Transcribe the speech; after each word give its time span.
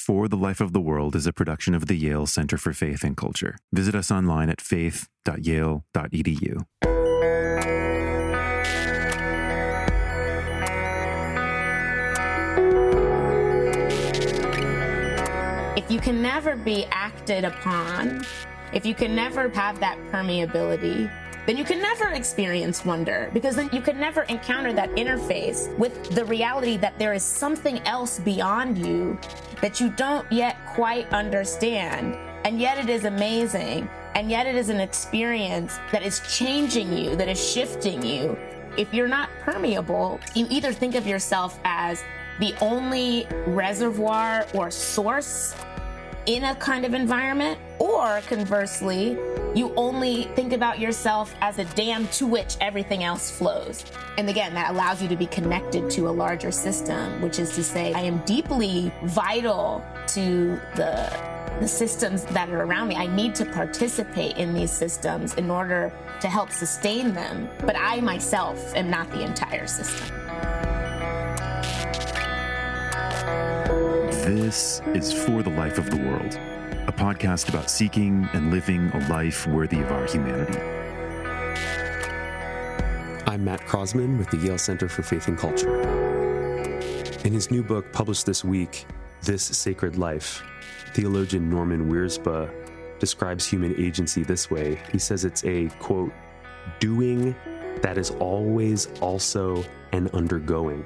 For 0.00 0.28
the 0.28 0.36
Life 0.36 0.62
of 0.62 0.72
the 0.72 0.80
World 0.80 1.14
is 1.14 1.26
a 1.26 1.32
production 1.32 1.74
of 1.74 1.86
the 1.86 1.94
Yale 1.94 2.24
Center 2.24 2.56
for 2.56 2.72
Faith 2.72 3.04
and 3.04 3.14
Culture. 3.14 3.58
Visit 3.70 3.94
us 3.94 4.10
online 4.10 4.48
at 4.48 4.58
faith.yale.edu. 4.58 6.64
If 15.76 15.90
you 15.90 16.00
can 16.00 16.22
never 16.22 16.56
be 16.56 16.86
acted 16.86 17.44
upon, 17.44 18.24
if 18.72 18.86
you 18.86 18.94
can 18.94 19.14
never 19.14 19.50
have 19.50 19.80
that 19.80 19.98
permeability, 20.10 21.12
then 21.46 21.58
you 21.58 21.64
can 21.64 21.82
never 21.82 22.08
experience 22.10 22.86
wonder 22.86 23.30
because 23.34 23.54
then 23.54 23.68
you 23.70 23.82
can 23.82 24.00
never 24.00 24.22
encounter 24.22 24.72
that 24.72 24.90
interface 24.92 25.76
with 25.78 26.02
the 26.14 26.24
reality 26.24 26.78
that 26.78 26.98
there 26.98 27.12
is 27.12 27.22
something 27.22 27.80
else 27.80 28.18
beyond 28.20 28.78
you 28.78 29.18
that 29.60 29.80
you 29.80 29.90
don't 29.90 30.30
yet 30.32 30.56
quite 30.66 31.12
understand. 31.12 32.16
And 32.44 32.60
yet 32.60 32.78
it 32.78 32.88
is 32.88 33.04
amazing. 33.04 33.88
And 34.14 34.30
yet 34.30 34.46
it 34.46 34.54
is 34.54 34.68
an 34.68 34.80
experience 34.80 35.78
that 35.92 36.02
is 36.02 36.20
changing 36.36 36.96
you, 36.96 37.16
that 37.16 37.28
is 37.28 37.42
shifting 37.42 38.04
you. 38.04 38.36
If 38.76 38.92
you're 38.94 39.08
not 39.08 39.28
permeable, 39.40 40.20
you 40.34 40.46
either 40.50 40.72
think 40.72 40.94
of 40.94 41.06
yourself 41.06 41.58
as 41.64 42.02
the 42.38 42.54
only 42.60 43.26
reservoir 43.46 44.46
or 44.54 44.70
source 44.70 45.54
in 46.26 46.44
a 46.44 46.54
kind 46.56 46.84
of 46.84 46.94
environment, 46.94 47.58
or 47.78 48.20
conversely, 48.26 49.18
you 49.54 49.72
only 49.76 50.24
think 50.34 50.52
about 50.52 50.78
yourself 50.78 51.34
as 51.40 51.58
a 51.58 51.64
dam 51.64 52.06
to 52.08 52.26
which 52.26 52.56
everything 52.60 53.02
else 53.04 53.30
flows. 53.30 53.84
And 54.18 54.28
again, 54.28 54.54
that 54.54 54.70
allows 54.70 55.02
you 55.02 55.08
to 55.08 55.16
be 55.16 55.26
connected 55.26 55.90
to 55.90 56.08
a 56.08 56.10
larger 56.10 56.52
system, 56.52 57.22
which 57.22 57.38
is 57.38 57.54
to 57.54 57.64
say, 57.64 57.92
I 57.94 58.00
am 58.00 58.18
deeply 58.24 58.92
vital 59.04 59.84
to 60.08 60.60
the, 60.76 61.10
the 61.58 61.68
systems 61.68 62.24
that 62.26 62.50
are 62.50 62.64
around 62.64 62.88
me. 62.88 62.96
I 62.96 63.06
need 63.06 63.34
to 63.36 63.46
participate 63.46 64.36
in 64.36 64.52
these 64.54 64.70
systems 64.70 65.34
in 65.34 65.50
order 65.50 65.92
to 66.20 66.28
help 66.28 66.50
sustain 66.52 67.14
them, 67.14 67.48
but 67.60 67.76
I 67.76 68.00
myself 68.02 68.76
am 68.76 68.90
not 68.90 69.10
the 69.10 69.22
entire 69.22 69.66
system. 69.66 70.16
This 74.24 74.82
is 74.88 75.14
For 75.14 75.42
the 75.42 75.48
Life 75.48 75.78
of 75.78 75.88
the 75.88 75.96
World, 75.96 76.38
a 76.86 76.92
podcast 76.92 77.48
about 77.48 77.70
seeking 77.70 78.28
and 78.34 78.50
living 78.50 78.90
a 78.90 79.08
life 79.08 79.46
worthy 79.46 79.80
of 79.80 79.90
our 79.90 80.04
humanity. 80.04 80.60
I'm 83.26 83.42
Matt 83.44 83.62
Croasmun 83.62 84.18
with 84.18 84.28
the 84.28 84.36
Yale 84.36 84.58
Center 84.58 84.90
for 84.90 85.02
Faith 85.02 85.26
and 85.28 85.38
Culture. 85.38 85.80
In 87.24 87.32
his 87.32 87.50
new 87.50 87.62
book, 87.62 87.90
published 87.94 88.26
this 88.26 88.44
week, 88.44 88.84
This 89.22 89.42
Sacred 89.42 89.96
Life, 89.96 90.42
theologian 90.92 91.48
Norman 91.48 91.90
Wirzba 91.90 92.52
describes 92.98 93.46
human 93.46 93.74
agency 93.80 94.22
this 94.22 94.50
way. 94.50 94.78
He 94.92 94.98
says 94.98 95.24
it's 95.24 95.44
a, 95.44 95.68
quote, 95.78 96.12
doing 96.78 97.34
that 97.80 97.96
is 97.96 98.10
always 98.10 98.86
also 99.00 99.64
an 99.92 100.08
undergoing. 100.12 100.84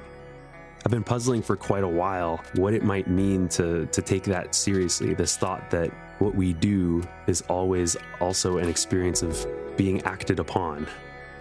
I've 0.85 0.91
been 0.91 1.03
puzzling 1.03 1.41
for 1.41 1.55
quite 1.55 1.83
a 1.83 1.87
while 1.87 2.43
what 2.57 2.75
it 2.75 2.83
might 2.83 3.07
mean 3.07 3.47
to, 3.49 3.87
to 3.87 4.01
take 4.03 4.23
that 4.25 4.53
seriously, 4.53 5.15
this 5.15 5.35
thought 5.35 5.71
that 5.71 5.89
what 6.19 6.35
we 6.35 6.53
do 6.53 7.01
is 7.25 7.41
always 7.49 7.97
also 8.21 8.59
an 8.59 8.69
experience 8.69 9.23
of 9.23 9.47
being 9.77 10.03
acted 10.03 10.39
upon. 10.39 10.85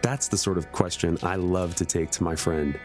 That's 0.01 0.29
the 0.29 0.39
sort 0.39 0.57
of 0.57 0.73
question 0.73 1.19
I 1.23 1.37
love 1.37 1.75
to 1.75 1.85
take 1.85 2.11
to 2.13 2.23
my 2.23 2.35
friend, 2.35 2.81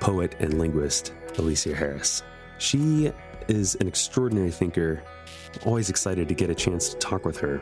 poet 0.00 0.36
and 0.40 0.58
linguist 0.58 1.12
Alicia 1.36 1.76
Harris. 1.76 2.22
She 2.56 3.12
is 3.48 3.74
an 3.74 3.86
extraordinary 3.86 4.50
thinker, 4.50 5.02
always 5.66 5.90
excited 5.90 6.28
to 6.28 6.34
get 6.34 6.48
a 6.48 6.54
chance 6.54 6.88
to 6.88 6.96
talk 6.96 7.26
with 7.26 7.36
her. 7.40 7.60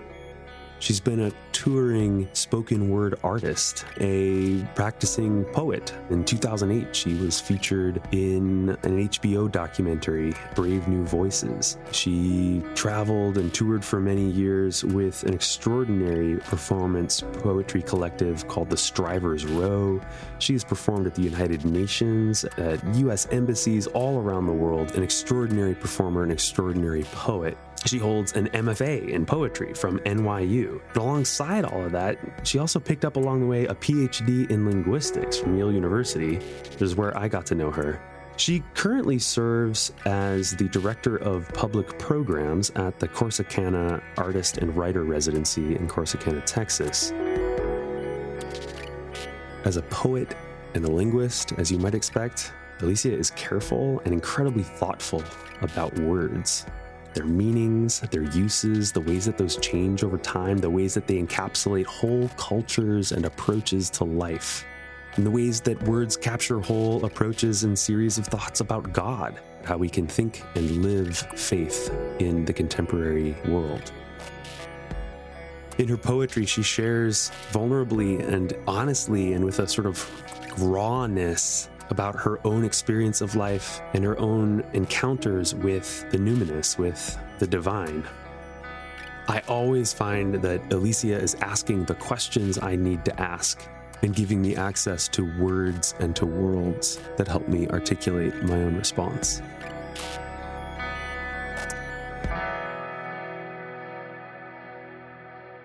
She's 0.80 1.00
been 1.00 1.20
a 1.20 1.32
touring 1.50 2.28
spoken 2.34 2.88
word 2.88 3.18
artist, 3.24 3.84
a 4.00 4.62
practicing 4.76 5.44
poet. 5.46 5.92
In 6.08 6.24
2008, 6.24 6.94
she 6.94 7.14
was 7.14 7.40
featured 7.40 8.00
in 8.12 8.70
an 8.84 9.08
HBO 9.08 9.50
documentary, 9.50 10.34
Brave 10.54 10.86
New 10.86 11.04
Voices. 11.04 11.78
She 11.90 12.62
traveled 12.76 13.38
and 13.38 13.52
toured 13.52 13.84
for 13.84 13.98
many 13.98 14.30
years 14.30 14.84
with 14.84 15.24
an 15.24 15.34
extraordinary 15.34 16.36
performance 16.36 17.22
poetry 17.40 17.82
collective 17.82 18.46
called 18.46 18.70
the 18.70 18.76
Strivers 18.76 19.46
Row. 19.46 20.00
She 20.38 20.52
has 20.52 20.62
performed 20.62 21.08
at 21.08 21.14
the 21.16 21.22
United 21.22 21.64
Nations, 21.64 22.44
at 22.56 22.84
U.S. 22.96 23.26
embassies 23.32 23.88
all 23.88 24.20
around 24.20 24.46
the 24.46 24.52
world, 24.52 24.94
an 24.94 25.02
extraordinary 25.02 25.74
performer, 25.74 26.22
an 26.22 26.30
extraordinary 26.30 27.02
poet. 27.04 27.58
She 27.86 27.98
holds 27.98 28.32
an 28.32 28.48
MFA 28.48 29.08
in 29.08 29.24
poetry 29.24 29.72
from 29.72 29.98
NYU. 30.00 30.80
And 30.88 30.96
alongside 30.96 31.64
all 31.64 31.84
of 31.84 31.92
that, 31.92 32.18
she 32.42 32.58
also 32.58 32.80
picked 32.80 33.04
up 33.04 33.16
along 33.16 33.40
the 33.40 33.46
way 33.46 33.66
a 33.66 33.74
PhD 33.74 34.50
in 34.50 34.66
linguistics 34.66 35.38
from 35.38 35.56
Yale 35.56 35.72
University, 35.72 36.36
which 36.36 36.82
is 36.82 36.96
where 36.96 37.16
I 37.16 37.28
got 37.28 37.46
to 37.46 37.54
know 37.54 37.70
her. 37.70 38.00
She 38.36 38.62
currently 38.74 39.18
serves 39.18 39.92
as 40.04 40.54
the 40.54 40.68
director 40.68 41.16
of 41.16 41.48
public 41.54 41.98
programs 41.98 42.70
at 42.70 42.98
the 43.00 43.08
Corsicana 43.08 44.02
Artist 44.16 44.58
and 44.58 44.76
Writer 44.76 45.02
Residency 45.02 45.74
in 45.74 45.88
Corsicana, 45.88 46.44
Texas. 46.44 47.12
As 49.64 49.76
a 49.76 49.82
poet 49.82 50.36
and 50.74 50.84
a 50.84 50.90
linguist, 50.90 51.52
as 51.58 51.72
you 51.72 51.78
might 51.78 51.94
expect, 51.94 52.52
Alicia 52.80 53.12
is 53.12 53.30
careful 53.32 54.00
and 54.04 54.14
incredibly 54.14 54.62
thoughtful 54.62 55.24
about 55.60 55.92
words 55.98 56.64
their 57.14 57.24
meanings, 57.24 58.00
their 58.00 58.22
uses, 58.22 58.92
the 58.92 59.00
ways 59.00 59.26
that 59.26 59.38
those 59.38 59.56
change 59.56 60.04
over 60.04 60.18
time, 60.18 60.58
the 60.58 60.70
ways 60.70 60.94
that 60.94 61.06
they 61.06 61.20
encapsulate 61.20 61.86
whole 61.86 62.28
cultures 62.36 63.12
and 63.12 63.24
approaches 63.24 63.90
to 63.90 64.04
life, 64.04 64.64
and 65.16 65.26
the 65.26 65.30
ways 65.30 65.60
that 65.62 65.82
words 65.82 66.16
capture 66.16 66.60
whole 66.60 67.04
approaches 67.04 67.64
and 67.64 67.78
series 67.78 68.18
of 68.18 68.26
thoughts 68.26 68.60
about 68.60 68.92
God, 68.92 69.40
how 69.64 69.76
we 69.76 69.88
can 69.88 70.06
think 70.06 70.42
and 70.54 70.82
live 70.82 71.16
faith 71.16 71.92
in 72.18 72.44
the 72.44 72.52
contemporary 72.52 73.36
world. 73.46 73.92
In 75.78 75.86
her 75.88 75.96
poetry, 75.96 76.44
she 76.44 76.62
shares 76.62 77.30
vulnerably 77.52 78.20
and 78.26 78.52
honestly 78.66 79.32
and 79.32 79.44
with 79.44 79.60
a 79.60 79.68
sort 79.68 79.86
of 79.86 80.08
rawness 80.60 81.68
about 81.90 82.14
her 82.16 82.38
own 82.46 82.64
experience 82.64 83.20
of 83.20 83.36
life 83.36 83.80
and 83.94 84.04
her 84.04 84.18
own 84.18 84.64
encounters 84.72 85.54
with 85.54 86.08
the 86.10 86.18
numinous, 86.18 86.78
with 86.78 87.18
the 87.38 87.46
divine. 87.46 88.04
I 89.28 89.42
always 89.48 89.92
find 89.92 90.34
that 90.36 90.72
Alicia 90.72 91.18
is 91.18 91.34
asking 91.36 91.84
the 91.84 91.94
questions 91.94 92.58
I 92.62 92.76
need 92.76 93.04
to 93.04 93.20
ask 93.20 93.62
and 94.02 94.14
giving 94.14 94.40
me 94.40 94.56
access 94.56 95.08
to 95.08 95.24
words 95.38 95.94
and 95.98 96.14
to 96.16 96.24
worlds 96.24 96.98
that 97.16 97.28
help 97.28 97.46
me 97.48 97.68
articulate 97.68 98.34
my 98.44 98.54
own 98.54 98.76
response. 98.76 99.42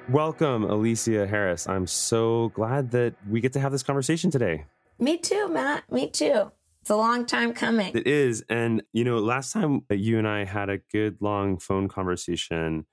Welcome, 0.09 0.65
Alicia 0.65 1.25
Harris. 1.25 1.67
I'm 1.67 1.87
so 1.87 2.49
glad 2.49 2.91
that 2.91 3.13
we 3.29 3.39
get 3.39 3.53
to 3.53 3.59
have 3.59 3.71
this 3.71 3.83
conversation 3.83 4.29
today. 4.29 4.65
Me 5.03 5.17
too, 5.17 5.49
Matt. 5.49 5.91
Me 5.91 6.09
too. 6.09 6.49
It's 6.79 6.89
a 6.89 6.95
long 6.95 7.25
time 7.25 7.51
coming. 7.51 7.93
It 7.93 8.07
is. 8.07 8.41
And, 8.47 8.83
you 8.93 9.03
know, 9.03 9.19
last 9.19 9.51
time 9.51 9.81
you 9.89 10.17
and 10.17 10.25
I 10.25 10.45
had 10.45 10.69
a 10.69 10.77
good 10.77 11.17
long 11.19 11.57
phone 11.57 11.89
conversation, 11.89 12.85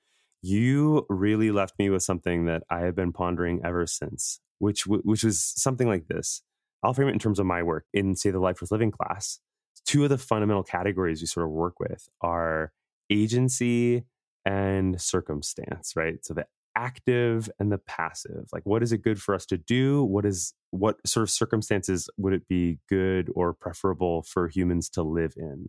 you 0.42 1.06
really 1.08 1.52
left 1.52 1.78
me 1.78 1.88
with 1.88 2.02
something 2.02 2.46
that 2.46 2.64
I 2.68 2.80
have 2.80 2.96
been 2.96 3.12
pondering 3.12 3.60
ever 3.64 3.86
since, 3.86 4.40
which, 4.58 4.88
which 4.88 5.22
was 5.22 5.40
something 5.40 5.86
like 5.86 6.08
this. 6.08 6.42
I'll 6.82 6.94
frame 6.94 7.10
it 7.10 7.12
in 7.12 7.20
terms 7.20 7.38
of 7.38 7.46
my 7.46 7.62
work 7.62 7.86
in, 7.92 8.16
say, 8.16 8.32
the 8.32 8.40
Life 8.40 8.60
Worth 8.60 8.72
Living 8.72 8.90
class. 8.90 9.38
Two 9.86 10.02
of 10.02 10.10
the 10.10 10.18
fundamental 10.18 10.64
categories 10.64 11.20
we 11.20 11.28
sort 11.28 11.46
of 11.46 11.52
work 11.52 11.78
with 11.78 12.08
are 12.20 12.72
agency 13.08 14.02
and 14.44 15.00
circumstance, 15.00 15.92
right? 15.94 16.24
So 16.24 16.34
the 16.34 16.46
active 16.80 17.50
and 17.58 17.70
the 17.70 17.78
passive 17.78 18.46
like 18.52 18.62
what 18.64 18.82
is 18.82 18.92
it 18.92 19.02
good 19.02 19.20
for 19.20 19.34
us 19.34 19.44
to 19.46 19.58
do? 19.58 20.02
What 20.04 20.24
is 20.24 20.54
what 20.70 20.96
sort 21.06 21.24
of 21.24 21.30
circumstances 21.30 22.08
would 22.16 22.32
it 22.32 22.48
be 22.48 22.78
good 22.88 23.28
or 23.34 23.52
preferable 23.52 24.22
for 24.22 24.48
humans 24.48 24.88
to 24.90 25.02
live 25.02 25.34
in? 25.36 25.68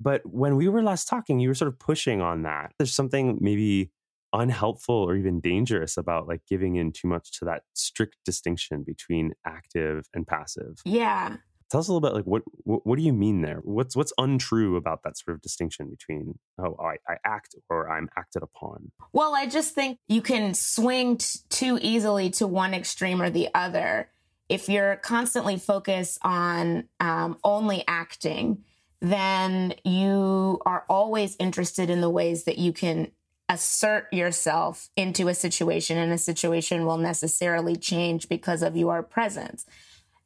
But 0.00 0.22
when 0.24 0.56
we 0.56 0.68
were 0.68 0.82
last 0.82 1.08
talking 1.08 1.40
you 1.40 1.48
were 1.48 1.54
sort 1.54 1.72
of 1.72 1.78
pushing 1.78 2.20
on 2.20 2.42
that. 2.42 2.72
There's 2.78 2.94
something 2.94 3.38
maybe 3.40 3.90
unhelpful 4.32 4.94
or 4.94 5.16
even 5.16 5.40
dangerous 5.40 5.96
about 5.96 6.28
like 6.28 6.42
giving 6.48 6.76
in 6.76 6.92
too 6.92 7.08
much 7.08 7.32
to 7.38 7.44
that 7.46 7.62
strict 7.74 8.16
distinction 8.24 8.82
between 8.82 9.32
active 9.44 10.06
and 10.14 10.26
passive. 10.26 10.76
Yeah 10.84 11.36
Tell 11.70 11.80
us 11.80 11.88
a 11.88 11.92
little 11.92 12.08
bit, 12.08 12.14
like 12.14 12.24
what, 12.26 12.42
what, 12.62 12.86
what 12.86 12.96
do 12.96 13.02
you 13.02 13.12
mean 13.12 13.42
there? 13.42 13.60
What's 13.64 13.96
what's 13.96 14.12
untrue 14.18 14.76
about 14.76 15.02
that 15.02 15.18
sort 15.18 15.34
of 15.34 15.42
distinction 15.42 15.90
between 15.90 16.38
oh 16.58 16.76
I, 16.80 16.96
I 17.08 17.16
act 17.24 17.56
or 17.68 17.90
I'm 17.90 18.08
acted 18.16 18.42
upon? 18.44 18.92
Well, 19.12 19.34
I 19.34 19.46
just 19.46 19.74
think 19.74 19.98
you 20.06 20.22
can 20.22 20.54
swing 20.54 21.16
t- 21.16 21.40
too 21.48 21.78
easily 21.82 22.30
to 22.30 22.46
one 22.46 22.72
extreme 22.72 23.20
or 23.20 23.30
the 23.30 23.48
other. 23.54 24.10
If 24.48 24.68
you're 24.68 24.96
constantly 24.96 25.56
focused 25.56 26.20
on 26.22 26.84
um, 27.00 27.36
only 27.42 27.82
acting, 27.88 28.62
then 29.00 29.74
you 29.84 30.60
are 30.64 30.84
always 30.88 31.36
interested 31.40 31.90
in 31.90 32.00
the 32.00 32.10
ways 32.10 32.44
that 32.44 32.58
you 32.58 32.72
can 32.72 33.10
assert 33.48 34.12
yourself 34.12 34.88
into 34.96 35.28
a 35.28 35.34
situation, 35.34 35.98
and 35.98 36.12
a 36.12 36.18
situation 36.18 36.86
will 36.86 36.98
necessarily 36.98 37.76
change 37.76 38.28
because 38.28 38.62
of 38.62 38.76
your 38.76 39.02
presence. 39.02 39.66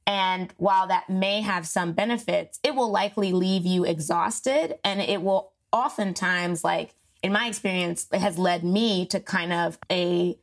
And 0.06 0.52
while 0.56 0.86
that 0.88 1.08
may 1.08 1.40
have 1.42 1.66
some 1.66 1.92
benefits, 1.92 2.58
it 2.62 2.74
will 2.74 2.90
likely 2.90 3.32
leave 3.32 3.66
you 3.66 3.84
exhausted. 3.84 4.78
And 4.84 5.00
it 5.00 5.22
will 5.22 5.52
oftentimes, 5.72 6.64
like 6.64 6.94
in 7.22 7.32
my 7.32 7.46
experience, 7.46 8.06
it 8.12 8.20
has 8.20 8.38
led 8.38 8.64
me 8.64 9.06
to 9.06 9.20
kind 9.20 9.52
of 9.52 9.78
a 9.90 10.38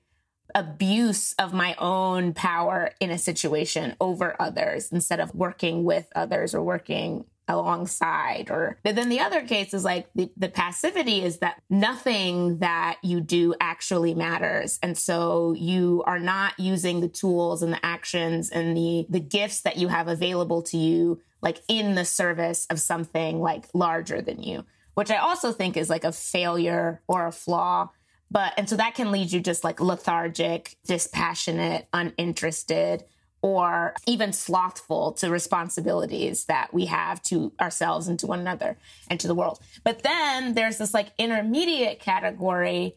abuse 0.56 1.33
of 1.33 1.54
my 1.54 1.75
own 1.77 2.33
power 2.33 2.92
in 3.00 3.12
a 3.12 3.18
situation 3.18 3.95
over 4.00 4.36
others 4.39 4.92
instead 4.92 5.19
of 5.19 5.36
working 5.36 5.83
with 5.83 6.07
others 6.15 6.56
or 6.56 6.63
working 6.63 7.25
alongside 7.47 8.49
or 8.49 8.77
but 8.83 8.95
then 8.95 9.09
the 9.09 9.19
other 9.19 9.41
case 9.41 9.73
is 9.73 9.83
like 9.83 10.07
the, 10.15 10.29
the 10.35 10.49
passivity 10.49 11.23
is 11.23 11.39
that 11.39 11.61
nothing 11.69 12.59
that 12.59 12.97
you 13.01 13.21
do 13.21 13.55
actually 13.61 14.13
matters. 14.13 14.79
And 14.83 14.97
so 14.97 15.53
you 15.53 16.03
are 16.05 16.19
not 16.19 16.59
using 16.59 16.99
the 16.99 17.07
tools 17.07 17.63
and 17.63 17.73
the 17.73 17.85
actions 17.85 18.49
and 18.49 18.75
the 18.75 19.05
the 19.09 19.19
gifts 19.19 19.61
that 19.61 19.77
you 19.77 19.88
have 19.88 20.07
available 20.07 20.61
to 20.63 20.77
you 20.77 21.21
like 21.41 21.61
in 21.67 21.95
the 21.95 22.05
service 22.05 22.65
of 22.69 22.79
something 22.79 23.39
like 23.39 23.65
larger 23.73 24.21
than 24.21 24.41
you 24.41 24.65
which 24.97 25.11
i 25.11 25.17
also 25.17 25.51
think 25.51 25.77
is 25.77 25.91
like 25.91 26.03
a 26.03 26.11
failure 26.11 27.01
or 27.07 27.27
a 27.27 27.31
flaw. 27.31 27.89
But 28.31 28.53
and 28.57 28.67
so 28.67 28.75
that 28.77 28.95
can 28.95 29.11
lead 29.11 29.31
you 29.31 29.39
just 29.39 29.63
like 29.63 29.79
lethargic 29.79 30.75
dispassionate 30.85 31.88
uninterested 31.94 33.05
or 33.41 33.93
even 34.07 34.33
slothful 34.33 35.13
to 35.13 35.29
responsibilities 35.29 36.45
that 36.45 36.73
we 36.73 36.85
have 36.85 37.21
to 37.21 37.53
ourselves 37.61 38.07
and 38.07 38.17
to 38.19 38.27
one 38.27 38.39
another 38.39 38.77
and 39.09 39.19
to 39.19 39.27
the 39.27 39.35
world. 39.35 39.59
But 39.83 40.03
then 40.03 40.53
there's 40.53 40.77
this 40.77 40.93
like 40.93 41.11
intermediate 41.17 41.99
category 41.99 42.95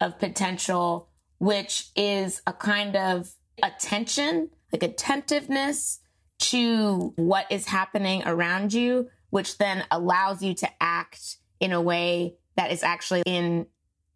of 0.00 0.18
potential, 0.18 1.08
which 1.38 1.88
is 1.96 2.42
a 2.46 2.52
kind 2.52 2.96
of 2.96 3.30
attention, 3.62 4.50
like 4.72 4.82
attentiveness 4.82 6.00
to 6.38 7.12
what 7.16 7.50
is 7.50 7.66
happening 7.66 8.22
around 8.26 8.72
you, 8.72 9.08
which 9.30 9.58
then 9.58 9.84
allows 9.90 10.42
you 10.42 10.54
to 10.54 10.68
act 10.80 11.36
in 11.60 11.72
a 11.72 11.80
way 11.80 12.34
that 12.56 12.70
is 12.70 12.82
actually 12.82 13.22
in 13.26 13.66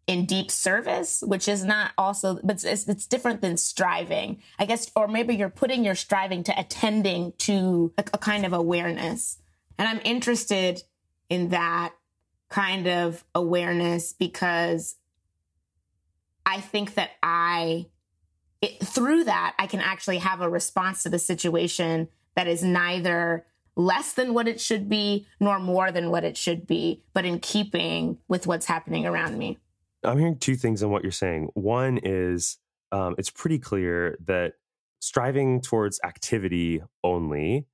in 0.05 0.25
deep 0.25 0.51
service, 0.51 1.23
which 1.25 1.47
is 1.47 1.63
not 1.63 1.91
also, 1.97 2.39
but 2.43 2.63
it's, 2.63 2.87
it's, 2.87 3.07
different 3.07 3.41
than 3.41 3.55
striving, 3.55 4.41
I 4.59 4.65
guess, 4.65 4.91
or 4.95 5.07
maybe 5.07 5.35
you're 5.35 5.49
putting 5.49 5.85
your 5.85 5.95
striving 5.95 6.43
to 6.43 6.59
attending 6.59 7.33
to 7.39 7.93
a, 7.97 8.03
a 8.13 8.17
kind 8.17 8.45
of 8.45 8.51
awareness. 8.51 9.37
And 9.77 9.87
I'm 9.87 10.01
interested 10.03 10.83
in 11.29 11.49
that 11.49 11.93
kind 12.49 12.87
of 12.87 13.23
awareness 13.33 14.13
because 14.13 14.95
I 16.45 16.59
think 16.59 16.95
that 16.95 17.11
I, 17.21 17.87
it, 18.61 18.85
through 18.85 19.23
that, 19.23 19.55
I 19.57 19.67
can 19.67 19.79
actually 19.79 20.17
have 20.17 20.41
a 20.41 20.49
response 20.49 21.03
to 21.03 21.09
the 21.09 21.19
situation 21.19 22.09
that 22.35 22.47
is 22.47 22.61
neither 22.61 23.45
less 23.75 24.13
than 24.13 24.33
what 24.33 24.47
it 24.47 24.59
should 24.59 24.89
be 24.89 25.25
nor 25.39 25.59
more 25.59 25.91
than 25.91 26.11
what 26.11 26.23
it 26.23 26.37
should 26.37 26.67
be, 26.67 27.03
but 27.13 27.25
in 27.25 27.39
keeping 27.39 28.17
with 28.27 28.45
what's 28.45 28.65
happening 28.65 29.05
around 29.05 29.37
me. 29.37 29.57
I'm 30.03 30.17
hearing 30.17 30.37
two 30.37 30.55
things 30.55 30.83
on 30.83 30.89
what 30.89 31.03
you're 31.03 31.11
saying. 31.11 31.49
One 31.53 31.99
is 32.03 32.57
um, 32.91 33.15
it's 33.17 33.29
pretty 33.29 33.59
clear 33.59 34.17
that 34.25 34.53
striving 34.99 35.61
towards 35.61 35.99
activity 36.03 36.81
only 37.03 37.67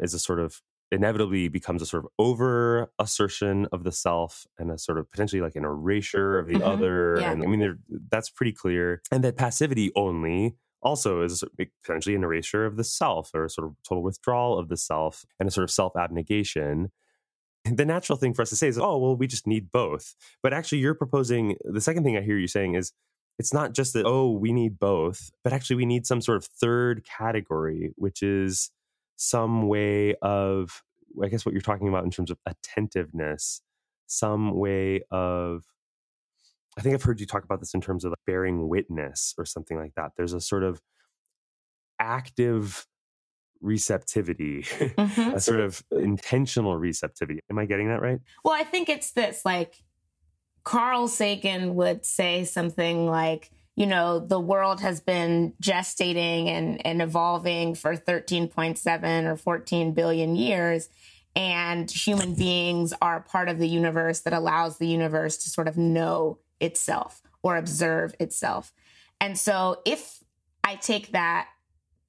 is 0.00 0.14
a 0.14 0.18
sort 0.18 0.40
of 0.40 0.60
inevitably 0.90 1.48
becomes 1.48 1.80
a 1.80 1.86
sort 1.86 2.04
of 2.04 2.10
over 2.18 2.92
assertion 2.98 3.66
of 3.72 3.82
the 3.82 3.92
self 3.92 4.46
and 4.58 4.70
a 4.70 4.78
sort 4.78 4.98
of 4.98 5.10
potentially 5.10 5.40
like 5.40 5.56
an 5.56 5.64
erasure 5.64 6.38
of 6.38 6.46
the 6.46 6.54
mm-hmm. 6.54 6.64
other. 6.64 7.16
Yeah. 7.18 7.32
And 7.32 7.42
I 7.42 7.46
mean, 7.46 7.78
that's 8.10 8.30
pretty 8.30 8.52
clear. 8.52 9.00
And 9.10 9.24
that 9.24 9.36
passivity 9.36 9.90
only 9.96 10.56
also 10.82 11.22
is 11.22 11.42
potentially 11.82 12.14
an 12.14 12.24
erasure 12.24 12.66
of 12.66 12.76
the 12.76 12.84
self 12.84 13.30
or 13.34 13.44
a 13.44 13.50
sort 13.50 13.68
of 13.68 13.76
total 13.88 14.02
withdrawal 14.02 14.58
of 14.58 14.68
the 14.68 14.76
self 14.76 15.24
and 15.40 15.48
a 15.48 15.52
sort 15.52 15.64
of 15.64 15.70
self 15.70 15.96
abnegation 15.96 16.90
the 17.64 17.84
natural 17.84 18.18
thing 18.18 18.34
for 18.34 18.42
us 18.42 18.50
to 18.50 18.56
say 18.56 18.68
is, 18.68 18.78
oh, 18.78 18.98
well, 18.98 19.16
we 19.16 19.26
just 19.26 19.46
need 19.46 19.70
both. 19.70 20.14
But 20.42 20.52
actually, 20.52 20.78
you're 20.78 20.94
proposing 20.94 21.56
the 21.64 21.80
second 21.80 22.04
thing 22.04 22.16
I 22.16 22.22
hear 22.22 22.38
you 22.38 22.48
saying 22.48 22.74
is 22.74 22.92
it's 23.38 23.54
not 23.54 23.72
just 23.72 23.92
that, 23.94 24.04
oh, 24.04 24.30
we 24.30 24.52
need 24.52 24.78
both, 24.78 25.30
but 25.44 25.52
actually, 25.52 25.76
we 25.76 25.86
need 25.86 26.06
some 26.06 26.20
sort 26.20 26.36
of 26.36 26.44
third 26.44 27.04
category, 27.04 27.92
which 27.96 28.22
is 28.22 28.70
some 29.16 29.68
way 29.68 30.14
of, 30.22 30.82
I 31.22 31.28
guess, 31.28 31.46
what 31.46 31.52
you're 31.52 31.62
talking 31.62 31.88
about 31.88 32.04
in 32.04 32.10
terms 32.10 32.30
of 32.30 32.38
attentiveness, 32.46 33.62
some 34.06 34.56
way 34.56 35.02
of, 35.10 35.64
I 36.76 36.80
think 36.80 36.94
I've 36.94 37.02
heard 37.02 37.20
you 37.20 37.26
talk 37.26 37.44
about 37.44 37.60
this 37.60 37.74
in 37.74 37.80
terms 37.80 38.04
of 38.04 38.10
like 38.10 38.18
bearing 38.26 38.68
witness 38.68 39.34
or 39.38 39.44
something 39.44 39.78
like 39.78 39.94
that. 39.94 40.12
There's 40.16 40.32
a 40.32 40.40
sort 40.40 40.64
of 40.64 40.80
active 42.00 42.86
receptivity, 43.62 44.62
mm-hmm. 44.62 45.34
a 45.34 45.40
sort 45.40 45.60
of 45.60 45.82
intentional 45.90 46.76
receptivity. 46.76 47.40
Am 47.50 47.58
I 47.58 47.64
getting 47.64 47.88
that 47.88 48.02
right? 48.02 48.20
Well, 48.44 48.54
I 48.54 48.64
think 48.64 48.88
it's 48.88 49.12
this 49.12 49.44
like 49.44 49.82
Carl 50.64 51.08
Sagan 51.08 51.74
would 51.74 52.04
say 52.04 52.44
something 52.44 53.06
like, 53.06 53.50
you 53.74 53.86
know, 53.86 54.18
the 54.18 54.40
world 54.40 54.80
has 54.80 55.00
been 55.00 55.54
gestating 55.62 56.48
and, 56.48 56.84
and 56.86 57.00
evolving 57.00 57.74
for 57.74 57.96
13.7 57.96 59.24
or 59.24 59.36
14 59.36 59.92
billion 59.92 60.36
years. 60.36 60.88
And 61.34 61.90
human 61.90 62.34
beings 62.34 62.92
are 63.00 63.20
part 63.20 63.48
of 63.48 63.58
the 63.58 63.68
universe 63.68 64.20
that 64.20 64.34
allows 64.34 64.76
the 64.76 64.86
universe 64.86 65.38
to 65.38 65.50
sort 65.50 65.68
of 65.68 65.78
know 65.78 66.38
itself 66.60 67.22
or 67.42 67.56
observe 67.56 68.14
itself. 68.20 68.74
And 69.18 69.38
so 69.38 69.80
if 69.86 70.22
I 70.62 70.74
take 70.74 71.12
that 71.12 71.48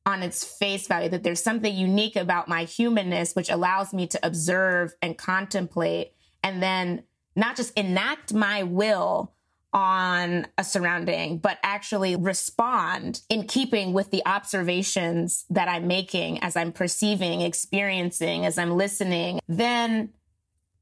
on 0.06 0.22
its 0.22 0.44
face 0.44 0.88
value 0.88 1.10
that 1.10 1.24
there's 1.24 1.42
something 1.42 1.74
unique 1.74 2.16
about 2.16 2.48
my 2.48 2.66
humanness 2.66 3.34
which 3.34 3.50
allows 3.50 3.94
me 3.94 4.06
to 4.08 4.20
observe 4.26 4.94
and 5.02 5.18
contemplate 5.18 6.14
and 6.44 6.62
then 6.62 7.04
not 7.36 7.56
just 7.56 7.74
enact 7.78 8.34
my 8.34 8.64
will 8.64 9.34
on 9.74 10.46
a 10.58 10.64
surrounding, 10.64 11.40
but 11.40 11.58
actually 11.64 12.16
respond 12.16 13.22
in 13.30 13.48
keeping 13.48 13.92
with 13.92 14.12
the 14.12 14.22
observations 14.26 15.46
that 15.50 15.68
I'm 15.68 15.88
making 15.88 16.44
as 16.44 16.56
I'm 16.56 16.72
perceiving, 16.72 17.42
experiencing, 17.42 18.46
as 18.46 18.60
I'm 18.60 18.78
listening, 18.78 19.40
then 19.48 20.10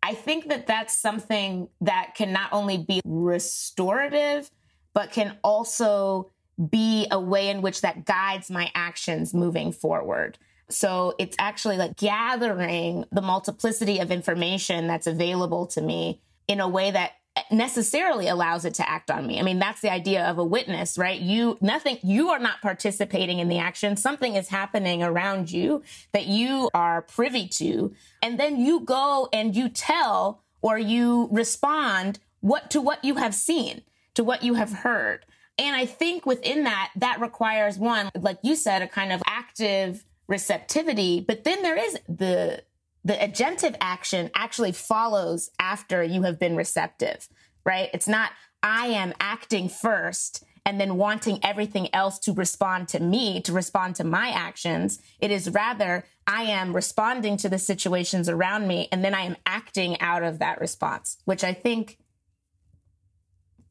I 0.03 0.13
think 0.13 0.50
that 0.50 0.68
that's 0.68 0.97
something 0.97 1.69
that 1.79 2.15
can 2.15 2.33
not 2.33 2.51
only 2.51 2.79
be 2.79 3.01
restorative, 3.06 4.49
but 4.94 5.11
can 5.11 5.37
also 5.42 6.31
be 6.69 7.07
a 7.11 7.19
way 7.19 7.49
in 7.49 7.61
which 7.61 7.81
that 7.81 8.06
guides 8.06 8.51
my 8.51 8.71
actions 8.75 9.33
moving 9.33 9.71
forward. 9.71 10.37
So 10.69 11.15
it's 11.19 11.35
actually 11.39 11.77
like 11.77 11.97
gathering 11.97 13.06
the 13.11 13.21
multiplicity 13.21 13.99
of 13.99 14.11
information 14.11 14.87
that's 14.87 15.07
available 15.07 15.68
to 15.68 15.81
me 15.81 16.21
in 16.47 16.59
a 16.59 16.68
way 16.68 16.91
that 16.91 17.13
necessarily 17.49 18.27
allows 18.27 18.65
it 18.65 18.73
to 18.75 18.89
act 18.89 19.09
on 19.09 19.25
me. 19.25 19.39
I 19.39 19.44
mean, 19.44 19.59
that's 19.59 19.81
the 19.81 19.91
idea 19.91 20.25
of 20.25 20.37
a 20.37 20.44
witness, 20.44 20.97
right? 20.97 21.19
You, 21.19 21.57
nothing, 21.61 21.97
you 22.03 22.30
are 22.30 22.39
not 22.39 22.61
participating 22.61 23.39
in 23.39 23.47
the 23.47 23.57
action. 23.57 23.95
Something 23.95 24.35
is 24.35 24.49
happening 24.49 25.01
around 25.01 25.51
you 25.51 25.81
that 26.11 26.27
you 26.27 26.69
are 26.73 27.01
privy 27.01 27.47
to. 27.47 27.94
And 28.21 28.39
then 28.39 28.59
you 28.59 28.81
go 28.81 29.30
and 29.31 29.56
you 29.56 29.69
tell 29.69 30.44
or 30.61 30.77
you 30.77 31.30
respond 31.31 32.19
what 32.41 32.69
to 32.71 32.81
what 32.81 33.03
you 33.03 33.15
have 33.15 33.33
seen, 33.33 33.81
to 34.15 34.23
what 34.23 34.44
you 34.44 34.56
have 34.56 34.71
heard. 34.71 35.25
And 35.61 35.75
I 35.75 35.85
think 35.85 36.25
within 36.25 36.63
that, 36.63 36.89
that 36.95 37.21
requires 37.21 37.77
one, 37.77 38.09
like 38.19 38.39
you 38.41 38.56
said, 38.56 38.81
a 38.81 38.87
kind 38.87 39.13
of 39.13 39.21
active 39.27 40.03
receptivity. 40.27 41.21
But 41.21 41.44
then 41.44 41.61
there 41.61 41.77
is 41.77 41.99
the 42.09 42.63
the 43.03 43.13
agentive 43.13 43.75
action 43.81 44.30
actually 44.35 44.71
follows 44.71 45.49
after 45.59 46.03
you 46.03 46.21
have 46.21 46.39
been 46.39 46.56
receptive, 46.56 47.27
right? 47.63 47.89
It's 47.94 48.07
not 48.07 48.31
I 48.63 48.87
am 48.87 49.13
acting 49.19 49.69
first 49.69 50.44
and 50.65 50.80
then 50.80 50.97
wanting 50.97 51.39
everything 51.44 51.94
else 51.94 52.19
to 52.19 52.33
respond 52.33 52.87
to 52.89 52.99
me, 52.99 53.41
to 53.41 53.53
respond 53.53 53.95
to 53.95 54.03
my 54.03 54.30
actions. 54.30 54.99
It 55.19 55.31
is 55.31 55.49
rather 55.49 56.06
I 56.25 56.44
am 56.44 56.75
responding 56.75 57.37
to 57.37 57.49
the 57.49 57.59
situations 57.59 58.30
around 58.30 58.68
me 58.68 58.87
and 58.91 59.03
then 59.03 59.13
I 59.13 59.21
am 59.21 59.37
acting 59.45 59.99
out 60.01 60.23
of 60.23 60.39
that 60.39 60.59
response, 60.59 61.18
which 61.25 61.44
I 61.44 61.53
think 61.53 61.97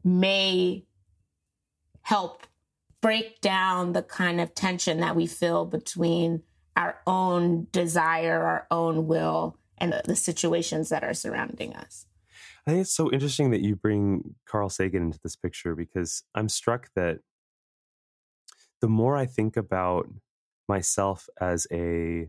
may 0.05 0.85
help 2.03 2.47
break 3.01 3.41
down 3.41 3.93
the 3.93 4.03
kind 4.03 4.41
of 4.41 4.55
tension 4.55 5.01
that 5.01 5.17
we 5.17 5.27
feel 5.27 5.65
between 5.65 6.43
our 6.77 6.99
own 7.07 7.67
desire, 7.73 8.43
our 8.43 8.67
own 8.71 9.07
will, 9.07 9.57
and 9.79 9.93
the, 9.93 10.03
the 10.05 10.17
situations 10.17 10.89
that 10.91 11.03
are 11.03 11.15
surrounding 11.15 11.75
us. 11.75 12.07
I 12.67 12.73
think 12.73 12.83
it's 12.83 12.95
so 12.95 13.11
interesting 13.11 13.51
that 13.51 13.63
you 13.63 13.75
bring 13.75 14.35
Carl 14.47 14.69
Sagan 14.69 15.05
into 15.05 15.19
this 15.23 15.37
picture 15.37 15.75
because 15.75 16.23
I'm 16.35 16.49
struck 16.49 16.91
that 16.95 17.19
the 18.81 18.89
more 18.89 19.17
I 19.17 19.27
think 19.27 19.57
about 19.57 20.09
myself 20.69 21.29
as 21.41 21.67
a 21.73 22.29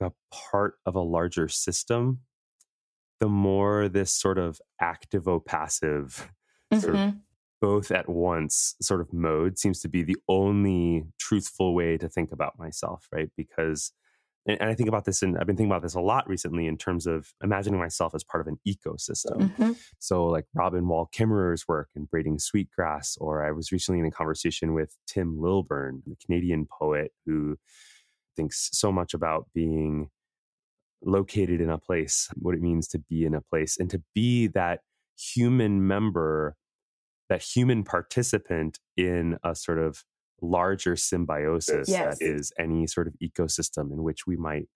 a 0.00 0.12
part 0.30 0.74
of 0.86 0.94
a 0.94 1.00
larger 1.00 1.48
system, 1.48 2.20
the 3.18 3.28
more 3.28 3.88
this 3.88 4.12
sort 4.12 4.38
of 4.38 4.60
activo 4.80 5.44
passive 5.44 6.30
mm-hmm. 6.72 6.80
sort 6.80 6.94
of 6.94 7.00
mm-hmm. 7.00 7.18
Both 7.60 7.90
at 7.90 8.08
once 8.08 8.74
sort 8.80 9.00
of 9.00 9.12
mode 9.12 9.58
seems 9.58 9.80
to 9.80 9.88
be 9.88 10.02
the 10.02 10.16
only 10.28 11.04
truthful 11.18 11.74
way 11.74 11.96
to 11.98 12.08
think 12.08 12.32
about 12.32 12.58
myself, 12.58 13.08
right? 13.12 13.30
Because 13.36 13.92
and, 14.48 14.62
I 14.62 14.74
think 14.74 14.88
about 14.88 15.04
this, 15.04 15.22
and 15.22 15.36
I've 15.36 15.46
been 15.46 15.56
thinking 15.56 15.70
about 15.70 15.82
this 15.82 15.94
a 15.94 16.00
lot 16.00 16.26
recently 16.26 16.66
in 16.66 16.78
terms 16.78 17.06
of 17.06 17.32
imagining 17.42 17.78
myself 17.78 18.14
as 18.14 18.24
part 18.24 18.40
of 18.40 18.46
an 18.46 18.58
ecosystem. 18.66 19.50
Mm-hmm. 19.50 19.72
So, 19.98 20.26
like 20.26 20.46
Robin 20.54 20.88
Wall 20.88 21.08
Kimmerer's 21.14 21.68
work 21.68 21.90
in 21.94 22.04
braiding 22.06 22.38
sweetgrass, 22.38 23.18
or 23.20 23.44
I 23.44 23.52
was 23.52 23.70
recently 23.70 24.00
in 24.00 24.06
a 24.06 24.10
conversation 24.10 24.72
with 24.72 24.96
Tim 25.06 25.38
Lilburn, 25.38 26.02
the 26.06 26.16
Canadian 26.24 26.66
poet 26.66 27.12
who 27.26 27.58
thinks 28.36 28.70
so 28.72 28.90
much 28.90 29.12
about 29.12 29.46
being 29.54 30.08
located 31.02 31.60
in 31.60 31.70
a 31.70 31.78
place, 31.78 32.28
what 32.34 32.54
it 32.54 32.62
means 32.62 32.88
to 32.88 32.98
be 32.98 33.24
in 33.24 33.34
a 33.34 33.42
place, 33.42 33.76
and 33.78 33.90
to 33.90 34.02
be 34.14 34.46
that 34.48 34.80
human 35.18 35.86
member, 35.86 36.56
that 37.28 37.42
human 37.42 37.84
participant 37.84 38.78
in 38.96 39.38
a 39.44 39.54
sort 39.54 39.78
of 39.78 40.04
larger 40.40 40.96
symbiosis 40.96 41.88
yes. 41.88 42.18
that 42.18 42.24
is 42.24 42.52
any 42.58 42.86
sort 42.86 43.06
of 43.06 43.14
ecosystem 43.22 43.92
in 43.92 44.02
which 44.02 44.26
we 44.26 44.36
might 44.36 44.68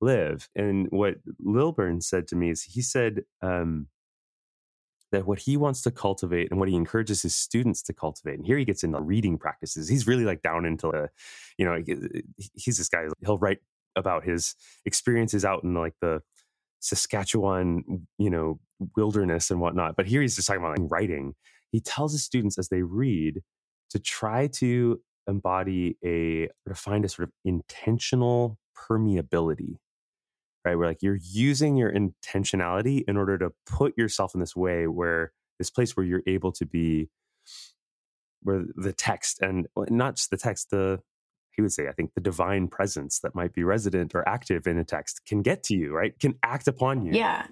live. 0.00 0.48
And 0.56 0.88
what 0.90 1.16
Lilburn 1.38 2.00
said 2.00 2.26
to 2.28 2.36
me 2.36 2.50
is 2.50 2.62
he 2.62 2.82
said 2.82 3.22
um, 3.40 3.88
that 5.12 5.26
what 5.26 5.40
he 5.40 5.56
wants 5.56 5.82
to 5.82 5.90
cultivate 5.90 6.50
and 6.50 6.58
what 6.58 6.68
he 6.68 6.74
encourages 6.74 7.22
his 7.22 7.36
students 7.36 7.82
to 7.82 7.92
cultivate, 7.92 8.36
and 8.36 8.46
here 8.46 8.58
he 8.58 8.64
gets 8.64 8.82
into 8.82 9.00
reading 9.00 9.38
practices. 9.38 9.88
He's 9.88 10.06
really 10.06 10.24
like 10.24 10.42
down 10.42 10.64
into 10.64 10.88
the, 10.88 11.10
you 11.56 11.64
know, 11.64 11.82
he's 12.54 12.78
this 12.78 12.88
guy, 12.88 13.06
he'll 13.20 13.38
write 13.38 13.58
about 13.94 14.24
his 14.24 14.54
experiences 14.84 15.44
out 15.44 15.62
in 15.62 15.74
like 15.74 15.94
the 16.00 16.22
Saskatchewan, 16.80 18.06
you 18.18 18.30
know, 18.30 18.58
wilderness 18.96 19.50
and 19.50 19.60
whatnot. 19.60 19.96
But 19.96 20.06
here 20.06 20.20
he's 20.20 20.34
just 20.34 20.48
talking 20.48 20.62
about 20.62 20.78
like 20.78 20.90
writing. 20.90 21.34
He 21.72 21.80
tells 21.80 22.12
his 22.12 22.24
students 22.24 22.58
as 22.58 22.68
they 22.68 22.82
read 22.82 23.42
to 23.90 23.98
try 23.98 24.46
to 24.46 25.00
embody 25.26 25.96
a 26.04 26.44
or 26.66 26.68
to 26.68 26.74
find 26.74 27.04
a 27.04 27.08
sort 27.08 27.28
of 27.28 27.32
intentional 27.44 28.58
permeability 28.76 29.76
right? 30.64 30.76
Where 30.76 30.86
like 30.86 31.02
you're 31.02 31.18
using 31.20 31.76
your 31.76 31.92
intentionality 31.92 33.02
in 33.06 33.16
order 33.16 33.38
to 33.38 33.52
put 33.66 33.96
yourself 33.98 34.34
in 34.34 34.40
this 34.40 34.54
way 34.54 34.86
where 34.86 35.32
this 35.58 35.70
place 35.70 35.96
where 35.96 36.06
you're 36.06 36.22
able 36.26 36.52
to 36.52 36.66
be 36.66 37.08
where 38.42 38.64
the 38.76 38.92
text 38.92 39.40
and 39.40 39.66
not 39.88 40.16
just 40.16 40.30
the 40.30 40.36
text 40.36 40.70
the 40.70 41.00
he 41.52 41.62
would 41.62 41.72
say 41.72 41.86
i 41.88 41.92
think 41.92 42.12
the 42.14 42.20
divine 42.20 42.66
presence 42.66 43.20
that 43.20 43.34
might 43.34 43.52
be 43.52 43.62
resident 43.62 44.14
or 44.14 44.28
active 44.28 44.66
in 44.66 44.78
a 44.78 44.84
text 44.84 45.22
can 45.26 45.42
get 45.42 45.62
to 45.64 45.74
you 45.74 45.92
right? 45.92 46.18
Can 46.18 46.34
act 46.42 46.66
upon 46.68 47.04
you. 47.04 47.12
Yeah 47.12 47.46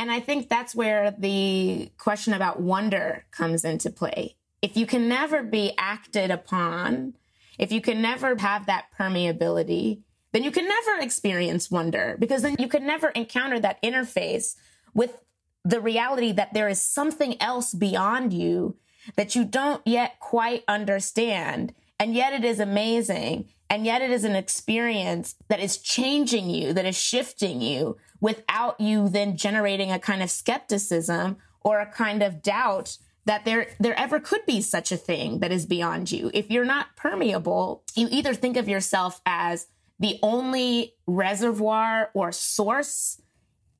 and 0.00 0.10
i 0.10 0.18
think 0.18 0.48
that's 0.48 0.74
where 0.74 1.12
the 1.12 1.92
question 1.96 2.32
about 2.32 2.60
wonder 2.60 3.24
comes 3.30 3.64
into 3.64 3.88
play 3.88 4.34
if 4.62 4.76
you 4.76 4.86
can 4.86 5.08
never 5.08 5.42
be 5.42 5.72
acted 5.78 6.30
upon, 6.30 7.14
if 7.58 7.72
you 7.72 7.80
can 7.80 8.02
never 8.02 8.36
have 8.36 8.66
that 8.66 8.86
permeability, 8.98 10.00
then 10.32 10.44
you 10.44 10.50
can 10.50 10.68
never 10.68 11.02
experience 11.02 11.70
wonder 11.70 12.16
because 12.18 12.42
then 12.42 12.56
you 12.58 12.68
can 12.68 12.86
never 12.86 13.08
encounter 13.08 13.58
that 13.60 13.82
interface 13.82 14.54
with 14.94 15.18
the 15.64 15.80
reality 15.80 16.32
that 16.32 16.54
there 16.54 16.68
is 16.68 16.80
something 16.80 17.40
else 17.40 17.74
beyond 17.74 18.32
you 18.32 18.76
that 19.16 19.34
you 19.34 19.44
don't 19.44 19.84
yet 19.86 20.20
quite 20.20 20.62
understand. 20.68 21.74
And 21.98 22.14
yet 22.14 22.32
it 22.32 22.44
is 22.44 22.60
amazing. 22.60 23.48
And 23.68 23.84
yet 23.84 24.02
it 24.02 24.10
is 24.10 24.24
an 24.24 24.36
experience 24.36 25.36
that 25.48 25.60
is 25.60 25.78
changing 25.78 26.50
you, 26.50 26.72
that 26.72 26.86
is 26.86 26.96
shifting 26.96 27.60
you 27.60 27.96
without 28.20 28.80
you 28.80 29.08
then 29.08 29.36
generating 29.36 29.90
a 29.90 29.98
kind 29.98 30.22
of 30.22 30.30
skepticism 30.30 31.36
or 31.62 31.80
a 31.80 31.90
kind 31.90 32.22
of 32.22 32.42
doubt 32.42 32.98
that 33.26 33.44
there 33.44 33.68
there 33.78 33.98
ever 33.98 34.18
could 34.18 34.44
be 34.46 34.60
such 34.60 34.90
a 34.90 34.96
thing 34.96 35.40
that 35.40 35.52
is 35.52 35.66
beyond 35.66 36.10
you. 36.10 36.30
If 36.32 36.50
you're 36.50 36.64
not 36.64 36.96
permeable, 36.96 37.84
you 37.94 38.08
either 38.10 38.34
think 38.34 38.56
of 38.56 38.68
yourself 38.68 39.20
as 39.26 39.66
the 39.98 40.18
only 40.22 40.94
reservoir 41.06 42.10
or 42.14 42.32
source 42.32 43.20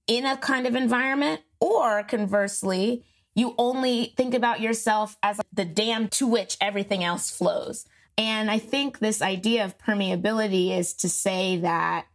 in 0.06 0.26
a 0.26 0.36
kind 0.36 0.66
of 0.66 0.74
environment, 0.74 1.40
or 1.60 2.02
conversely, 2.02 3.04
you 3.34 3.54
only 3.58 4.12
think 4.16 4.34
about 4.34 4.60
yourself 4.60 5.16
as 5.22 5.40
the 5.52 5.64
dam 5.64 6.08
to 6.08 6.26
which 6.26 6.56
everything 6.60 7.04
else 7.04 7.30
flows. 7.30 7.86
And 8.18 8.50
I 8.50 8.58
think 8.58 8.98
this 8.98 9.22
idea 9.22 9.64
of 9.64 9.78
permeability 9.78 10.76
is 10.76 10.94
to 10.94 11.08
say 11.08 11.58
that 11.58 12.06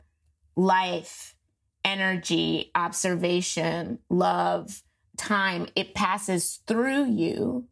life, 0.55 1.35
energy, 1.86 2.72
observation, 2.75 4.00
love, 4.10 4.84
time 5.18 5.68
it 5.75 5.94
passes 5.94 6.60
through 6.68 7.06
you, 7.06 7.68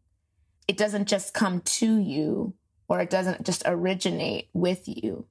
it 0.66 0.78
doesn't 0.78 1.08
just 1.08 1.34
come 1.34 1.60
to 1.60 1.98
you 1.98 2.54
or 2.88 3.00
it 3.00 3.10
doesn't 3.10 3.44
just 3.44 3.62
originate 3.66 4.48
with 4.54 4.84
you. 4.86 5.26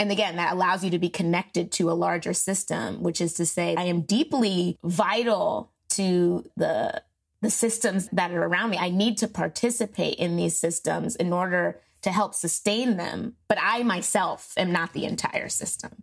And 0.00 0.10
again, 0.10 0.36
that 0.36 0.52
allows 0.52 0.82
you 0.82 0.90
to 0.90 0.98
be 0.98 1.08
connected 1.08 1.70
to 1.72 1.90
a 1.90 1.92
larger 1.92 2.32
system, 2.32 3.02
which 3.02 3.20
is 3.20 3.34
to 3.34 3.46
say, 3.46 3.76
I 3.76 3.84
am 3.84 4.00
deeply 4.02 4.78
vital 4.82 5.70
to 5.90 6.44
the 6.56 7.02
the 7.40 7.50
systems 7.50 8.08
that 8.10 8.32
are 8.32 8.42
around 8.42 8.70
me. 8.70 8.78
I 8.78 8.88
need 8.88 9.18
to 9.18 9.28
participate 9.28 10.14
in 10.14 10.36
these 10.36 10.58
systems 10.58 11.14
in 11.14 11.30
order 11.30 11.78
to 12.00 12.10
help 12.10 12.34
sustain 12.34 12.96
them. 12.96 13.34
But 13.48 13.58
I 13.60 13.82
myself 13.82 14.54
am 14.56 14.72
not 14.72 14.94
the 14.94 15.04
entire 15.04 15.50
system. 15.50 16.02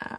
Uh, 0.00 0.16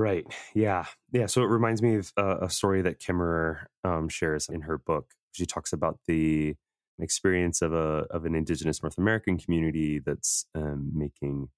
Right. 0.00 0.24
Yeah. 0.54 0.86
Yeah. 1.12 1.26
So 1.26 1.42
it 1.42 1.48
reminds 1.48 1.82
me 1.82 1.96
of 1.96 2.10
uh, 2.16 2.38
a 2.40 2.48
story 2.48 2.80
that 2.80 3.00
Kimmerer 3.00 3.66
um, 3.84 4.08
shares 4.08 4.48
in 4.48 4.62
her 4.62 4.78
book. 4.78 5.10
She 5.32 5.44
talks 5.44 5.74
about 5.74 5.98
the 6.08 6.56
experience 6.98 7.60
of 7.60 7.74
a 7.74 8.06
of 8.10 8.24
an 8.24 8.34
indigenous 8.34 8.82
North 8.82 8.96
American 8.96 9.36
community 9.36 9.98
that's 9.98 10.46
um, 10.54 10.90
making 10.94 11.50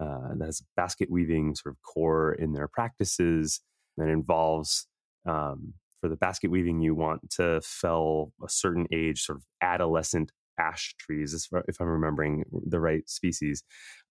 uh, 0.00 0.34
that 0.38 0.46
has 0.46 0.62
basket 0.74 1.10
weaving 1.10 1.54
sort 1.54 1.74
of 1.74 1.82
core 1.82 2.32
in 2.32 2.54
their 2.54 2.66
practices 2.66 3.60
that 3.98 4.08
involves 4.08 4.86
um, 5.28 5.74
for 6.00 6.08
the 6.08 6.16
basket 6.16 6.50
weaving 6.50 6.80
you 6.80 6.94
want 6.94 7.28
to 7.32 7.60
fell 7.62 8.32
a 8.42 8.48
certain 8.48 8.86
age 8.90 9.20
sort 9.22 9.36
of 9.36 9.44
adolescent 9.60 10.32
ash 10.58 10.94
trees 10.98 11.46
if 11.68 11.78
I'm 11.78 11.88
remembering 11.88 12.44
the 12.66 12.80
right 12.80 13.06
species. 13.06 13.62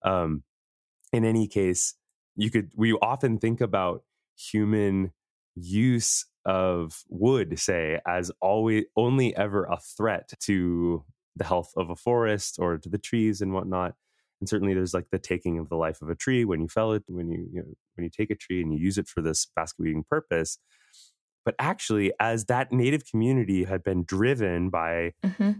Um, 0.06 0.44
in 1.12 1.26
any 1.26 1.48
case, 1.48 1.96
you 2.36 2.50
could 2.50 2.72
we 2.76 2.94
often 2.94 3.38
think 3.38 3.62
about 3.62 4.04
human 4.38 5.12
use 5.56 6.26
of 6.46 7.04
wood 7.10 7.60
say 7.60 8.00
as 8.08 8.32
always 8.42 8.86
only 8.96 9.36
ever 9.36 9.66
a 9.66 9.78
threat 9.78 10.32
to 10.40 11.04
the 11.36 11.44
health 11.44 11.72
of 11.78 11.90
a 11.90 11.96
forest 11.96 12.58
or 12.60 12.78
to 12.78 12.90
the 12.90 12.98
trees 12.98 13.42
and 13.42 13.54
whatnot 13.54 13.94
and 14.40 14.50
certainly 14.50 14.74
there's 14.74 14.94
like 14.94 15.10
the 15.12 15.20
taking 15.20 15.60
of 15.60 15.70
the 15.70 15.76
life 15.76 16.02
of 16.02 16.10
a 16.10 16.16
tree 16.16 16.44
when 16.44 16.62
you 16.62 16.68
fell 16.68 16.94
it 16.94 17.04
when 17.08 17.30
you, 17.30 17.48
you 17.52 17.60
know, 17.60 17.74
when 17.96 18.04
you 18.04 18.10
take 18.10 18.32
a 18.32 18.36
tree 18.36 18.62
and 18.62 18.74
you 18.74 18.80
use 18.80 18.98
it 18.98 19.08
for 19.08 19.22
this 19.22 19.48
basket 19.56 19.84
weaving 19.84 20.04
purpose 20.10 20.58
but 21.46 21.56
actually 21.60 22.12
as 22.20 22.46
that 22.46 22.72
native 22.72 23.06
community 23.06 23.64
had 23.64 23.84
been 23.84 24.04
driven 24.04 24.70
by 24.70 25.14
mm-hmm. 25.24 25.52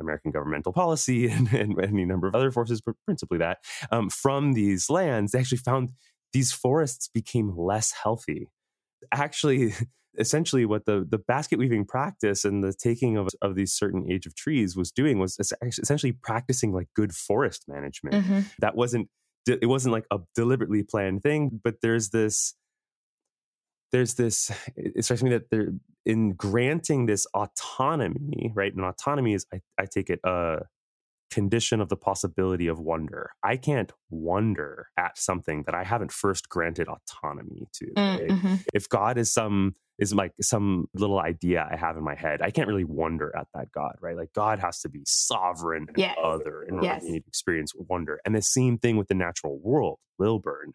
American 0.00 0.30
governmental 0.30 0.72
policy 0.72 1.28
and, 1.30 1.52
and, 1.52 1.78
any 1.82 2.04
number 2.04 2.28
of 2.28 2.34
other 2.34 2.50
forces, 2.50 2.80
but 2.80 2.94
principally 3.04 3.38
that, 3.38 3.58
um, 3.90 4.10
from 4.10 4.52
these 4.52 4.90
lands, 4.90 5.32
they 5.32 5.38
actually 5.38 5.58
found 5.58 5.90
these 6.32 6.52
forests 6.52 7.08
became 7.08 7.56
less 7.56 7.92
healthy. 7.92 8.48
Actually, 9.12 9.74
essentially 10.18 10.64
what 10.64 10.86
the, 10.86 11.06
the 11.08 11.18
basket 11.18 11.58
weaving 11.58 11.84
practice 11.84 12.44
and 12.44 12.64
the 12.64 12.72
taking 12.72 13.16
of, 13.16 13.28
of 13.42 13.54
these 13.54 13.72
certain 13.72 14.10
age 14.10 14.26
of 14.26 14.34
trees 14.34 14.74
was 14.76 14.90
doing 14.90 15.18
was 15.18 15.38
essentially 15.62 16.12
practicing 16.12 16.72
like 16.72 16.88
good 16.94 17.14
forest 17.14 17.64
management. 17.68 18.14
Mm-hmm. 18.14 18.40
That 18.60 18.76
wasn't, 18.76 19.08
it 19.46 19.68
wasn't 19.68 19.92
like 19.92 20.06
a 20.10 20.18
deliberately 20.34 20.82
planned 20.82 21.22
thing, 21.22 21.60
but 21.62 21.76
there's 21.82 22.10
this, 22.10 22.54
there's 23.92 24.14
this, 24.14 24.50
it 24.76 25.04
strikes 25.04 25.22
me 25.22 25.30
that 25.30 25.50
there, 25.50 25.72
in 26.04 26.32
granting 26.32 27.06
this 27.06 27.26
autonomy, 27.34 28.52
right? 28.54 28.74
And 28.74 28.84
autonomy 28.84 29.34
is, 29.34 29.46
I, 29.52 29.60
I 29.78 29.86
take 29.86 30.10
it, 30.10 30.20
a 30.24 30.60
condition 31.30 31.80
of 31.80 31.88
the 31.88 31.96
possibility 31.96 32.68
of 32.68 32.78
wonder. 32.78 33.30
I 33.42 33.56
can't 33.56 33.92
wonder 34.10 34.88
at 34.96 35.18
something 35.18 35.64
that 35.64 35.74
I 35.74 35.84
haven't 35.84 36.12
first 36.12 36.48
granted 36.48 36.88
autonomy 36.88 37.66
to. 37.74 37.86
Mm, 37.96 38.18
right? 38.18 38.28
Mm-hmm. 38.28 38.54
If 38.72 38.88
God 38.88 39.18
is 39.18 39.32
some 39.32 39.74
is 39.98 40.14
like 40.14 40.32
some 40.42 40.88
little 40.94 41.18
idea 41.18 41.66
I 41.70 41.76
have 41.76 41.96
in 41.96 42.04
my 42.04 42.14
head, 42.14 42.42
I 42.42 42.50
can't 42.50 42.68
really 42.68 42.84
wonder 42.84 43.34
at 43.34 43.48
that 43.54 43.72
God, 43.72 43.96
right? 44.00 44.16
Like 44.16 44.32
God 44.34 44.58
has 44.58 44.80
to 44.80 44.90
be 44.90 45.00
sovereign 45.06 45.86
and 45.88 45.96
yes. 45.96 46.16
other 46.22 46.62
in 46.62 46.74
order 46.74 46.86
yes. 46.86 47.02
to 47.02 47.16
experience 47.26 47.72
wonder. 47.74 48.20
And 48.24 48.34
the 48.34 48.42
same 48.42 48.76
thing 48.78 48.96
with 48.96 49.08
the 49.08 49.14
natural 49.14 49.58
world. 49.58 49.98
Lilburn 50.18 50.72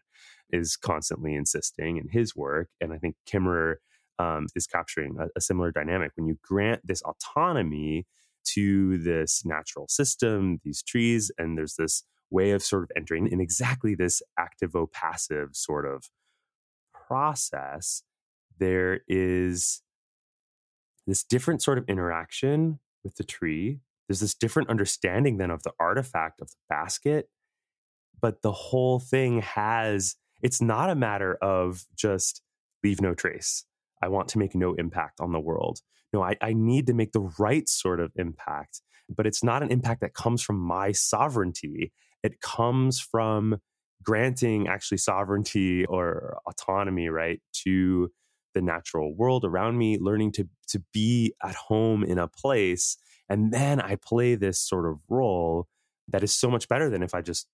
is 0.52 0.76
constantly 0.76 1.34
insisting 1.34 1.96
in 1.96 2.08
his 2.08 2.36
work, 2.36 2.68
and 2.80 2.92
I 2.92 2.98
think 2.98 3.16
Kimmerer 3.26 3.76
um, 4.18 4.46
is 4.54 4.66
capturing 4.66 5.16
a, 5.18 5.28
a 5.36 5.40
similar 5.40 5.72
dynamic. 5.72 6.12
When 6.14 6.26
you 6.26 6.38
grant 6.42 6.86
this 6.86 7.02
autonomy, 7.02 8.06
to 8.44 8.98
this 8.98 9.44
natural 9.44 9.88
system, 9.88 10.60
these 10.64 10.82
trees, 10.82 11.30
and 11.38 11.56
there's 11.56 11.76
this 11.76 12.04
way 12.30 12.52
of 12.52 12.62
sort 12.62 12.82
of 12.82 12.90
entering 12.96 13.26
in 13.28 13.40
exactly 13.40 13.94
this 13.94 14.22
activo 14.38 14.90
passive 14.90 15.50
sort 15.52 15.86
of 15.86 16.10
process, 16.92 18.02
there 18.58 19.00
is 19.08 19.82
this 21.06 21.24
different 21.24 21.62
sort 21.62 21.78
of 21.78 21.84
interaction 21.88 22.78
with 23.04 23.16
the 23.16 23.24
tree. 23.24 23.80
There's 24.08 24.20
this 24.20 24.34
different 24.34 24.70
understanding 24.70 25.36
then 25.36 25.50
of 25.50 25.62
the 25.62 25.72
artifact 25.78 26.40
of 26.40 26.48
the 26.50 26.56
basket. 26.68 27.28
But 28.20 28.42
the 28.42 28.52
whole 28.52 29.00
thing 29.00 29.40
has, 29.42 30.16
it's 30.42 30.60
not 30.60 30.90
a 30.90 30.94
matter 30.94 31.34
of 31.40 31.84
just 31.96 32.42
leave 32.82 33.00
no 33.00 33.14
trace. 33.14 33.64
I 34.02 34.08
want 34.08 34.28
to 34.28 34.38
make 34.38 34.54
no 34.54 34.74
impact 34.74 35.20
on 35.20 35.32
the 35.32 35.40
world. 35.40 35.80
No, 36.12 36.22
I, 36.22 36.36
I 36.42 36.52
need 36.52 36.86
to 36.88 36.94
make 36.94 37.12
the 37.12 37.30
right 37.38 37.68
sort 37.68 38.00
of 38.00 38.12
impact, 38.16 38.82
but 39.08 39.26
it's 39.26 39.44
not 39.44 39.62
an 39.62 39.70
impact 39.70 40.00
that 40.00 40.14
comes 40.14 40.42
from 40.42 40.58
my 40.58 40.92
sovereignty. 40.92 41.92
It 42.22 42.40
comes 42.40 43.00
from 43.00 43.58
granting 44.02 44.68
actually 44.68 44.98
sovereignty 44.98 45.86
or 45.86 46.38
autonomy, 46.46 47.08
right, 47.08 47.40
to 47.64 48.10
the 48.54 48.60
natural 48.60 49.14
world 49.14 49.44
around 49.44 49.78
me, 49.78 49.98
learning 49.98 50.32
to 50.32 50.48
to 50.68 50.82
be 50.92 51.34
at 51.42 51.54
home 51.54 52.02
in 52.02 52.18
a 52.18 52.28
place, 52.28 52.96
and 53.28 53.52
then 53.52 53.80
I 53.80 53.96
play 53.96 54.34
this 54.34 54.60
sort 54.60 54.86
of 54.86 54.98
role 55.08 55.68
that 56.08 56.22
is 56.22 56.34
so 56.34 56.50
much 56.50 56.68
better 56.68 56.90
than 56.90 57.02
if 57.02 57.14
I 57.14 57.22
just 57.22 57.46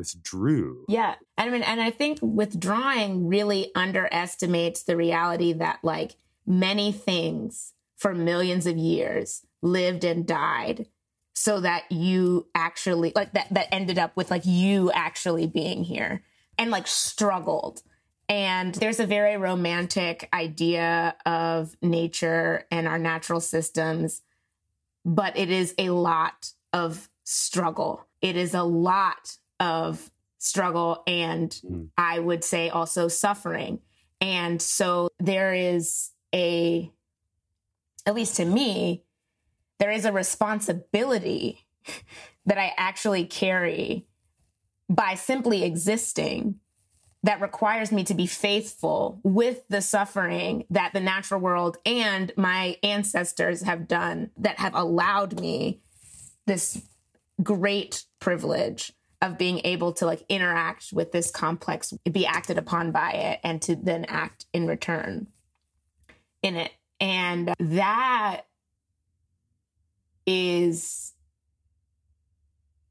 withdrew. 0.00 0.86
Yeah. 0.88 1.16
I 1.36 1.50
mean, 1.50 1.62
and 1.62 1.78
I 1.78 1.90
think 1.90 2.18
withdrawing 2.22 3.28
really 3.28 3.70
underestimates 3.74 4.82
the 4.82 4.96
reality 4.96 5.52
that 5.52 5.80
like 5.82 6.16
many 6.46 6.90
things 6.90 7.74
for 7.96 8.14
millions 8.14 8.66
of 8.66 8.78
years 8.78 9.42
lived 9.60 10.04
and 10.04 10.26
died 10.26 10.86
so 11.34 11.60
that 11.60 11.84
you 11.92 12.46
actually 12.54 13.12
like 13.14 13.32
that 13.34 13.48
that 13.50 13.68
ended 13.70 13.98
up 13.98 14.16
with 14.16 14.30
like 14.30 14.46
you 14.46 14.90
actually 14.92 15.46
being 15.46 15.84
here 15.84 16.22
and 16.56 16.70
like 16.70 16.86
struggled 16.86 17.82
and 18.30 18.74
there's 18.76 19.00
a 19.00 19.06
very 19.06 19.36
romantic 19.36 20.28
idea 20.32 21.14
of 21.26 21.76
nature 21.82 22.64
and 22.70 22.88
our 22.88 22.98
natural 22.98 23.40
systems 23.40 24.22
but 25.04 25.36
it 25.36 25.50
is 25.50 25.74
a 25.76 25.90
lot 25.90 26.52
of 26.72 27.10
struggle 27.24 28.06
it 28.22 28.36
is 28.36 28.54
a 28.54 28.62
lot 28.62 29.36
of 29.60 30.10
struggle 30.38 31.02
and 31.06 31.60
mm. 31.64 31.88
i 31.96 32.18
would 32.18 32.42
say 32.42 32.68
also 32.70 33.06
suffering 33.06 33.78
and 34.20 34.60
so 34.60 35.08
there 35.18 35.54
is 35.54 36.10
a 36.34 36.90
at 38.06 38.14
least 38.14 38.36
to 38.36 38.44
me 38.44 39.04
there 39.80 39.90
is 39.90 40.04
a 40.04 40.12
responsibility 40.12 41.66
that 42.46 42.58
I 42.58 42.72
actually 42.76 43.24
carry 43.24 44.06
by 44.88 45.14
simply 45.14 45.64
existing 45.64 46.56
that 47.22 47.40
requires 47.40 47.92
me 47.92 48.02
to 48.04 48.14
be 48.14 48.26
faithful 48.26 49.20
with 49.22 49.62
the 49.68 49.82
suffering 49.82 50.64
that 50.70 50.92
the 50.94 51.00
natural 51.00 51.40
world 51.40 51.76
and 51.84 52.32
my 52.36 52.76
ancestors 52.82 53.62
have 53.62 53.86
done 53.86 54.30
that 54.38 54.58
have 54.58 54.74
allowed 54.74 55.38
me 55.38 55.80
this 56.46 56.82
great 57.42 58.04
privilege 58.20 58.92
of 59.22 59.38
being 59.38 59.60
able 59.64 59.92
to 59.92 60.06
like 60.06 60.24
interact 60.28 60.92
with 60.92 61.12
this 61.12 61.30
complex 61.30 61.92
be 62.10 62.26
acted 62.26 62.58
upon 62.58 62.90
by 62.90 63.12
it 63.12 63.40
and 63.44 63.60
to 63.62 63.76
then 63.76 64.04
act 64.06 64.46
in 64.52 64.66
return 64.66 65.26
in 66.42 66.56
it 66.56 66.72
and 67.00 67.54
that 67.58 68.42
is 70.26 71.12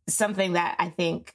something 0.07 0.53
that 0.53 0.75
I 0.79 0.89
think 0.89 1.33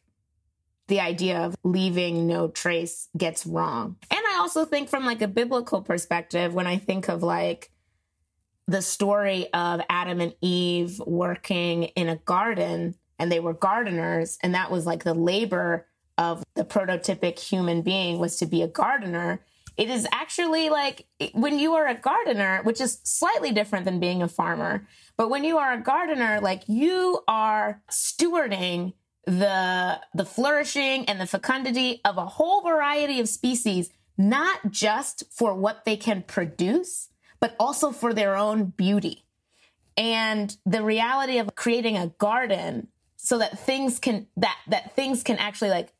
the 0.89 1.01
idea 1.01 1.39
of 1.39 1.55
leaving 1.65 2.27
no 2.27 2.49
trace 2.49 3.09
gets 3.17 3.47
wrong. 3.47 3.97
And 4.11 4.21
I 4.29 4.39
also 4.39 4.65
think 4.65 4.89
from 4.89 5.07
like 5.07 5.23
a 5.23 5.29
biblical 5.29 5.81
perspective 5.81 6.53
when 6.53 6.67
I 6.67 6.77
think 6.77 7.09
of 7.09 7.23
like 7.23 7.71
the 8.67 8.83
story 8.83 9.47
of 9.53 9.81
Adam 9.89 10.21
and 10.21 10.35
Eve 10.41 11.01
working 11.07 11.85
in 11.85 12.09
a 12.09 12.17
garden 12.17 12.95
and 13.19 13.31
they 13.31 13.41
were 13.41 13.55
gardeners 13.55 14.39
and 14.43 14.55
that 14.55 14.71
was 14.71 14.87
like 14.87 15.05
the 15.05 15.15
labor 15.15 15.87
of 16.19 16.43
the 16.55 16.65
prototypic 16.65 17.39
human 17.39 17.83
being 17.83 18.19
was 18.19 18.37
to 18.37 18.47
be 18.47 18.63
a 18.63 18.69
gardener 18.69 19.41
it 19.77 19.91
is 19.91 20.07
actually 20.13 20.71
like 20.71 21.07
when 21.33 21.59
you 21.59 21.75
are 21.75 21.87
a 21.87 21.95
gardener, 21.95 22.61
which 22.63 22.81
is 22.81 23.01
slightly 23.03 23.51
different 23.51 23.85
than 23.85 23.99
being 23.99 24.23
a 24.23 24.29
farmer, 24.29 24.87
but 25.17 25.31
when 25.31 25.45
you 25.45 25.59
are 25.59 25.73
a 25.73 25.81
gardener, 25.81 26.41
like 26.41 26.63
you 26.69 27.23
are 27.27 27.83
stewarding 27.91 28.93
the 29.27 30.01
the 30.13 30.25
flourishing 30.25 31.07
and 31.07 31.21
the 31.21 31.27
fecundity 31.27 32.01
of 32.05 32.19
a 32.19 32.27
whole 32.27 32.63
variety 32.63 33.19
of 33.21 33.29
species, 33.29 33.91
not 34.17 34.71
just 34.71 35.25
for 35.33 35.55
what 35.55 35.85
they 35.85 35.97
can 35.97 36.23
produce, 36.23 37.09
but 37.41 37.57
also 37.59 37.91
for 37.91 38.15
their 38.15 38.37
own 38.37 38.67
beauty. 38.67 39.25
And 39.97 40.57
the 40.67 40.83
reality 40.83 41.39
of 41.39 41.55
creating 41.55 41.97
a 41.97 42.09
garden 42.19 42.89
so 43.25 43.39
that 43.39 43.59
things 43.59 43.99
can 43.99 44.27
that 44.37 44.59
that 44.69 44.95
things 44.95 45.23
can 45.23 45.39
actually 45.39 45.71
like 45.71 45.93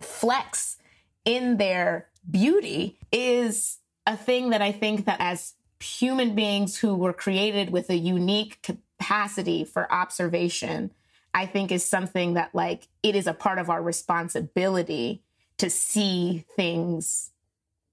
flex 0.00 0.76
in 1.24 1.56
their 1.56 2.08
beauty 2.28 2.98
is 3.12 3.78
a 4.04 4.16
thing 4.16 4.50
that 4.50 4.60
I 4.60 4.72
think 4.72 5.06
that 5.06 5.20
as 5.20 5.54
human 5.78 6.34
beings 6.34 6.76
who 6.76 6.96
were 6.96 7.12
created 7.12 7.70
with 7.70 7.88
a 7.88 7.96
unique 7.96 8.60
capacity 8.62 9.64
for 9.64 9.90
observation, 9.92 10.90
I 11.32 11.46
think 11.46 11.70
is 11.70 11.84
something 11.84 12.34
that 12.34 12.52
like 12.52 12.88
it 13.04 13.14
is 13.14 13.28
a 13.28 13.32
part 13.34 13.58
of 13.58 13.70
our 13.70 13.80
responsibility 13.80 15.22
to 15.58 15.70
see 15.70 16.44
things 16.56 17.30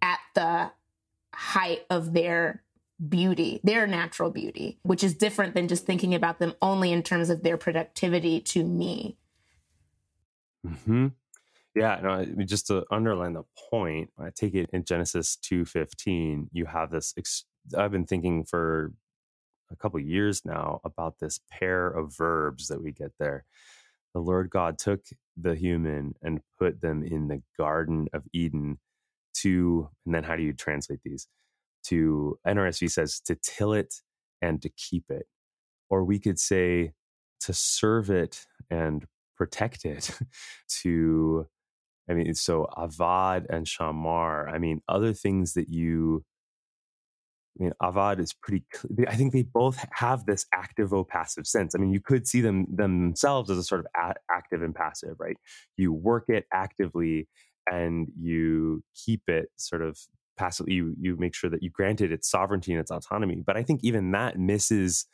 at 0.01 0.19
the 0.33 0.71
height 1.31 1.85
of 1.91 2.13
their 2.13 2.63
beauty, 3.07 3.59
their 3.63 3.87
natural 3.87 4.29
beauty, 4.29 4.79
which 4.83 5.03
is 5.03 5.15
different 5.15 5.53
than 5.53 5.67
just 5.67 5.85
thinking 5.85 6.13
about 6.13 6.39
them 6.39 6.53
only 6.61 6.91
in 6.91 7.03
terms 7.03 7.29
of 7.29 7.43
their 7.43 7.57
productivity 7.57 8.41
to 8.41 8.63
me. 8.63 9.17
Hmm. 10.85 11.07
Yeah, 11.75 11.99
no, 12.01 12.25
just 12.45 12.67
to 12.67 12.83
underline 12.91 13.33
the 13.33 13.43
point, 13.69 14.11
I 14.19 14.31
take 14.35 14.55
it 14.55 14.69
in 14.73 14.83
Genesis 14.83 15.37
2:15, 15.37 16.49
you 16.51 16.65
have 16.65 16.91
this 16.91 17.13
ex- 17.17 17.45
I've 17.77 17.91
been 17.91 18.05
thinking 18.05 18.43
for 18.43 18.93
a 19.71 19.75
couple 19.75 19.99
years 19.99 20.43
now 20.43 20.81
about 20.83 21.19
this 21.19 21.39
pair 21.49 21.87
of 21.87 22.15
verbs 22.17 22.67
that 22.67 22.81
we 22.81 22.91
get 22.91 23.11
there. 23.19 23.45
The 24.13 24.19
Lord 24.19 24.49
God 24.49 24.79
took 24.79 25.05
the 25.37 25.55
human 25.55 26.15
and 26.21 26.41
put 26.57 26.81
them 26.81 27.03
in 27.03 27.27
the 27.27 27.43
garden 27.57 28.07
of 28.13 28.23
Eden 28.33 28.79
to 29.35 29.89
and 30.05 30.15
then 30.15 30.23
how 30.23 30.35
do 30.35 30.43
you 30.43 30.53
translate 30.53 31.01
these? 31.03 31.27
To 31.85 32.37
NRSV 32.45 32.91
says 32.91 33.19
to 33.21 33.35
till 33.35 33.73
it 33.73 33.95
and 34.41 34.61
to 34.61 34.69
keep 34.69 35.05
it. 35.09 35.25
Or 35.89 36.03
we 36.03 36.19
could 36.19 36.39
say 36.39 36.93
to 37.41 37.53
serve 37.53 38.09
it 38.09 38.45
and 38.69 39.05
protect 39.37 39.85
it, 39.85 40.11
to 40.81 41.47
I 42.09 42.13
mean, 42.13 42.33
so 42.33 42.67
avad 42.75 43.45
and 43.49 43.65
shamar. 43.67 44.51
I 44.51 44.57
mean, 44.57 44.81
other 44.89 45.13
things 45.13 45.53
that 45.53 45.69
you. 45.69 46.25
I 47.59 47.63
mean, 47.63 47.73
avad 47.81 48.19
is 48.19 48.33
pretty. 48.33 48.63
I 49.07 49.15
think 49.15 49.31
they 49.31 49.43
both 49.43 49.85
have 49.91 50.25
this 50.25 50.45
active 50.53 50.91
or 50.91 51.05
passive 51.05 51.45
sense. 51.45 51.75
I 51.75 51.77
mean, 51.77 51.91
you 51.91 51.99
could 51.99 52.27
see 52.27 52.41
them 52.41 52.65
themselves 52.73 53.51
as 53.51 53.57
a 53.57 53.63
sort 53.63 53.81
of 53.81 53.87
a- 53.95 54.33
active 54.33 54.63
and 54.63 54.73
passive, 54.73 55.15
right? 55.19 55.37
You 55.77 55.93
work 55.93 56.25
it 56.29 56.45
actively, 56.51 57.27
and 57.69 58.07
you 58.17 58.81
keep 58.95 59.23
it 59.27 59.49
sort 59.57 59.83
of 59.83 59.99
passively. 60.39 60.73
You 60.73 60.95
you 60.99 61.17
make 61.17 61.35
sure 61.35 61.49
that 61.49 61.61
you 61.61 61.69
grant 61.69 62.01
it 62.01 62.11
its 62.11 62.29
sovereignty 62.29 62.71
and 62.71 62.79
its 62.81 62.91
autonomy. 62.91 63.43
But 63.45 63.57
I 63.57 63.63
think 63.63 63.81
even 63.83 64.11
that 64.11 64.39
misses 64.39 65.05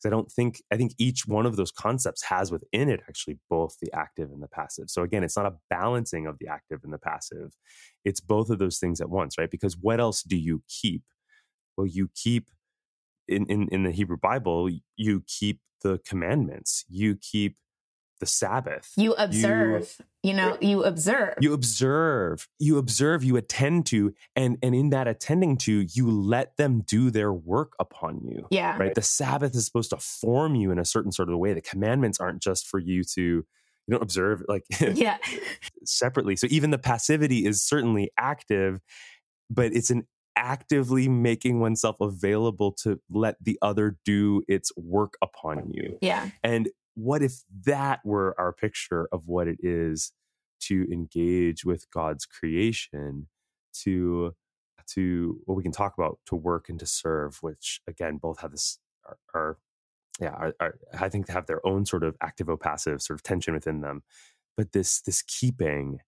because 0.00 0.08
I 0.08 0.10
don't 0.10 0.30
think, 0.30 0.62
I 0.70 0.76
think 0.76 0.92
each 0.98 1.26
one 1.26 1.44
of 1.44 1.56
those 1.56 1.70
concepts 1.70 2.22
has 2.24 2.50
within 2.50 2.88
it 2.88 3.00
actually 3.08 3.38
both 3.50 3.76
the 3.80 3.92
active 3.92 4.30
and 4.30 4.42
the 4.42 4.48
passive. 4.48 4.88
So 4.88 5.02
again, 5.02 5.22
it's 5.22 5.36
not 5.36 5.46
a 5.46 5.56
balancing 5.68 6.26
of 6.26 6.38
the 6.38 6.48
active 6.48 6.80
and 6.84 6.92
the 6.92 6.98
passive. 6.98 7.52
It's 8.04 8.20
both 8.20 8.48
of 8.48 8.58
those 8.58 8.78
things 8.78 9.00
at 9.00 9.10
once, 9.10 9.36
right? 9.36 9.50
Because 9.50 9.76
what 9.76 10.00
else 10.00 10.22
do 10.22 10.36
you 10.36 10.62
keep? 10.68 11.02
Well, 11.76 11.86
you 11.86 12.08
keep 12.14 12.48
in, 13.28 13.46
in, 13.46 13.68
in 13.68 13.82
the 13.82 13.90
Hebrew 13.90 14.16
Bible, 14.16 14.70
you 14.96 15.22
keep 15.26 15.60
the 15.82 16.00
commandments, 16.06 16.84
you 16.88 17.16
keep 17.16 17.56
the 18.20 18.26
Sabbath. 18.26 18.92
You 18.96 19.14
observe, 19.14 19.96
you, 20.22 20.30
you 20.30 20.36
know, 20.36 20.56
you 20.60 20.84
observe. 20.84 21.34
You 21.40 21.52
observe, 21.52 22.48
you 22.58 22.78
observe, 22.78 23.24
you 23.24 23.36
attend 23.36 23.86
to, 23.86 24.14
and 24.36 24.58
and 24.62 24.74
in 24.74 24.90
that 24.90 25.08
attending 25.08 25.56
to, 25.58 25.86
you 25.92 26.10
let 26.10 26.56
them 26.56 26.82
do 26.86 27.10
their 27.10 27.32
work 27.32 27.72
upon 27.80 28.20
you. 28.24 28.46
Yeah. 28.50 28.76
Right. 28.78 28.94
The 28.94 29.02
Sabbath 29.02 29.54
is 29.54 29.64
supposed 29.66 29.90
to 29.90 29.96
form 29.96 30.54
you 30.54 30.70
in 30.70 30.78
a 30.78 30.84
certain 30.84 31.12
sort 31.12 31.30
of 31.30 31.38
way. 31.38 31.52
The 31.54 31.60
commandments 31.60 32.20
aren't 32.20 32.42
just 32.42 32.66
for 32.66 32.78
you 32.78 33.02
to 33.14 33.44
you 33.90 33.96
don't 33.96 34.02
observe 34.02 34.42
like 34.46 34.64
yeah 34.94 35.18
separately. 35.84 36.36
So 36.36 36.46
even 36.50 36.70
the 36.70 36.78
passivity 36.78 37.46
is 37.46 37.62
certainly 37.62 38.10
active, 38.16 38.80
but 39.48 39.74
it's 39.74 39.90
an 39.90 40.06
actively 40.36 41.08
making 41.08 41.60
oneself 41.60 41.96
available 42.00 42.72
to 42.72 43.00
let 43.10 43.36
the 43.42 43.58
other 43.60 43.98
do 44.04 44.42
its 44.48 44.72
work 44.76 45.14
upon 45.22 45.70
you. 45.70 45.98
Yeah. 46.00 46.30
And 46.42 46.70
what 46.94 47.22
if 47.22 47.42
that 47.66 48.00
were 48.04 48.34
our 48.38 48.52
picture 48.52 49.08
of 49.12 49.22
what 49.26 49.48
it 49.48 49.58
is 49.60 50.12
to 50.60 50.86
engage 50.92 51.64
with 51.64 51.90
God's 51.90 52.26
creation, 52.26 53.28
to 53.82 54.34
to 54.94 55.40
what 55.44 55.54
we 55.54 55.62
can 55.62 55.72
talk 55.72 55.94
about 55.96 56.18
to 56.26 56.34
work 56.34 56.68
and 56.68 56.78
to 56.80 56.86
serve, 56.86 57.38
which 57.40 57.80
again 57.86 58.18
both 58.18 58.40
have 58.40 58.50
this 58.50 58.78
are, 59.06 59.18
are 59.34 59.58
yeah, 60.20 60.30
are, 60.32 60.54
are, 60.60 60.78
I 60.98 61.08
think 61.08 61.28
have 61.28 61.46
their 61.46 61.66
own 61.66 61.86
sort 61.86 62.04
of 62.04 62.16
active 62.20 62.48
or 62.48 62.56
passive 62.56 63.00
sort 63.00 63.18
of 63.18 63.22
tension 63.22 63.54
within 63.54 63.80
them. 63.80 64.02
But 64.56 64.72
this 64.72 65.00
this 65.00 65.22
keeping, 65.22 66.00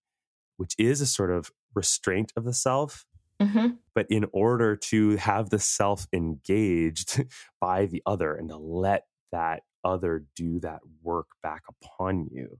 which 0.56 0.74
is 0.78 1.00
a 1.00 1.06
sort 1.06 1.30
of 1.30 1.50
restraint 1.74 2.32
of 2.36 2.44
the 2.44 2.52
self, 2.52 3.06
mm-hmm. 3.40 3.68
but 3.94 4.06
in 4.10 4.26
order 4.32 4.76
to 4.76 5.16
have 5.16 5.50
the 5.50 5.58
self 5.58 6.06
engaged 6.12 7.24
by 7.60 7.86
the 7.86 8.02
other 8.04 8.34
and 8.34 8.48
to 8.50 8.56
let 8.56 9.06
that 9.30 9.62
other 9.84 10.24
do 10.36 10.60
that 10.60 10.80
work 11.02 11.28
back 11.42 11.62
upon 11.68 12.28
you. 12.30 12.58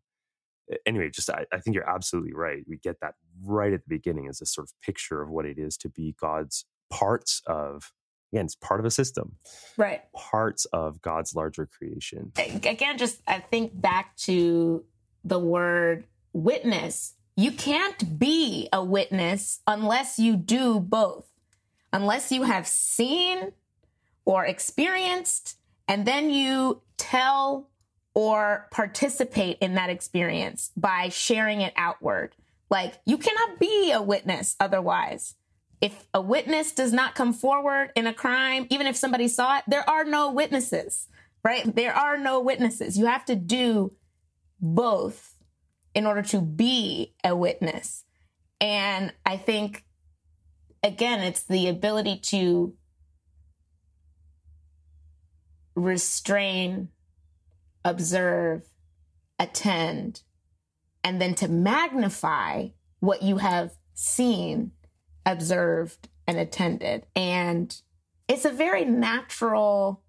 Anyway, 0.86 1.10
just 1.10 1.28
I, 1.28 1.44
I 1.52 1.58
think 1.58 1.74
you're 1.74 1.88
absolutely 1.88 2.32
right. 2.32 2.62
We 2.66 2.78
get 2.78 3.00
that 3.00 3.14
right 3.44 3.72
at 3.72 3.80
the 3.80 3.94
beginning 3.94 4.28
as 4.28 4.40
a 4.40 4.46
sort 4.46 4.68
of 4.68 4.72
picture 4.80 5.20
of 5.20 5.28
what 5.28 5.44
it 5.44 5.58
is 5.58 5.76
to 5.78 5.88
be 5.88 6.14
God's 6.18 6.64
parts 6.90 7.42
of 7.46 7.92
again 8.32 8.44
it's 8.44 8.54
part 8.54 8.80
of 8.80 8.86
a 8.86 8.90
system 8.90 9.36
right 9.78 10.02
parts 10.14 10.66
of 10.66 11.00
god's 11.00 11.34
larger 11.34 11.66
creation 11.66 12.32
again 12.36 12.98
just 12.98 13.22
i 13.26 13.38
think 13.38 13.80
back 13.80 14.14
to 14.16 14.84
the 15.24 15.38
word 15.38 16.04
witness 16.32 17.14
you 17.34 17.50
can't 17.50 18.18
be 18.18 18.68
a 18.72 18.84
witness 18.84 19.60
unless 19.66 20.18
you 20.18 20.36
do 20.36 20.80
both 20.80 21.28
unless 21.92 22.30
you 22.30 22.42
have 22.42 22.66
seen 22.66 23.52
or 24.24 24.44
experienced 24.44 25.56
and 25.88 26.06
then 26.06 26.30
you 26.30 26.82
tell 27.12 27.68
or 28.14 28.68
participate 28.70 29.58
in 29.60 29.74
that 29.74 29.90
experience 29.90 30.70
by 30.76 31.08
sharing 31.08 31.60
it 31.60 31.72
outward 31.76 32.34
like 32.70 32.94
you 33.06 33.16
cannot 33.18 33.58
be 33.58 33.92
a 33.92 34.02
witness 34.02 34.56
otherwise 34.60 35.34
if 35.82 36.06
a 36.14 36.20
witness 36.20 36.70
does 36.70 36.92
not 36.92 37.16
come 37.16 37.32
forward 37.32 37.90
in 37.96 38.06
a 38.06 38.14
crime, 38.14 38.68
even 38.70 38.86
if 38.86 38.96
somebody 38.96 39.26
saw 39.26 39.58
it, 39.58 39.64
there 39.66 39.88
are 39.90 40.04
no 40.04 40.30
witnesses, 40.30 41.08
right? 41.44 41.74
There 41.74 41.92
are 41.92 42.16
no 42.16 42.38
witnesses. 42.38 42.96
You 42.96 43.06
have 43.06 43.24
to 43.24 43.34
do 43.34 43.92
both 44.60 45.34
in 45.92 46.06
order 46.06 46.22
to 46.22 46.40
be 46.40 47.14
a 47.24 47.34
witness. 47.34 48.04
And 48.60 49.12
I 49.26 49.36
think, 49.36 49.84
again, 50.84 51.18
it's 51.18 51.42
the 51.42 51.68
ability 51.68 52.20
to 52.26 52.74
restrain, 55.74 56.90
observe, 57.84 58.62
attend, 59.38 60.22
and 61.04 61.20
then 61.20 61.34
to 61.36 61.48
magnify 61.48 62.68
what 63.00 63.22
you 63.22 63.38
have 63.38 63.72
seen 63.94 64.72
observed 65.26 66.08
and 66.26 66.38
attended. 66.38 67.06
And 67.14 67.76
it's 68.28 68.44
a 68.44 68.50
very 68.50 68.84
natural 68.84 70.02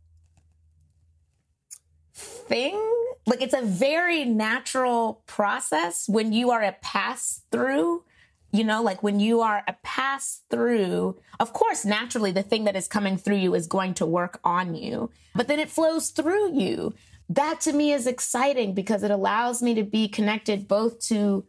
thing. 2.13 2.79
Like 3.25 3.41
it's 3.41 3.53
a 3.53 3.61
very 3.61 4.25
natural 4.25 5.23
process 5.25 6.07
when 6.07 6.33
you 6.33 6.51
are 6.51 6.61
a 6.61 6.75
pass 6.81 7.41
through. 7.51 8.03
You 8.51 8.63
know, 8.63 8.83
like 8.83 9.01
when 9.01 9.19
you 9.19 9.41
are 9.41 9.63
a 9.67 9.75
pass 9.81 10.41
through, 10.51 11.19
of 11.39 11.53
course, 11.53 11.85
naturally 11.85 12.31
the 12.31 12.43
thing 12.43 12.65
that 12.65 12.75
is 12.75 12.87
coming 12.87 13.17
through 13.17 13.37
you 13.37 13.55
is 13.55 13.65
going 13.65 13.95
to 13.95 14.05
work 14.05 14.39
on 14.43 14.75
you, 14.75 15.09
but 15.33 15.47
then 15.47 15.59
it 15.59 15.71
flows 15.71 16.11
through 16.11 16.53
you. 16.53 16.93
That 17.29 17.61
to 17.61 17.73
me 17.73 17.93
is 17.93 18.07
exciting 18.07 18.73
because 18.73 19.03
it 19.03 19.11
allows 19.11 19.61
me 19.61 19.73
to 19.75 19.83
be 19.83 20.07
connected 20.07 20.67
both 20.67 20.99
to 21.07 21.45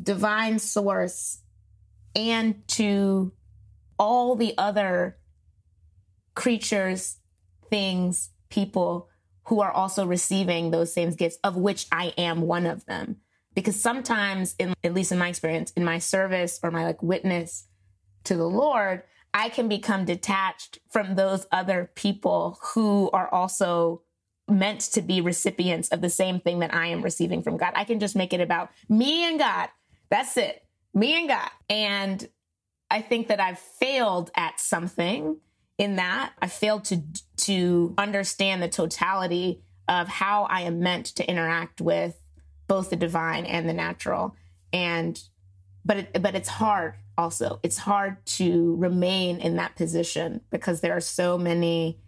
divine 0.00 0.58
source 0.58 1.40
and 2.14 2.66
to 2.68 3.32
all 3.98 4.36
the 4.36 4.54
other 4.58 5.18
creatures, 6.34 7.18
things, 7.70 8.30
people 8.48 9.08
who 9.44 9.60
are 9.60 9.72
also 9.72 10.06
receiving 10.06 10.70
those 10.70 10.92
same 10.92 11.10
gifts, 11.10 11.38
of 11.42 11.56
which 11.56 11.86
I 11.90 12.12
am 12.16 12.42
one 12.42 12.66
of 12.66 12.84
them. 12.86 13.16
Because 13.54 13.80
sometimes, 13.80 14.54
in, 14.58 14.74
at 14.82 14.94
least 14.94 15.12
in 15.12 15.18
my 15.18 15.28
experience, 15.28 15.72
in 15.72 15.84
my 15.84 15.98
service 15.98 16.58
or 16.62 16.70
my 16.70 16.84
like 16.84 17.02
witness 17.02 17.66
to 18.24 18.36
the 18.36 18.46
Lord, 18.46 19.02
I 19.34 19.48
can 19.48 19.68
become 19.68 20.04
detached 20.04 20.78
from 20.90 21.14
those 21.14 21.46
other 21.50 21.90
people 21.94 22.58
who 22.74 23.10
are 23.12 23.32
also 23.32 24.02
meant 24.48 24.80
to 24.80 25.02
be 25.02 25.20
recipients 25.20 25.88
of 25.88 26.00
the 26.00 26.10
same 26.10 26.40
thing 26.40 26.58
that 26.58 26.74
I 26.74 26.88
am 26.88 27.02
receiving 27.02 27.42
from 27.42 27.56
God. 27.56 27.72
I 27.74 27.84
can 27.84 28.00
just 28.00 28.16
make 28.16 28.32
it 28.32 28.40
about 28.40 28.70
me 28.88 29.24
and 29.24 29.38
God. 29.38 29.68
That's 30.10 30.36
it 30.36 30.62
me 30.94 31.18
and 31.18 31.28
God. 31.28 31.50
And 31.68 32.28
I 32.90 33.00
think 33.00 33.28
that 33.28 33.40
I've 33.40 33.58
failed 33.58 34.30
at 34.36 34.60
something 34.60 35.38
in 35.78 35.96
that. 35.96 36.32
I 36.40 36.48
failed 36.48 36.84
to 36.86 37.02
to 37.38 37.94
understand 37.98 38.62
the 38.62 38.68
totality 38.68 39.62
of 39.88 40.08
how 40.08 40.44
I 40.44 40.62
am 40.62 40.80
meant 40.80 41.06
to 41.06 41.28
interact 41.28 41.80
with 41.80 42.20
both 42.68 42.90
the 42.90 42.96
divine 42.96 43.44
and 43.46 43.68
the 43.68 43.72
natural. 43.72 44.36
And 44.72 45.20
but 45.84 45.96
it, 45.98 46.22
but 46.22 46.34
it's 46.34 46.48
hard 46.48 46.94
also. 47.16 47.60
It's 47.62 47.78
hard 47.78 48.24
to 48.26 48.76
remain 48.76 49.38
in 49.38 49.56
that 49.56 49.76
position 49.76 50.40
because 50.50 50.80
there 50.80 50.96
are 50.96 51.00
so 51.00 51.38
many 51.38 51.98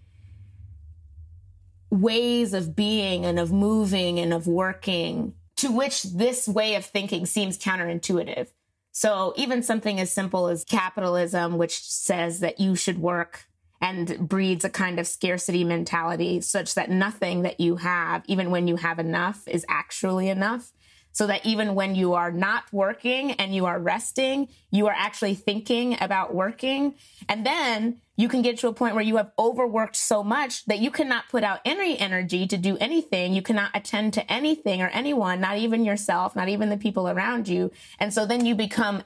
ways 1.91 2.55
of 2.55 2.75
being 2.75 3.25
and 3.25 3.39
of 3.39 3.53
moving 3.53 4.19
and 4.19 4.33
of 4.33 4.47
working 4.47 5.35
to 5.57 5.71
which 5.71 6.03
this 6.03 6.49
way 6.49 6.75
of 6.75 6.85
thinking 6.85 7.27
seems 7.27 7.57
counterintuitive. 7.59 8.49
So 8.93 9.33
even 9.37 9.63
something 9.63 10.01
as 10.01 10.11
simple 10.11 10.49
as 10.49 10.65
capitalism, 10.65 11.59
which 11.59 11.81
says 11.81 12.41
that 12.41 12.61
you 12.61 12.77
should 12.77 12.99
work 12.99 13.47
and 13.81 14.29
breeds 14.29 14.65
a 14.65 14.71
kind 14.71 14.99
of 14.99 15.07
scarcity 15.07 15.65
mentality 15.65 16.41
such 16.41 16.75
that 16.75 16.91
nothing 16.91 17.43
that 17.43 17.61
you 17.61 17.77
have, 17.77 18.23
even 18.27 18.51
when 18.51 18.67
you 18.67 18.77
have 18.77 18.99
enough, 18.99 19.47
is 19.47 19.67
actually 19.69 20.29
enough 20.29 20.73
so 21.15 21.29
that 21.29 21.47
even 21.47 21.77
when 21.77 21.95
you 21.95 22.13
are 22.15 22.33
not 22.33 22.65
working 22.73 23.31
and 23.33 23.55
you 23.55 23.67
are 23.67 23.79
resting, 23.79 24.49
you 24.73 24.89
are 24.89 24.95
actually 24.97 25.35
thinking 25.35 25.97
about 26.01 26.35
working. 26.35 26.95
And 27.29 27.47
then 27.47 28.01
you 28.17 28.29
can 28.29 28.43
get 28.43 28.59
to 28.59 28.69
a 28.69 28.73
point 28.73 28.97
where 28.97 29.05
you 29.05 29.17
have 29.17 29.31
overworked 29.39 29.95
so 29.95 30.25
much 30.25 30.65
that 30.67 30.81
you 30.81 30.91
cannot 30.91 31.29
put 31.29 31.45
out 31.45 31.61
any 31.65 31.97
energy 31.99 32.49
to 32.49 32.57
do 32.57 32.77
anything. 32.79 33.33
You 33.33 33.43
cannot 33.43 33.71
attend 33.75 34.13
to 34.15 34.33
anything 34.33 34.83
or 34.83 34.89
anyone, 34.89 35.41
not 35.41 35.57
even 35.57 35.85
yourself, 35.85 36.35
not 36.35 36.49
even 36.49 36.69
the 36.69 36.77
people 36.77 37.09
around 37.09 37.47
you. 37.47 37.71
And 38.01 38.13
so 38.13 38.27
then 38.27 38.45
you 38.45 38.57
become 38.57 39.05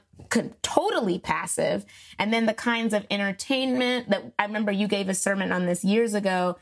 totally 0.63 1.19
passive. 1.19 1.85
And 2.17 2.33
then 2.33 2.47
the 2.47 2.55
kinds 2.55 2.95
of 2.95 3.05
entertainment 3.11 4.09
that 4.09 4.33
I 4.39 4.45
remember 4.45 4.71
you 4.71 4.87
gave 4.87 5.09
a 5.09 5.13
sermon 5.13 5.51
on 5.51 5.67
this 5.67 5.83
years 5.83 6.15
ago, 6.15 6.57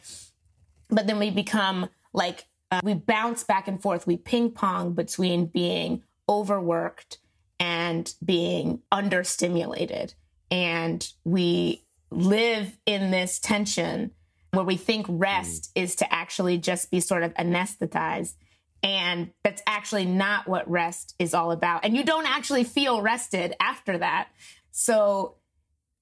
but 0.89 1.07
then 1.07 1.19
we 1.19 1.31
become 1.31 1.89
like 2.11 2.47
uh, 2.71 2.81
we 2.83 2.93
bounce 2.93 3.43
back 3.43 3.67
and 3.67 3.81
forth. 3.81 4.07
We 4.07 4.17
ping 4.17 4.51
pong 4.51 4.93
between 4.93 5.45
being 5.45 6.03
overworked 6.27 7.19
and 7.59 8.13
being 8.23 8.81
understimulated. 8.91 10.13
And 10.51 11.07
we 11.23 11.85
live 12.11 12.77
in 12.85 13.11
this 13.11 13.39
tension 13.39 14.11
where 14.51 14.65
we 14.65 14.77
think 14.77 15.05
rest 15.09 15.73
mm. 15.75 15.83
is 15.83 15.95
to 15.97 16.13
actually 16.13 16.57
just 16.57 16.91
be 16.91 16.99
sort 16.99 17.23
of 17.23 17.33
anesthetized. 17.35 18.35
And 18.83 19.31
that's 19.43 19.61
actually 19.65 20.05
not 20.05 20.47
what 20.47 20.69
rest 20.69 21.15
is 21.19 21.33
all 21.33 21.51
about. 21.51 21.83
And 21.83 21.95
you 21.95 22.03
don't 22.03 22.27
actually 22.27 22.63
feel 22.63 23.01
rested 23.01 23.55
after 23.59 23.97
that. 23.97 24.29
So, 24.71 25.35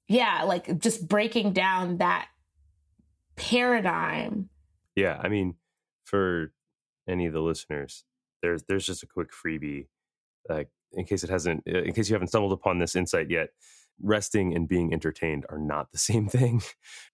yeah, 0.07 0.43
like 0.43 0.79
just 0.79 1.07
breaking 1.07 1.53
down 1.53 1.97
that 1.97 2.27
paradigm. 3.35 4.49
Yeah. 4.95 5.19
I 5.21 5.29
mean, 5.29 5.55
for 6.03 6.51
any 7.07 7.25
of 7.25 7.33
the 7.33 7.41
listeners, 7.41 8.03
there's 8.41 8.63
there's 8.63 8.85
just 8.85 9.03
a 9.03 9.07
quick 9.07 9.29
freebie, 9.31 9.87
like 10.49 10.69
in 10.93 11.05
case 11.05 11.23
it 11.23 11.29
hasn't, 11.29 11.63
uh, 11.67 11.81
in 11.81 11.93
case 11.93 12.09
you 12.09 12.15
haven't 12.15 12.27
stumbled 12.29 12.53
upon 12.53 12.79
this 12.79 12.95
insight 12.95 13.29
yet. 13.29 13.49
Resting 14.01 14.53
and 14.53 14.67
being 14.67 14.91
entertained 14.91 15.45
are 15.47 15.57
not 15.57 15.91
the 15.91 15.97
same 16.09 16.27
thing. 16.27 16.61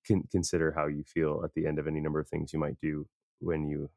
Can 0.05 0.23
consider 0.31 0.71
how 0.71 0.87
you 0.87 1.03
feel 1.03 1.41
at 1.43 1.53
the 1.53 1.67
end 1.67 1.77
of 1.77 1.87
any 1.87 1.99
number 1.99 2.19
of 2.19 2.27
things 2.27 2.53
you 2.53 2.59
might 2.59 2.79
do 2.81 3.07
when 3.39 3.67
you 3.67 3.89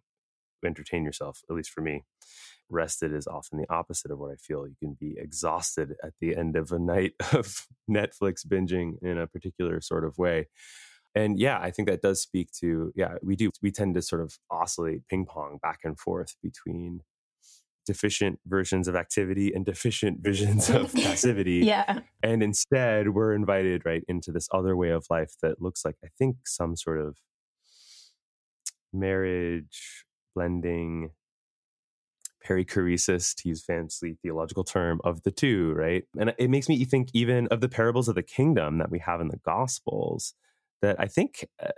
entertain 0.65 1.05
yourself. 1.05 1.43
At 1.49 1.57
least 1.57 1.71
for 1.71 1.81
me, 1.81 2.05
rested 2.71 3.13
is 3.13 3.27
often 3.27 3.59
the 3.59 3.73
opposite 3.73 4.11
of 4.11 4.19
what 4.19 4.33
I 4.33 4.37
feel. 4.37 4.67
You 4.67 4.77
can 4.79 4.97
be 4.99 5.17
exhausted 5.19 5.95
at 6.03 6.15
the 6.21 6.37
end 6.37 6.57
of 6.57 6.73
a 6.73 6.79
night 6.79 7.13
of 7.33 7.67
Netflix 7.91 8.47
binging 8.47 8.95
in 9.03 9.19
a 9.19 9.27
particular 9.27 9.81
sort 9.81 10.05
of 10.05 10.19
way 10.19 10.49
and 11.15 11.39
yeah 11.39 11.59
i 11.61 11.71
think 11.71 11.89
that 11.89 12.03
does 12.03 12.21
speak 12.21 12.51
to 12.53 12.93
yeah 12.95 13.15
we 13.23 13.37
do 13.37 13.51
we 13.63 13.71
tend 13.71 13.95
to 13.95 14.03
sort 14.03 14.21
of 14.21 14.39
oscillate 14.51 15.07
ping 15.09 15.25
pong 15.27 15.59
back 15.63 15.81
and 15.85 15.99
forth 15.99 16.37
between 16.43 17.01
deficient 17.87 18.39
versions 18.47 18.89
of 18.89 18.97
activity 18.97 19.53
and 19.53 19.67
deficient 19.67 20.21
visions 20.23 20.71
of 20.71 20.93
passivity 20.95 21.61
yeah 21.65 22.01
and 22.23 22.43
instead 22.43 23.11
we're 23.11 23.35
invited 23.35 23.85
right 23.85 24.05
into 24.09 24.33
this 24.33 24.49
other 24.53 24.77
way 24.77 24.91
of 24.91 25.07
life 25.11 25.35
that 25.43 25.61
looks 25.61 25.85
like 25.85 25.97
i 26.05 26.09
think 26.19 26.37
some 26.47 26.77
sort 26.77 27.01
of 27.01 27.17
marriage 28.93 30.05
blending 30.35 31.11
perichoresis, 32.45 33.35
to 33.35 33.49
use 33.49 33.65
fancy 33.65 34.17
theological 34.23 34.65
term, 34.65 35.01
of 35.05 35.23
the 35.23 35.31
two, 35.31 35.73
right? 35.73 36.05
And 36.19 36.35
it 36.39 36.51
makes 36.51 36.69
me 36.69 36.85
think 36.85 37.09
even 37.13 37.49
of 37.49 37.61
the 37.61 37.69
parables 37.69 38.09
of 38.09 38.15
the 38.15 38.23
kingdom 38.23 38.79
that 38.79 38.91
we 38.91 38.99
have 39.01 39.21
in 39.21 39.29
the 39.29 39.39
Gospels. 39.39 40.35
That 40.85 41.01
I 41.01 41.07
think, 41.07 41.49
uh, 41.63 41.69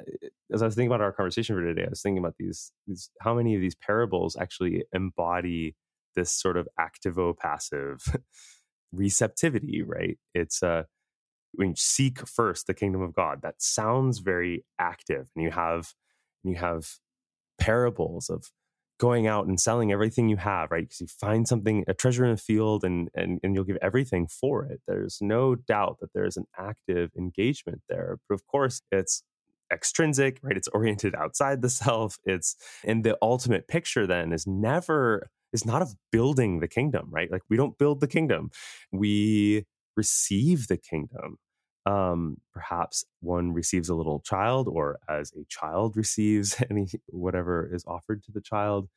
as 0.52 0.62
I 0.62 0.64
was 0.64 0.74
thinking 0.74 0.90
about 0.90 1.00
our 1.00 1.12
conversation 1.12 1.54
for 1.54 1.62
today, 1.62 1.84
I 1.84 1.90
was 1.90 2.02
thinking 2.02 2.18
about 2.18 2.34
these, 2.40 2.72
these 2.88 3.08
how 3.20 3.36
many 3.36 3.54
of 3.54 3.60
these 3.60 3.76
parables 3.76 4.36
actually 4.36 4.82
embody 4.92 5.76
this 6.16 6.32
sort 6.32 6.56
of 6.56 6.66
activo 6.76 7.38
passive 7.38 8.02
receptivity, 8.92 9.80
right? 9.82 10.18
It's 10.34 10.60
uh, 10.60 10.84
when 11.52 11.68
you 11.68 11.74
seek 11.76 12.26
first 12.26 12.66
the 12.66 12.74
kingdom 12.74 13.00
of 13.00 13.14
God, 13.14 13.42
that 13.42 13.62
sounds 13.62 14.18
very 14.18 14.64
active, 14.76 15.30
and 15.36 15.44
you 15.44 15.52
have 15.52 15.92
you 16.42 16.56
have 16.56 16.94
parables 17.60 18.28
of 18.28 18.50
going 18.98 19.26
out 19.26 19.46
and 19.46 19.60
selling 19.60 19.92
everything 19.92 20.28
you 20.28 20.36
have, 20.36 20.70
right? 20.70 20.84
Because 20.84 21.00
you 21.00 21.06
find 21.06 21.46
something, 21.46 21.84
a 21.86 21.94
treasure 21.94 22.24
in 22.24 22.32
the 22.32 22.36
field, 22.36 22.84
and 22.84 23.08
and 23.14 23.40
and 23.42 23.54
you'll 23.54 23.64
give 23.64 23.78
everything 23.82 24.26
for 24.28 24.64
it. 24.64 24.80
There's 24.86 25.18
no 25.20 25.54
doubt 25.54 25.98
that 26.00 26.12
there's 26.14 26.36
an 26.36 26.46
active 26.58 27.10
engagement 27.16 27.82
there. 27.88 28.18
But 28.28 28.34
of 28.34 28.46
course, 28.46 28.82
it's 28.90 29.22
extrinsic, 29.72 30.38
right? 30.42 30.56
It's 30.56 30.68
oriented 30.68 31.14
outside 31.14 31.62
the 31.62 31.70
self. 31.82 32.18
It's 32.24 32.56
and 32.84 33.04
the 33.04 33.18
ultimate 33.22 33.68
picture 33.68 34.06
then 34.06 34.32
is 34.32 34.46
never 34.46 35.28
is 35.52 35.64
not 35.64 35.82
of 35.82 35.94
building 36.12 36.60
the 36.60 36.68
kingdom, 36.68 37.08
right? 37.10 37.30
Like 37.30 37.42
we 37.48 37.56
don't 37.56 37.78
build 37.78 38.00
the 38.00 38.08
kingdom. 38.08 38.50
We 38.92 39.64
receive 39.96 40.68
the 40.68 40.76
kingdom 40.76 41.38
um, 41.86 42.38
perhaps 42.52 43.04
one 43.20 43.52
receives 43.52 43.88
a 43.88 43.94
little 43.94 44.20
child 44.20 44.68
or 44.68 44.98
as 45.08 45.32
a 45.32 45.44
child 45.48 45.96
receives 45.96 46.60
any 46.70 46.88
whatever 47.06 47.70
is 47.72 47.84
offered 47.86 48.22
to 48.24 48.32
the 48.32 48.40
child 48.40 48.88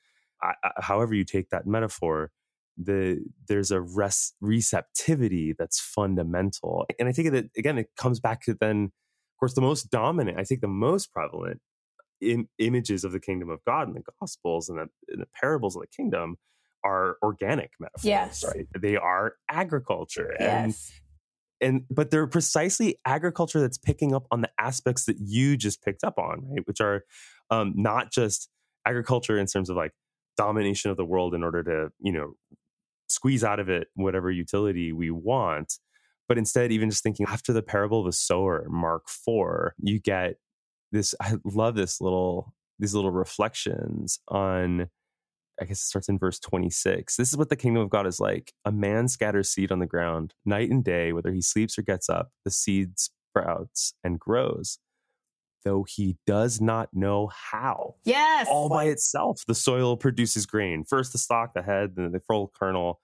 I, 0.41 0.53
I, 0.63 0.71
however 0.79 1.13
you 1.13 1.23
take 1.23 1.49
that 1.49 1.67
metaphor 1.67 2.31
the 2.77 3.23
there's 3.47 3.71
a 3.71 3.81
res, 3.81 4.33
receptivity 4.41 5.53
that's 5.57 5.79
fundamental 5.79 6.85
and 6.97 7.07
i 7.07 7.11
think 7.11 7.31
that 7.31 7.49
again 7.57 7.77
it 7.77 7.89
comes 7.95 8.19
back 8.19 8.41
to 8.43 8.55
then 8.59 8.85
of 8.85 9.39
course 9.39 9.53
the 9.53 9.61
most 9.61 9.91
dominant 9.91 10.39
i 10.39 10.43
think 10.43 10.61
the 10.61 10.67
most 10.67 11.13
prevalent 11.13 11.59
in, 12.21 12.47
images 12.57 13.03
of 13.03 13.11
the 13.11 13.19
kingdom 13.19 13.49
of 13.49 13.59
god 13.65 13.87
in 13.87 13.93
the 13.93 14.03
gospels 14.19 14.69
and 14.69 14.79
the, 14.79 15.13
in 15.13 15.19
the 15.19 15.27
parables 15.39 15.75
of 15.75 15.81
the 15.81 15.87
kingdom 15.87 16.37
are 16.85 17.17
organic 17.21 17.71
metaphors 17.79 18.05
yes. 18.05 18.45
right 18.47 18.65
they 18.79 18.95
are 18.95 19.33
agriculture 19.49 20.33
yes. 20.39 20.91
And 21.61 21.83
but 21.89 22.11
they're 22.11 22.27
precisely 22.27 22.97
agriculture 23.05 23.59
that's 23.59 23.77
picking 23.77 24.13
up 24.13 24.25
on 24.31 24.41
the 24.41 24.49
aspects 24.59 25.05
that 25.05 25.17
you 25.19 25.57
just 25.57 25.83
picked 25.83 26.03
up 26.03 26.17
on 26.17 26.47
right? 26.49 26.65
Which 26.65 26.81
are 26.81 27.03
um, 27.49 27.73
not 27.75 28.11
just 28.11 28.49
agriculture 28.85 29.37
in 29.37 29.45
terms 29.45 29.69
of 29.69 29.77
like 29.77 29.91
domination 30.37 30.89
of 30.89 30.97
the 30.97 31.05
world 31.05 31.33
in 31.33 31.43
order 31.43 31.63
to 31.63 31.89
you 31.99 32.11
know 32.11 32.33
squeeze 33.07 33.43
out 33.43 33.59
of 33.59 33.69
it 33.69 33.87
whatever 33.95 34.31
utility 34.31 34.93
we 34.93 35.11
want 35.11 35.79
but 36.27 36.37
instead 36.37 36.71
even 36.71 36.89
just 36.89 37.03
thinking 37.03 37.25
after 37.27 37.51
the 37.51 37.61
parable 37.61 37.99
of 37.99 38.05
the 38.05 38.13
sower 38.13 38.65
mark 38.69 39.09
4 39.09 39.73
you 39.79 39.99
get 39.99 40.35
this 40.91 41.13
i 41.21 41.35
love 41.43 41.75
this 41.75 41.99
little 41.99 42.53
these 42.79 42.93
little 42.93 43.11
reflections 43.11 44.19
on 44.29 44.89
I 45.61 45.65
guess 45.65 45.81
it 45.81 45.85
starts 45.85 46.09
in 46.09 46.17
verse 46.17 46.39
26. 46.39 47.15
This 47.15 47.29
is 47.29 47.37
what 47.37 47.49
the 47.49 47.55
kingdom 47.55 47.83
of 47.83 47.89
God 47.89 48.07
is 48.07 48.19
like. 48.19 48.53
A 48.65 48.71
man 48.71 49.07
scatters 49.07 49.49
seed 49.49 49.71
on 49.71 49.79
the 49.79 49.85
ground 49.85 50.33
night 50.45 50.69
and 50.69 50.83
day, 50.83 51.11
whether 51.11 51.31
he 51.31 51.41
sleeps 51.41 51.77
or 51.77 51.81
gets 51.81 52.09
up, 52.09 52.31
the 52.45 52.51
seed 52.51 52.93
sprouts 52.97 53.93
and 54.03 54.19
grows, 54.19 54.79
though 55.65 55.85
he 55.87 56.17
does 56.25 56.61
not 56.61 56.89
know 56.93 57.27
how. 57.27 57.95
Yes. 58.03 58.47
All 58.49 58.69
by 58.69 58.85
itself, 58.85 59.43
the 59.47 59.55
soil 59.55 59.97
produces 59.97 60.45
grain. 60.45 60.83
First 60.85 61.11
the 61.11 61.17
stalk, 61.17 61.53
the 61.53 61.61
head, 61.61 61.95
then 61.95 62.11
the 62.11 62.21
full 62.21 62.51
kernel. 62.57 63.01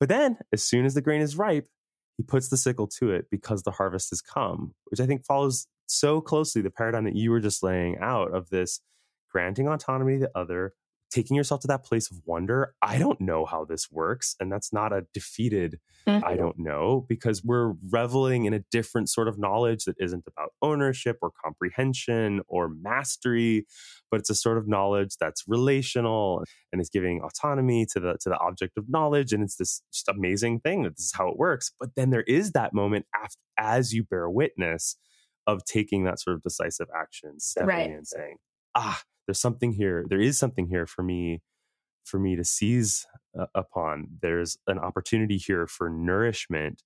But 0.00 0.08
then, 0.08 0.38
as 0.52 0.64
soon 0.64 0.86
as 0.86 0.94
the 0.94 1.02
grain 1.02 1.20
is 1.20 1.36
ripe, 1.36 1.68
he 2.16 2.22
puts 2.22 2.48
the 2.48 2.56
sickle 2.56 2.86
to 2.98 3.10
it 3.10 3.26
because 3.30 3.62
the 3.62 3.70
harvest 3.72 4.10
has 4.10 4.20
come, 4.20 4.74
which 4.86 5.00
I 5.00 5.06
think 5.06 5.24
follows 5.24 5.66
so 5.86 6.20
closely 6.20 6.62
the 6.62 6.70
paradigm 6.70 7.04
that 7.04 7.16
you 7.16 7.30
were 7.30 7.40
just 7.40 7.62
laying 7.62 7.98
out 7.98 8.34
of 8.34 8.50
this 8.50 8.80
granting 9.30 9.68
autonomy 9.68 10.14
to 10.14 10.20
the 10.20 10.38
other, 10.38 10.74
taking 11.14 11.36
yourself 11.36 11.60
to 11.60 11.68
that 11.68 11.84
place 11.84 12.10
of 12.10 12.18
wonder. 12.24 12.74
I 12.82 12.98
don't 12.98 13.20
know 13.20 13.44
how 13.44 13.64
this 13.64 13.88
works. 13.88 14.34
And 14.40 14.50
that's 14.50 14.72
not 14.72 14.92
a 14.92 15.06
defeated, 15.14 15.78
mm-hmm. 16.08 16.24
I 16.24 16.34
don't 16.34 16.58
know, 16.58 17.06
because 17.08 17.44
we're 17.44 17.74
reveling 17.88 18.46
in 18.46 18.52
a 18.52 18.64
different 18.72 19.08
sort 19.08 19.28
of 19.28 19.38
knowledge 19.38 19.84
that 19.84 19.94
isn't 20.00 20.24
about 20.26 20.50
ownership 20.60 21.18
or 21.22 21.30
comprehension 21.42 22.40
or 22.48 22.68
mastery, 22.68 23.64
but 24.10 24.18
it's 24.18 24.28
a 24.28 24.34
sort 24.34 24.58
of 24.58 24.66
knowledge 24.66 25.16
that's 25.20 25.44
relational 25.46 26.42
and 26.72 26.80
is 26.80 26.90
giving 26.90 27.20
autonomy 27.22 27.86
to 27.92 28.00
the 28.00 28.16
to 28.20 28.28
the 28.28 28.38
object 28.38 28.76
of 28.76 28.86
knowledge. 28.88 29.32
And 29.32 29.44
it's 29.44 29.56
this 29.56 29.82
just 29.92 30.08
amazing 30.08 30.60
thing 30.60 30.82
that 30.82 30.96
this 30.96 31.06
is 31.06 31.12
how 31.14 31.28
it 31.28 31.36
works. 31.36 31.70
But 31.78 31.90
then 31.94 32.10
there 32.10 32.22
is 32.22 32.52
that 32.52 32.74
moment 32.74 33.06
after, 33.14 33.38
as 33.56 33.92
you 33.92 34.02
bear 34.02 34.28
witness 34.28 34.96
of 35.46 35.64
taking 35.64 36.04
that 36.04 36.18
sort 36.18 36.34
of 36.34 36.42
decisive 36.42 36.88
action, 36.92 37.38
stepping 37.38 37.68
right. 37.68 37.90
and 37.90 38.06
saying, 38.06 38.36
ah, 38.74 39.00
there's 39.26 39.40
something 39.40 39.72
here 39.72 40.04
there 40.08 40.20
is 40.20 40.38
something 40.38 40.66
here 40.68 40.86
for 40.86 41.02
me 41.02 41.40
for 42.04 42.18
me 42.18 42.36
to 42.36 42.44
seize 42.44 43.06
uh, 43.38 43.46
upon. 43.54 44.08
There's 44.20 44.58
an 44.66 44.78
opportunity 44.78 45.38
here 45.38 45.66
for 45.66 45.88
nourishment 45.90 46.82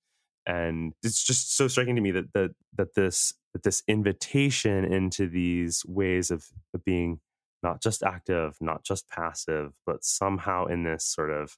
and 0.46 0.94
it's 1.02 1.22
just 1.22 1.56
so 1.56 1.68
striking 1.68 1.94
to 1.94 2.00
me 2.00 2.10
that 2.10 2.32
that 2.32 2.50
that 2.76 2.94
this 2.94 3.34
that 3.52 3.62
this 3.62 3.82
invitation 3.86 4.84
into 4.84 5.28
these 5.28 5.84
ways 5.86 6.30
of, 6.30 6.46
of 6.74 6.84
being 6.84 7.20
not 7.62 7.82
just 7.82 8.02
active 8.02 8.56
not 8.60 8.84
just 8.84 9.08
passive 9.08 9.72
but 9.86 10.02
somehow 10.02 10.64
in 10.64 10.84
this 10.84 11.04
sort 11.04 11.30
of 11.30 11.56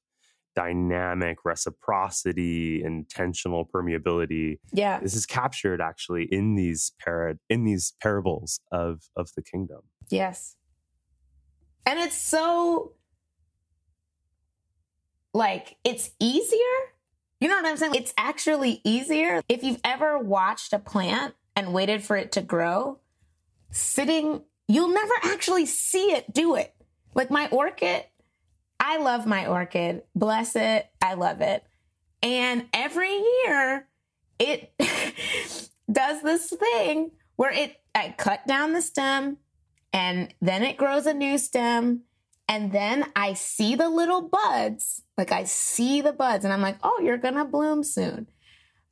dynamic 0.57 1.39
reciprocity 1.45 2.83
intentional 2.83 3.65
permeability 3.65 4.59
yeah. 4.73 4.99
this 4.99 5.15
is 5.15 5.25
captured 5.25 5.81
actually 5.81 6.25
in 6.25 6.57
these 6.57 6.91
parad 7.07 7.39
in 7.49 7.65
these 7.65 7.93
parables 8.03 8.59
of 8.73 9.03
of 9.15 9.31
the 9.37 9.43
kingdom. 9.43 9.83
Yes 10.09 10.57
and 11.87 11.99
it's 11.99 12.17
so 12.17 12.93
like 15.33 15.77
it's 15.85 16.11
easier. 16.19 16.59
You 17.41 17.49
know 17.49 17.57
what 17.57 17.65
I'm 17.65 17.77
saying? 17.77 17.95
It's 17.95 18.13
actually 18.19 18.81
easier. 18.85 19.43
If 19.49 19.63
you've 19.63 19.81
ever 19.83 20.19
watched 20.19 20.73
a 20.73 20.79
plant 20.79 21.35
and 21.57 21.73
waited 21.73 22.03
for 22.03 22.17
it 22.17 22.33
to 22.33 22.43
grow, 22.43 22.99
sitting, 23.71 24.43
you'll 24.69 24.93
never 24.93 25.15
actually 25.25 25.67
see 25.67 26.13
it 26.13 26.33
do 26.33 26.55
it. 26.55 26.75
Like 27.15 27.31
my 27.31 27.49
orchid, 27.49 28.05
I 28.79 28.99
love 28.99 29.27
my 29.27 29.47
orchid. 29.47 30.03
Bless 30.15 30.55
it. 30.55 30.89
I 31.01 31.15
love 31.15 31.41
it. 31.41 31.65
And 32.23 32.67
every 32.75 33.13
year 33.13 33.89
it 34.39 34.73
does 35.91 36.23
this 36.23 36.51
thing 36.51 37.13
where 37.37 37.53
it 37.53 37.77
I 37.95 38.15
cut 38.17 38.47
down 38.47 38.73
the 38.73 38.83
stem, 38.83 39.39
and 39.93 40.33
then 40.41 40.63
it 40.63 40.77
grows 40.77 41.07
a 41.07 41.15
new 41.15 41.39
stem. 41.39 42.03
And 42.49 42.73
then 42.73 43.07
I 43.15 43.35
see 43.35 43.77
the 43.77 43.89
little 43.89 44.23
buds, 44.23 45.03
like 45.17 45.31
I 45.31 45.45
see 45.45 46.01
the 46.01 46.13
buds, 46.13 46.45
and 46.45 46.53
I'm 46.53 46.63
like, 46.63 46.79
oh, 46.83 47.01
you're 47.01 47.17
gonna 47.17 47.45
bloom 47.45 47.85
soon. 47.85 48.27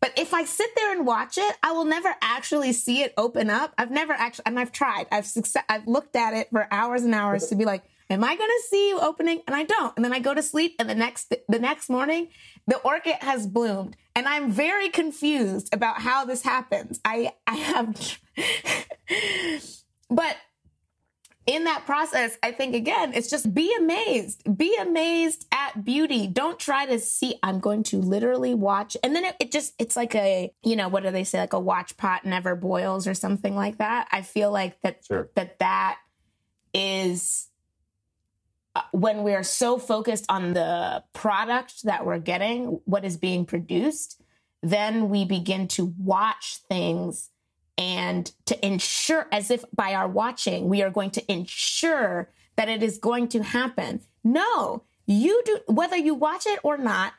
But 0.00 0.12
if 0.16 0.32
I 0.32 0.44
sit 0.44 0.70
there 0.76 0.92
and 0.92 1.04
watch 1.04 1.38
it, 1.38 1.56
I 1.62 1.72
will 1.72 1.84
never 1.84 2.14
actually 2.22 2.72
see 2.72 3.02
it 3.02 3.14
open 3.16 3.50
up. 3.50 3.74
I've 3.76 3.90
never 3.90 4.12
actually, 4.12 4.44
and 4.46 4.60
I've 4.60 4.70
tried. 4.70 5.08
I've 5.10 5.26
success, 5.26 5.64
I've 5.68 5.88
looked 5.88 6.14
at 6.14 6.34
it 6.34 6.50
for 6.50 6.68
hours 6.70 7.02
and 7.02 7.14
hours 7.14 7.48
to 7.48 7.56
be 7.56 7.64
like, 7.64 7.82
am 8.10 8.24
I 8.24 8.36
going 8.36 8.48
to 8.48 8.68
see 8.68 8.90
you 8.90 9.00
opening? 9.00 9.42
And 9.46 9.54
I 9.54 9.64
don't. 9.64 9.92
And 9.96 10.04
then 10.04 10.12
I 10.12 10.18
go 10.20 10.34
to 10.34 10.42
sleep, 10.42 10.76
and 10.78 10.88
the 10.88 10.94
next 10.94 11.34
the 11.48 11.58
next 11.58 11.90
morning, 11.90 12.28
the 12.66 12.78
orchid 12.78 13.16
has 13.20 13.46
bloomed, 13.46 13.96
and 14.14 14.28
I'm 14.28 14.50
very 14.50 14.88
confused 14.88 15.74
about 15.74 16.00
how 16.00 16.24
this 16.24 16.42
happens. 16.42 17.00
I 17.04 17.32
I 17.46 17.56
have, 17.56 18.18
but 20.10 20.36
in 21.48 21.64
that 21.64 21.86
process, 21.86 22.36
I 22.42 22.52
think 22.52 22.74
again, 22.74 23.14
it's 23.14 23.30
just 23.30 23.54
be 23.54 23.74
amazed. 23.78 24.58
Be 24.58 24.76
amazed 24.76 25.46
at 25.50 25.82
beauty. 25.82 26.26
Don't 26.26 26.58
try 26.58 26.84
to 26.84 26.98
see, 26.98 27.36
I'm 27.42 27.58
going 27.58 27.84
to 27.84 27.96
literally 27.96 28.52
watch. 28.52 28.98
And 29.02 29.16
then 29.16 29.24
it, 29.24 29.34
it, 29.40 29.50
just, 29.50 29.72
it's 29.78 29.96
like 29.96 30.14
a, 30.14 30.52
you 30.62 30.76
know, 30.76 30.88
what 30.88 31.04
do 31.04 31.10
they 31.10 31.24
say? 31.24 31.40
Like 31.40 31.54
a 31.54 31.58
watch 31.58 31.96
pot 31.96 32.26
never 32.26 32.54
boils 32.54 33.08
or 33.08 33.14
something 33.14 33.56
like 33.56 33.78
that. 33.78 34.08
I 34.12 34.20
feel 34.20 34.52
like 34.52 34.78
that, 34.82 35.06
sure. 35.06 35.30
that 35.36 35.58
that 35.60 35.96
is 36.74 37.48
uh, 38.76 38.82
when 38.92 39.22
we're 39.22 39.42
so 39.42 39.78
focused 39.78 40.26
on 40.28 40.52
the 40.52 41.02
product 41.14 41.84
that 41.84 42.04
we're 42.04 42.18
getting, 42.18 42.78
what 42.84 43.06
is 43.06 43.16
being 43.16 43.46
produced, 43.46 44.20
then 44.62 45.08
we 45.08 45.24
begin 45.24 45.66
to 45.68 45.94
watch 45.98 46.58
things 46.68 47.30
and 47.78 48.30
to 48.46 48.66
ensure, 48.66 49.28
as 49.30 49.50
if 49.50 49.64
by 49.72 49.94
our 49.94 50.08
watching, 50.08 50.68
we 50.68 50.82
are 50.82 50.90
going 50.90 51.12
to 51.12 51.32
ensure 51.32 52.28
that 52.56 52.68
it 52.68 52.82
is 52.82 52.98
going 52.98 53.28
to 53.28 53.42
happen. 53.44 54.00
No, 54.24 54.82
you 55.06 55.40
do, 55.46 55.60
whether 55.68 55.96
you 55.96 56.14
watch 56.14 56.44
it 56.44 56.58
or 56.64 56.76
not, 56.76 57.14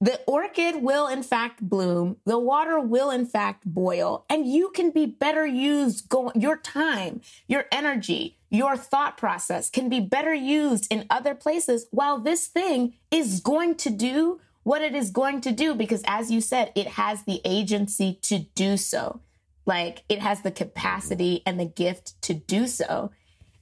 the 0.00 0.20
orchid 0.26 0.82
will 0.82 1.08
in 1.08 1.22
fact 1.22 1.66
bloom 1.66 2.18
the 2.26 2.38
water 2.38 2.78
will 2.78 3.10
in 3.10 3.24
fact 3.24 3.64
boil 3.64 4.26
and 4.28 4.46
you 4.46 4.68
can 4.74 4.90
be 4.90 5.06
better 5.06 5.46
used 5.46 6.06
go 6.10 6.30
your 6.34 6.58
time 6.58 7.18
your 7.48 7.64
energy 7.72 8.36
your 8.50 8.76
thought 8.76 9.16
process 9.16 9.70
can 9.70 9.88
be 9.88 9.98
better 9.98 10.34
used 10.34 10.86
in 10.92 11.06
other 11.08 11.34
places 11.34 11.86
while 11.92 12.18
this 12.18 12.46
thing 12.46 12.92
is 13.10 13.40
going 13.40 13.74
to 13.74 13.88
do 13.88 14.38
what 14.64 14.82
it 14.82 14.94
is 14.94 15.10
going 15.10 15.40
to 15.40 15.50
do 15.50 15.74
because 15.74 16.02
as 16.06 16.30
you 16.30 16.42
said 16.42 16.70
it 16.74 16.88
has 16.88 17.22
the 17.22 17.40
agency 17.46 18.18
to 18.20 18.40
do 18.54 18.76
so 18.76 19.20
like 19.66 20.04
it 20.08 20.20
has 20.20 20.40
the 20.40 20.50
capacity 20.50 21.42
and 21.44 21.60
the 21.60 21.66
gift 21.66 22.20
to 22.22 22.32
do 22.32 22.66
so 22.66 23.10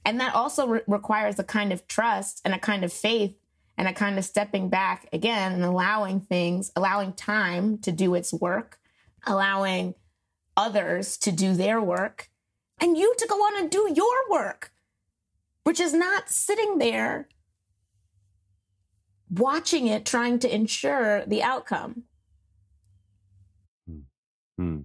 and 0.05 0.19
that 0.19 0.35
also 0.35 0.67
re- 0.67 0.81
requires 0.87 1.39
a 1.39 1.43
kind 1.43 1.73
of 1.73 1.87
trust 1.87 2.41
and 2.45 2.53
a 2.53 2.59
kind 2.59 2.85
of 2.85 2.93
faith 2.93 3.35
and 3.77 3.87
a 3.87 3.93
kind 3.93 4.17
of 4.17 4.23
stepping 4.23 4.69
back 4.69 5.09
again 5.11 5.51
and 5.51 5.63
allowing 5.63 6.21
things, 6.21 6.71
allowing 6.75 7.11
time 7.11 7.79
to 7.79 7.91
do 7.91 8.13
its 8.13 8.31
work, 8.31 8.77
allowing 9.25 9.95
others 10.55 11.17
to 11.17 11.31
do 11.31 11.53
their 11.55 11.81
work, 11.81 12.29
and 12.79 12.95
you 12.95 13.13
to 13.17 13.27
go 13.27 13.35
on 13.35 13.59
and 13.59 13.69
do 13.69 13.91
your 13.93 14.29
work, 14.29 14.71
which 15.63 15.79
is 15.79 15.93
not 15.93 16.29
sitting 16.29 16.77
there 16.77 17.27
watching 19.29 19.87
it, 19.87 20.05
trying 20.05 20.39
to 20.39 20.53
ensure 20.53 21.25
the 21.25 21.41
outcome. 21.41 22.03
Hmm. 23.87 23.99
hmm. 24.57 24.79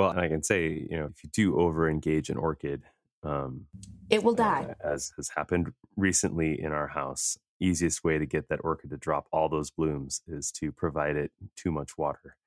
Well, 0.00 0.08
and 0.08 0.20
I 0.20 0.28
can 0.28 0.42
say, 0.42 0.86
you 0.88 0.96
know, 0.96 1.10
if 1.14 1.22
you 1.22 1.28
do 1.30 1.60
over 1.60 1.86
engage 1.86 2.30
an 2.30 2.38
orchid, 2.38 2.84
um, 3.22 3.66
it 4.08 4.24
will 4.24 4.32
die. 4.32 4.74
Uh, 4.82 4.92
as 4.94 5.12
has 5.18 5.28
happened 5.36 5.74
recently 5.94 6.58
in 6.58 6.72
our 6.72 6.88
house. 6.88 7.36
Easiest 7.60 8.02
way 8.02 8.16
to 8.16 8.24
get 8.24 8.48
that 8.48 8.60
orchid 8.64 8.88
to 8.88 8.96
drop 8.96 9.26
all 9.30 9.50
those 9.50 9.70
blooms 9.70 10.22
is 10.26 10.50
to 10.52 10.72
provide 10.72 11.16
it 11.16 11.32
too 11.54 11.70
much 11.70 11.98
water. 11.98 12.38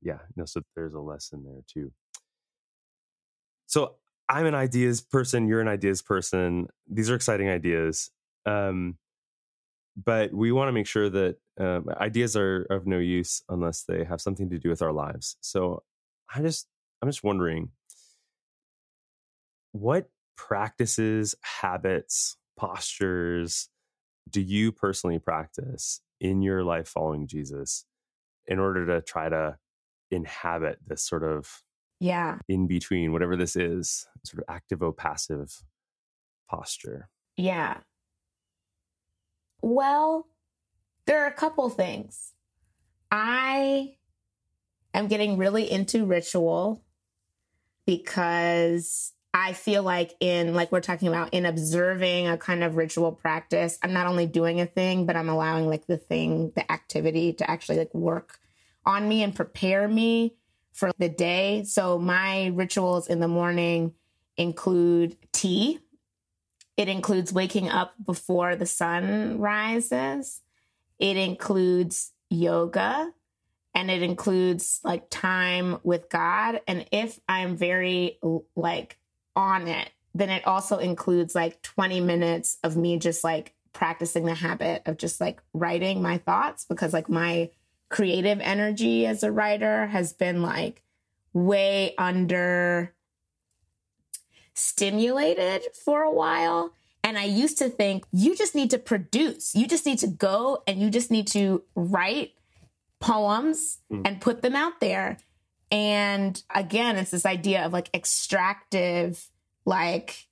Yeah, 0.00 0.20
no, 0.34 0.46
so 0.46 0.62
there's 0.74 0.94
a 0.94 0.98
lesson 0.98 1.44
there 1.44 1.60
too. 1.70 1.92
So 3.66 3.96
I'm 4.26 4.46
an 4.46 4.54
ideas 4.54 5.02
person, 5.02 5.46
you're 5.46 5.60
an 5.60 5.68
ideas 5.68 6.00
person. 6.00 6.68
These 6.90 7.10
are 7.10 7.16
exciting 7.16 7.50
ideas. 7.50 8.10
Um, 8.46 8.96
but 10.02 10.32
we 10.32 10.52
want 10.52 10.68
to 10.68 10.72
make 10.72 10.86
sure 10.86 11.10
that 11.10 11.36
um, 11.60 11.86
ideas 12.00 12.34
are 12.34 12.62
of 12.70 12.86
no 12.86 12.98
use 12.98 13.42
unless 13.50 13.82
they 13.82 14.04
have 14.04 14.22
something 14.22 14.48
to 14.48 14.58
do 14.58 14.70
with 14.70 14.80
our 14.80 14.92
lives. 14.92 15.36
So 15.42 15.82
I 16.34 16.40
just 16.40 16.66
I'm 17.04 17.10
just 17.10 17.22
wondering 17.22 17.68
what 19.72 20.08
practices, 20.38 21.34
habits, 21.42 22.38
postures 22.56 23.68
do 24.30 24.40
you 24.40 24.72
personally 24.72 25.18
practice 25.18 26.00
in 26.18 26.40
your 26.40 26.64
life 26.64 26.88
following 26.88 27.26
Jesus 27.26 27.84
in 28.46 28.58
order 28.58 28.86
to 28.86 29.02
try 29.02 29.28
to 29.28 29.58
inhabit 30.10 30.78
this 30.86 31.06
sort 31.06 31.24
of 31.24 31.62
yeah. 32.00 32.38
in 32.48 32.66
between 32.66 33.12
whatever 33.12 33.36
this 33.36 33.54
is 33.54 34.06
sort 34.24 34.42
of 34.42 34.48
active 34.48 34.82
o 34.82 34.90
passive 34.90 35.62
posture? 36.48 37.10
Yeah. 37.36 37.80
Well 39.60 40.26
there 41.04 41.22
are 41.22 41.28
a 41.28 41.34
couple 41.34 41.68
things. 41.68 42.32
I 43.10 43.96
am 44.94 45.08
getting 45.08 45.36
really 45.36 45.70
into 45.70 46.06
ritual 46.06 46.80
because 47.86 49.12
I 49.32 49.52
feel 49.52 49.82
like 49.82 50.14
in 50.20 50.54
like 50.54 50.70
we're 50.70 50.80
talking 50.80 51.08
about 51.08 51.34
in 51.34 51.44
observing 51.44 52.28
a 52.28 52.38
kind 52.38 52.62
of 52.62 52.76
ritual 52.76 53.12
practice, 53.12 53.78
I'm 53.82 53.92
not 53.92 54.06
only 54.06 54.26
doing 54.26 54.60
a 54.60 54.66
thing, 54.66 55.06
but 55.06 55.16
I'm 55.16 55.28
allowing 55.28 55.66
like 55.66 55.86
the 55.86 55.96
thing, 55.96 56.52
the 56.54 56.70
activity 56.70 57.32
to 57.34 57.50
actually 57.50 57.78
like 57.78 57.92
work 57.92 58.38
on 58.86 59.08
me 59.08 59.22
and 59.22 59.34
prepare 59.34 59.88
me 59.88 60.36
for 60.72 60.92
the 60.98 61.08
day. 61.08 61.64
So 61.64 61.98
my 61.98 62.52
rituals 62.54 63.08
in 63.08 63.20
the 63.20 63.28
morning 63.28 63.94
include 64.36 65.16
tea. 65.32 65.80
It 66.76 66.88
includes 66.88 67.32
waking 67.32 67.68
up 67.68 67.94
before 68.04 68.56
the 68.56 68.66
sun 68.66 69.38
rises. 69.38 70.42
It 70.98 71.16
includes 71.16 72.12
yoga 72.30 73.12
and 73.74 73.90
it 73.90 74.02
includes 74.02 74.80
like 74.84 75.10
time 75.10 75.78
with 75.82 76.08
God. 76.08 76.60
And 76.66 76.86
if 76.92 77.18
I'm 77.28 77.56
very 77.56 78.18
like 78.54 78.98
on 79.34 79.66
it, 79.66 79.90
then 80.14 80.30
it 80.30 80.46
also 80.46 80.78
includes 80.78 81.34
like 81.34 81.60
20 81.62 82.00
minutes 82.00 82.58
of 82.62 82.76
me 82.76 82.98
just 82.98 83.24
like 83.24 83.54
practicing 83.72 84.24
the 84.24 84.34
habit 84.34 84.82
of 84.86 84.96
just 84.96 85.20
like 85.20 85.42
writing 85.52 86.00
my 86.00 86.18
thoughts 86.18 86.64
because 86.64 86.92
like 86.92 87.08
my 87.08 87.50
creative 87.88 88.40
energy 88.40 89.06
as 89.06 89.22
a 89.22 89.32
writer 89.32 89.86
has 89.88 90.12
been 90.12 90.40
like 90.40 90.82
way 91.32 91.94
under 91.98 92.94
stimulated 94.54 95.64
for 95.84 96.02
a 96.02 96.12
while. 96.12 96.72
And 97.02 97.18
I 97.18 97.24
used 97.24 97.58
to 97.58 97.68
think 97.68 98.04
you 98.12 98.36
just 98.36 98.54
need 98.54 98.70
to 98.70 98.78
produce, 98.78 99.54
you 99.54 99.66
just 99.66 99.84
need 99.84 99.98
to 99.98 100.06
go 100.06 100.62
and 100.66 100.80
you 100.80 100.90
just 100.90 101.10
need 101.10 101.26
to 101.28 101.64
write 101.74 102.32
poems 103.04 103.80
mm. 103.92 104.00
and 104.06 104.20
put 104.20 104.40
them 104.40 104.56
out 104.56 104.80
there. 104.80 105.18
And 105.70 106.42
again, 106.54 106.96
it's 106.96 107.10
this 107.10 107.26
idea 107.26 107.64
of 107.64 107.72
like 107.72 107.90
extractive, 107.94 109.28
like 109.66 110.26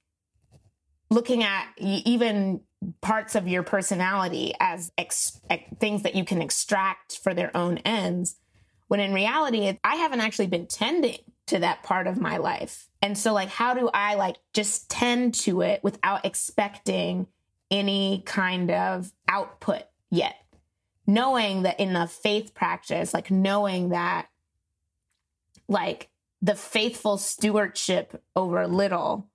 looking 1.11 1.43
at 1.43 1.67
even 1.77 2.63
parts 3.03 3.35
of 3.35 3.47
your 3.47 3.63
personality 3.63 4.55
as 4.59 4.91
ex- 4.97 5.39
things 5.81 6.03
that 6.03 6.15
you 6.15 6.25
can 6.25 6.41
extract 6.41 7.19
for 7.19 7.35
their 7.35 7.55
own 7.55 7.77
ends. 7.79 8.37
When 8.89 9.01
in 9.01 9.13
reality, 9.13 9.79
I 9.85 9.97
haven't 9.97 10.21
actually 10.21 10.47
been 10.47 10.67
tending 10.67 11.19
to 11.49 11.59
that 11.59 11.83
part 11.83 12.07
of 12.07 12.21
my 12.21 12.39
life. 12.39 12.89
And 13.03 13.19
so, 13.19 13.35
like, 13.35 13.49
how 13.51 13.75
do 13.75 13.91
I 13.93 14.15
like 14.15 14.37
just 14.55 14.89
tend 14.89 15.35
to 15.35 15.61
it 15.61 15.85
without 15.85 16.25
expecting 16.25 17.27
any 17.71 18.23
kind 18.25 18.71
of 18.71 19.13
output 19.29 19.83
yet? 20.11 20.37
Knowing 21.07 21.63
that 21.63 21.81
in 21.81 21.93
the 21.93 22.07
faith 22.07 22.55
practice, 22.55 23.13
like, 23.13 23.31
knowing 23.31 23.89
that 23.89 24.29
like 25.69 26.11
the 26.41 26.55
faithful 26.55 27.19
stewardship 27.19 28.23
over 28.37 28.67
little 28.67 29.29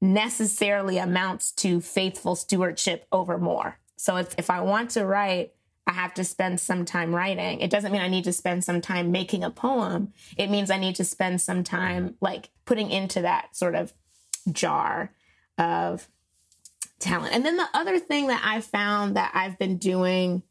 necessarily 0.00 0.98
amounts 0.98 1.52
to 1.52 1.80
faithful 1.80 2.34
stewardship 2.34 3.06
over 3.12 3.38
more. 3.38 3.78
So 3.96 4.16
if, 4.16 4.34
if 4.36 4.50
I 4.50 4.60
want 4.60 4.90
to 4.90 5.06
write, 5.06 5.52
I 5.86 5.92
have 5.92 6.14
to 6.14 6.24
spend 6.24 6.60
some 6.60 6.84
time 6.84 7.14
writing. 7.14 7.60
It 7.60 7.70
doesn't 7.70 7.92
mean 7.92 8.00
I 8.00 8.08
need 8.08 8.24
to 8.24 8.32
spend 8.32 8.64
some 8.64 8.80
time 8.80 9.12
making 9.12 9.44
a 9.44 9.50
poem. 9.50 10.12
It 10.36 10.50
means 10.50 10.70
I 10.70 10.78
need 10.78 10.96
to 10.96 11.04
spend 11.04 11.40
some 11.40 11.62
time 11.62 12.16
like 12.20 12.50
putting 12.64 12.90
into 12.90 13.22
that 13.22 13.54
sort 13.56 13.74
of 13.74 13.92
jar 14.50 15.12
of 15.58 16.08
talent. 16.98 17.34
And 17.34 17.44
then 17.44 17.56
the 17.56 17.68
other 17.74 17.98
thing 17.98 18.28
that 18.28 18.42
I 18.44 18.60
found 18.60 19.16
that 19.16 19.32
I've 19.34 19.58
been 19.58 19.76
doing 19.76 20.42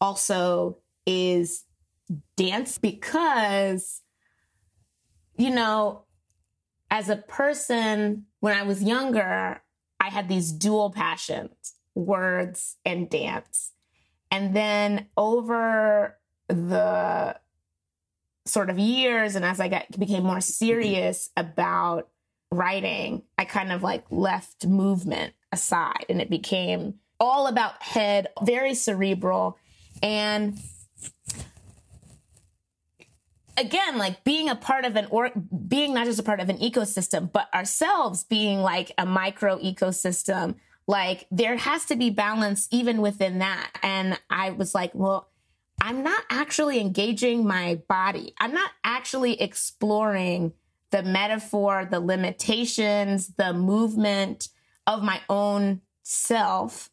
also 0.00 0.78
is 1.06 1.64
dance 2.36 2.78
because 2.78 4.02
you 5.36 5.50
know, 5.50 6.04
as 6.90 7.08
a 7.08 7.16
person, 7.16 8.24
when 8.40 8.56
I 8.56 8.62
was 8.62 8.82
younger, 8.82 9.60
I 10.00 10.08
had 10.08 10.28
these 10.28 10.52
dual 10.52 10.90
passions 10.90 11.74
words 11.94 12.76
and 12.84 13.08
dance. 13.08 13.72
And 14.30 14.54
then 14.54 15.06
over 15.16 16.18
the 16.48 17.36
sort 18.44 18.70
of 18.70 18.78
years 18.78 19.34
and 19.34 19.44
as 19.44 19.60
I 19.60 19.68
got 19.68 19.98
became 19.98 20.22
more 20.22 20.40
serious 20.40 21.30
about 21.36 22.08
writing, 22.52 23.22
I 23.38 23.44
kind 23.44 23.72
of 23.72 23.82
like 23.82 24.04
left 24.10 24.66
movement 24.66 25.34
aside 25.52 26.04
and 26.08 26.20
it 26.20 26.30
became 26.30 26.94
all 27.18 27.46
about 27.46 27.82
head, 27.82 28.28
very 28.42 28.74
cerebral. 28.74 29.58
And 30.02 30.58
again 33.56 33.98
like 33.98 34.24
being 34.24 34.48
a 34.48 34.54
part 34.54 34.84
of 34.84 34.96
an 34.96 35.06
or 35.10 35.30
being 35.66 35.94
not 35.94 36.06
just 36.06 36.18
a 36.18 36.22
part 36.22 36.40
of 36.40 36.48
an 36.48 36.58
ecosystem 36.58 37.30
but 37.32 37.52
ourselves 37.54 38.24
being 38.24 38.60
like 38.60 38.92
a 38.98 39.06
micro 39.06 39.58
ecosystem 39.58 40.56
like 40.86 41.26
there 41.30 41.56
has 41.56 41.84
to 41.86 41.96
be 41.96 42.10
balance 42.10 42.68
even 42.70 43.00
within 43.00 43.38
that. 43.38 43.70
And 43.82 44.18
i 44.30 44.50
was 44.50 44.74
like 44.74 44.94
well 44.94 45.28
i'm 45.80 46.02
not 46.02 46.22
actually 46.30 46.80
engaging 46.80 47.46
my 47.46 47.80
body. 47.88 48.34
I'm 48.38 48.52
not 48.52 48.70
actually 48.84 49.40
exploring 49.40 50.52
the 50.90 51.02
metaphor 51.02 51.88
the 51.90 52.00
limitations 52.00 53.28
the 53.36 53.52
movement 53.52 54.48
of 54.86 55.02
my 55.02 55.20
own 55.28 55.80
self 56.02 56.90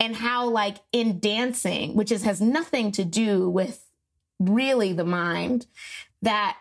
and 0.00 0.14
how 0.16 0.48
like 0.48 0.78
in 0.92 1.20
dancing 1.20 1.94
which 1.94 2.12
is 2.12 2.22
has 2.22 2.40
nothing 2.40 2.92
to 2.92 3.04
do 3.04 3.48
with 3.48 3.84
really 4.38 4.92
the 4.92 5.04
mind 5.04 5.66
that 6.22 6.56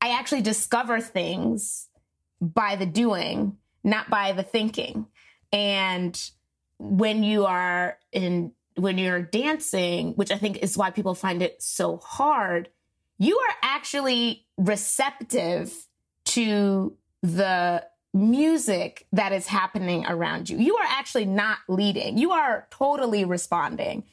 I 0.00 0.18
actually 0.18 0.42
discover 0.42 1.00
things 1.00 1.88
by 2.40 2.74
the 2.74 2.86
doing, 2.86 3.56
not 3.84 4.10
by 4.10 4.32
the 4.32 4.42
thinking. 4.42 5.06
And 5.52 6.20
when 6.78 7.22
you 7.22 7.46
are 7.46 7.98
in 8.10 8.52
when 8.74 8.98
you're 8.98 9.22
dancing, 9.22 10.14
which 10.14 10.32
I 10.32 10.38
think 10.38 10.56
is 10.58 10.76
why 10.76 10.90
people 10.90 11.14
find 11.14 11.42
it 11.42 11.62
so 11.62 11.98
hard, 11.98 12.70
you 13.18 13.38
are 13.38 13.54
actually 13.62 14.46
receptive 14.56 15.72
to 16.24 16.96
the 17.22 17.86
music 18.14 19.06
that 19.12 19.32
is 19.32 19.46
happening 19.46 20.04
around 20.06 20.50
you. 20.50 20.58
You 20.58 20.76
are 20.76 20.86
actually 20.86 21.24
not 21.24 21.58
leading. 21.68 22.18
You 22.18 22.32
are 22.32 22.66
totally 22.70 23.24
responding. 23.24 24.04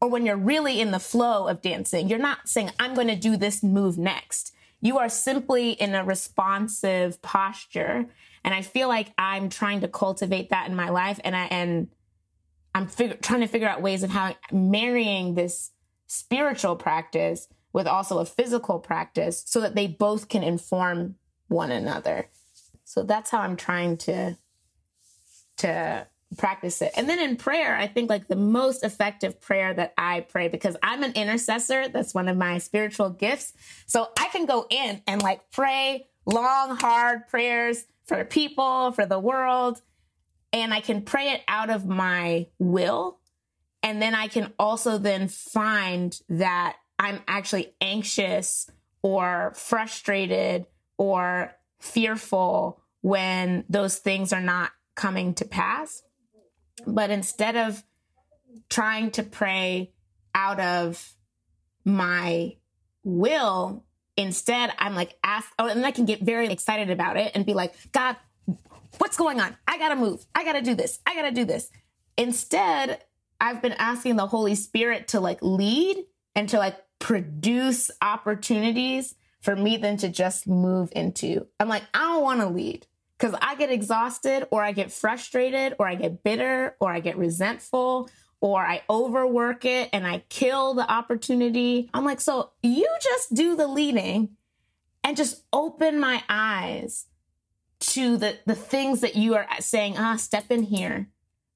Or 0.00 0.08
when 0.08 0.26
you're 0.26 0.36
really 0.36 0.80
in 0.80 0.90
the 0.90 0.98
flow 0.98 1.46
of 1.46 1.62
dancing, 1.62 2.08
you're 2.08 2.18
not 2.18 2.48
saying, 2.48 2.70
I'm 2.80 2.94
going 2.94 3.08
to 3.08 3.16
do 3.16 3.36
this 3.36 3.62
move 3.62 3.98
next. 3.98 4.54
You 4.80 4.98
are 4.98 5.08
simply 5.08 5.72
in 5.72 5.94
a 5.94 6.04
responsive 6.04 7.22
posture. 7.22 8.06
And 8.42 8.54
I 8.54 8.62
feel 8.62 8.88
like 8.88 9.12
I'm 9.16 9.48
trying 9.48 9.80
to 9.82 9.88
cultivate 9.88 10.50
that 10.50 10.68
in 10.68 10.74
my 10.74 10.88
life. 10.88 11.20
And 11.22 11.36
I, 11.36 11.44
and 11.44 11.88
I'm 12.74 12.88
fig- 12.88 13.20
trying 13.20 13.42
to 13.42 13.46
figure 13.46 13.68
out 13.68 13.82
ways 13.82 14.02
of 14.02 14.10
how 14.10 14.34
marrying 14.50 15.34
this 15.34 15.70
spiritual 16.08 16.74
practice 16.74 17.46
with 17.72 17.86
also 17.86 18.18
a 18.18 18.24
physical 18.24 18.78
practice 18.78 19.42
so 19.46 19.60
that 19.60 19.74
they 19.74 19.86
both 19.86 20.28
can 20.28 20.42
inform 20.42 21.16
one 21.48 21.70
another. 21.70 22.28
So 22.92 23.02
that's 23.02 23.30
how 23.30 23.38
I'm 23.38 23.56
trying 23.56 23.96
to 23.98 24.36
to 25.58 26.06
practice 26.36 26.82
it. 26.82 26.92
And 26.94 27.08
then 27.08 27.18
in 27.18 27.36
prayer, 27.36 27.74
I 27.74 27.86
think 27.86 28.10
like 28.10 28.28
the 28.28 28.36
most 28.36 28.84
effective 28.84 29.40
prayer 29.40 29.72
that 29.72 29.94
I 29.96 30.20
pray 30.20 30.48
because 30.48 30.76
I'm 30.82 31.02
an 31.02 31.12
intercessor, 31.12 31.88
that's 31.88 32.12
one 32.12 32.28
of 32.28 32.36
my 32.36 32.58
spiritual 32.58 33.08
gifts. 33.08 33.54
So 33.86 34.08
I 34.18 34.28
can 34.28 34.44
go 34.44 34.66
in 34.68 35.00
and 35.06 35.22
like 35.22 35.50
pray 35.52 36.06
long 36.26 36.76
hard 36.76 37.28
prayers 37.28 37.84
for 38.04 38.24
people, 38.26 38.92
for 38.92 39.06
the 39.06 39.18
world, 39.18 39.80
and 40.52 40.74
I 40.74 40.80
can 40.80 41.00
pray 41.00 41.30
it 41.30 41.40
out 41.48 41.70
of 41.70 41.86
my 41.86 42.48
will. 42.58 43.20
And 43.82 44.02
then 44.02 44.14
I 44.14 44.28
can 44.28 44.52
also 44.58 44.98
then 44.98 45.28
find 45.28 46.18
that 46.28 46.76
I'm 46.98 47.20
actually 47.26 47.72
anxious 47.80 48.70
or 49.00 49.54
frustrated 49.56 50.66
or 50.98 51.54
fearful 51.80 52.81
when 53.02 53.64
those 53.68 53.98
things 53.98 54.32
are 54.32 54.40
not 54.40 54.70
coming 54.94 55.34
to 55.34 55.44
pass. 55.44 56.02
But 56.86 57.10
instead 57.10 57.56
of 57.56 57.82
trying 58.70 59.10
to 59.12 59.22
pray 59.22 59.92
out 60.34 60.58
of 60.58 61.14
my 61.84 62.56
will, 63.04 63.84
instead 64.16 64.72
I'm 64.78 64.94
like, 64.94 65.16
ask, 65.22 65.48
oh, 65.58 65.68
and 65.68 65.84
I 65.84 65.90
can 65.90 66.06
get 66.06 66.22
very 66.22 66.48
excited 66.48 66.90
about 66.90 67.16
it 67.16 67.32
and 67.34 67.44
be 67.44 67.54
like, 67.54 67.74
God, 67.92 68.16
what's 68.98 69.16
going 69.16 69.40
on? 69.40 69.56
I 69.66 69.78
gotta 69.78 69.96
move. 69.96 70.24
I 70.34 70.44
gotta 70.44 70.62
do 70.62 70.74
this. 70.74 71.00
I 71.06 71.14
gotta 71.14 71.32
do 71.32 71.44
this. 71.44 71.70
Instead, 72.16 73.02
I've 73.40 73.60
been 73.62 73.72
asking 73.72 74.16
the 74.16 74.26
Holy 74.26 74.54
Spirit 74.54 75.08
to 75.08 75.20
like 75.20 75.38
lead 75.42 76.04
and 76.34 76.48
to 76.50 76.58
like 76.58 76.76
produce 76.98 77.90
opportunities 78.00 79.16
for 79.40 79.56
me 79.56 79.76
than 79.76 79.96
to 79.98 80.08
just 80.08 80.46
move 80.46 80.92
into. 80.94 81.46
I'm 81.58 81.68
like, 81.68 81.82
I 81.92 82.00
don't 82.00 82.22
want 82.22 82.40
to 82.40 82.46
lead 82.46 82.86
because 83.22 83.38
I 83.40 83.54
get 83.54 83.70
exhausted 83.70 84.48
or 84.50 84.64
I 84.64 84.72
get 84.72 84.90
frustrated 84.90 85.76
or 85.78 85.86
I 85.86 85.94
get 85.94 86.24
bitter 86.24 86.76
or 86.80 86.90
I 86.90 86.98
get 86.98 87.16
resentful 87.16 88.10
or 88.40 88.60
I 88.60 88.82
overwork 88.90 89.64
it 89.64 89.90
and 89.92 90.04
I 90.04 90.24
kill 90.28 90.74
the 90.74 90.90
opportunity. 90.90 91.88
I'm 91.94 92.04
like, 92.04 92.20
so 92.20 92.50
you 92.64 92.88
just 93.00 93.32
do 93.32 93.54
the 93.54 93.68
leading 93.68 94.30
and 95.04 95.16
just 95.16 95.44
open 95.52 96.00
my 96.00 96.24
eyes 96.28 97.06
to 97.78 98.16
the, 98.16 98.38
the 98.44 98.56
things 98.56 99.02
that 99.02 99.14
you 99.14 99.36
are 99.36 99.46
saying, 99.60 99.94
ah, 99.98 100.16
step 100.16 100.50
in 100.50 100.64
here, 100.64 101.08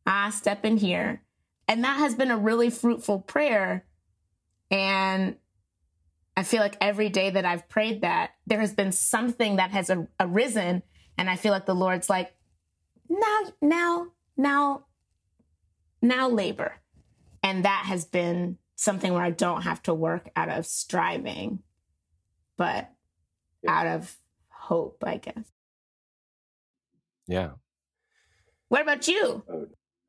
ah, 0.06 0.30
step 0.30 0.64
in 0.64 0.76
here. 0.76 1.22
And 1.66 1.82
that 1.82 1.98
has 1.98 2.14
been 2.14 2.30
a 2.30 2.38
really 2.38 2.70
fruitful 2.70 3.22
prayer. 3.22 3.84
And 4.70 5.34
I 6.36 6.44
feel 6.44 6.60
like 6.60 6.76
every 6.80 7.08
day 7.08 7.30
that 7.30 7.44
I've 7.44 7.68
prayed 7.68 8.02
that, 8.02 8.34
there 8.46 8.60
has 8.60 8.72
been 8.72 8.92
something 8.92 9.56
that 9.56 9.72
has 9.72 9.90
arisen. 10.20 10.84
And 11.18 11.30
I 11.30 11.36
feel 11.36 11.52
like 11.52 11.66
the 11.66 11.74
Lord's 11.74 12.10
like, 12.10 12.34
now, 13.08 13.40
now, 13.60 14.06
now, 14.36 14.84
now 16.02 16.28
labor. 16.28 16.74
And 17.42 17.64
that 17.64 17.84
has 17.86 18.04
been 18.04 18.58
something 18.74 19.12
where 19.12 19.22
I 19.22 19.30
don't 19.30 19.62
have 19.62 19.82
to 19.84 19.94
work 19.94 20.30
out 20.36 20.48
of 20.48 20.66
striving, 20.66 21.60
but 22.56 22.90
yeah. 23.62 23.70
out 23.70 23.86
of 23.86 24.16
hope, 24.48 25.02
I 25.06 25.16
guess. 25.18 25.44
Yeah. 27.26 27.50
What 28.68 28.82
about 28.82 29.08
you? 29.08 29.44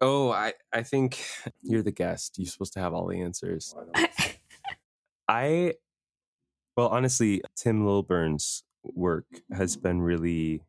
Oh, 0.02 0.32
I, 0.32 0.54
I 0.74 0.84
think 0.84 1.24
you're 1.62 1.84
the 1.84 1.92
guest. 1.92 2.38
You're 2.38 2.48
supposed 2.48 2.74
to 2.74 2.80
have 2.80 2.94
all 2.94 3.08
the 3.08 3.22
answers. 3.22 3.76
I 5.28 5.74
well, 6.78 6.90
honestly, 6.90 7.42
Tim 7.56 7.86
Lilburn's 7.86 8.64
work 8.84 9.26
has 9.52 9.76
been 9.76 10.00
really 10.00 10.62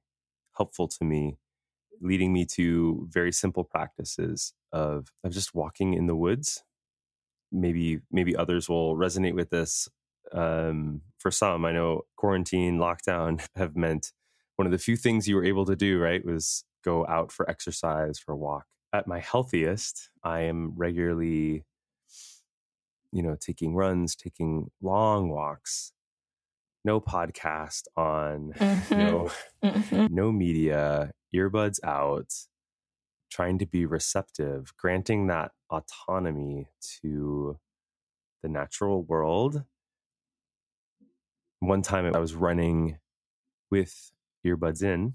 helpful 0.58 0.88
to 0.88 1.04
me, 1.04 1.38
leading 2.02 2.32
me 2.32 2.44
to 2.44 3.06
very 3.10 3.32
simple 3.32 3.64
practices 3.64 4.52
of, 4.72 5.08
of 5.24 5.32
just 5.32 5.54
walking 5.54 5.94
in 5.94 6.06
the 6.06 6.16
woods. 6.16 6.64
Maybe 7.50 8.00
maybe 8.10 8.36
others 8.36 8.68
will 8.68 8.94
resonate 8.96 9.34
with 9.34 9.48
this. 9.48 9.88
Um, 10.32 11.00
for 11.18 11.30
some, 11.30 11.64
I 11.64 11.72
know 11.72 12.02
quarantine, 12.16 12.76
lockdown 12.78 13.42
have 13.56 13.74
meant 13.74 14.12
one 14.56 14.66
of 14.66 14.72
the 14.72 14.78
few 14.78 14.96
things 14.96 15.26
you 15.26 15.36
were 15.36 15.44
able 15.44 15.64
to 15.64 15.76
do, 15.76 15.98
right, 15.98 16.22
was 16.24 16.64
go 16.84 17.06
out 17.06 17.32
for 17.32 17.48
exercise, 17.48 18.18
for 18.18 18.32
a 18.32 18.36
walk. 18.36 18.64
At 18.92 19.06
my 19.06 19.20
healthiest, 19.20 20.10
I 20.24 20.40
am 20.40 20.72
regularly, 20.76 21.64
you 23.12 23.22
know, 23.22 23.36
taking 23.40 23.74
runs, 23.74 24.16
taking 24.16 24.70
long 24.82 25.30
walks, 25.30 25.92
no 26.84 27.00
podcast 27.00 27.82
on, 27.96 28.52
mm-hmm. 28.58 28.98
no, 28.98 29.30
mm-hmm. 29.62 30.06
no 30.10 30.32
media, 30.32 31.12
earbuds 31.34 31.78
out, 31.84 32.32
trying 33.30 33.58
to 33.58 33.66
be 33.66 33.86
receptive, 33.86 34.72
granting 34.76 35.26
that 35.26 35.52
autonomy 35.70 36.66
to 37.02 37.58
the 38.42 38.48
natural 38.48 39.02
world. 39.02 39.64
One 41.60 41.82
time 41.82 42.14
I 42.14 42.18
was 42.18 42.34
running 42.34 42.98
with 43.70 44.12
earbuds 44.46 44.82
in, 44.82 45.14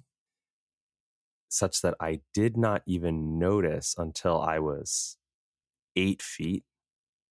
such 1.49 1.81
that 1.81 1.95
I 1.99 2.21
did 2.33 2.57
not 2.57 2.81
even 2.85 3.37
notice 3.39 3.95
until 3.97 4.41
I 4.41 4.59
was 4.59 5.17
eight 5.95 6.21
feet, 6.21 6.63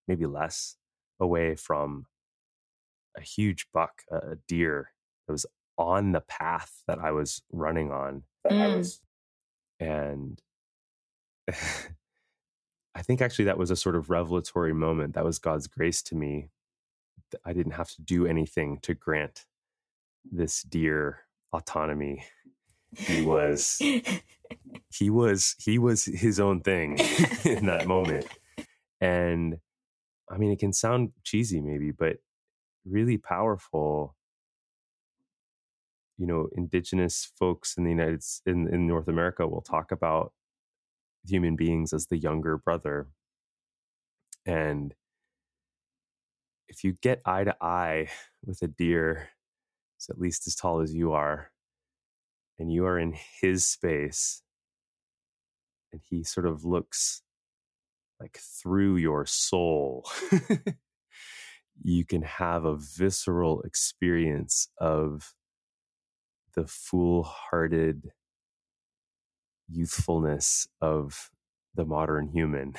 maybe 0.06 0.26
less, 0.26 0.76
away 1.20 1.56
from 1.56 2.06
a 3.16 3.20
huge 3.20 3.66
buck, 3.72 4.02
a 4.10 4.36
deer 4.48 4.90
that 5.26 5.32
was 5.32 5.46
on 5.78 6.12
the 6.12 6.20
path 6.20 6.82
that 6.86 6.98
I 6.98 7.10
was 7.12 7.42
running 7.50 7.90
on. 7.90 8.24
Mm. 8.48 8.76
Was, 8.76 9.00
and 9.80 10.40
I 12.94 13.02
think 13.02 13.22
actually 13.22 13.46
that 13.46 13.58
was 13.58 13.70
a 13.70 13.76
sort 13.76 13.96
of 13.96 14.10
revelatory 14.10 14.72
moment. 14.72 15.14
That 15.14 15.24
was 15.24 15.38
God's 15.38 15.66
grace 15.66 16.02
to 16.02 16.14
me. 16.14 16.50
I 17.44 17.52
didn't 17.52 17.72
have 17.72 17.90
to 17.92 18.02
do 18.02 18.26
anything 18.26 18.78
to 18.82 18.94
grant 18.94 19.46
this 20.30 20.62
deer 20.62 21.20
autonomy. 21.52 22.24
He 22.94 23.22
was 23.22 23.80
he 24.94 25.10
was 25.10 25.56
he 25.58 25.78
was 25.78 26.04
his 26.04 26.38
own 26.38 26.60
thing 26.60 26.98
in 27.44 27.66
that 27.66 27.86
moment. 27.86 28.26
And 29.00 29.58
I 30.30 30.36
mean 30.36 30.52
it 30.52 30.58
can 30.58 30.74
sound 30.74 31.12
cheesy 31.24 31.60
maybe, 31.60 31.90
but 31.90 32.18
really 32.84 33.18
powerful 33.18 34.16
you 36.18 36.26
know 36.26 36.48
indigenous 36.56 37.30
folks 37.38 37.76
in 37.76 37.84
the 37.84 37.90
united 37.90 38.22
in, 38.46 38.68
in 38.68 38.86
north 38.86 39.08
america 39.08 39.46
will 39.46 39.62
talk 39.62 39.92
about 39.92 40.32
human 41.24 41.56
beings 41.56 41.92
as 41.92 42.06
the 42.06 42.16
younger 42.16 42.58
brother. 42.58 43.08
And 44.44 44.94
if 46.68 46.84
you 46.84 46.94
get 47.00 47.22
eye 47.24 47.44
to 47.44 47.56
eye 47.60 48.08
with 48.44 48.62
a 48.62 48.66
deer 48.66 49.28
it's 49.96 50.10
at 50.10 50.18
least 50.18 50.46
as 50.46 50.56
tall 50.56 50.80
as 50.80 50.94
you 50.94 51.12
are 51.12 51.52
and 52.58 52.72
you 52.72 52.86
are 52.86 52.98
in 52.98 53.14
his 53.40 53.66
space 53.66 54.42
and 55.92 56.00
he 56.08 56.24
sort 56.24 56.46
of 56.46 56.64
looks 56.64 57.22
like 58.18 58.38
through 58.38 58.96
your 58.96 59.26
soul 59.26 60.08
you 61.84 62.04
can 62.04 62.22
have 62.22 62.64
a 62.64 62.76
visceral 62.76 63.62
experience 63.62 64.68
of 64.78 65.34
the 66.54 66.66
foolhardy 66.66 67.94
youthfulness 69.68 70.68
of 70.80 71.30
the 71.74 71.84
modern 71.84 72.28
human. 72.28 72.74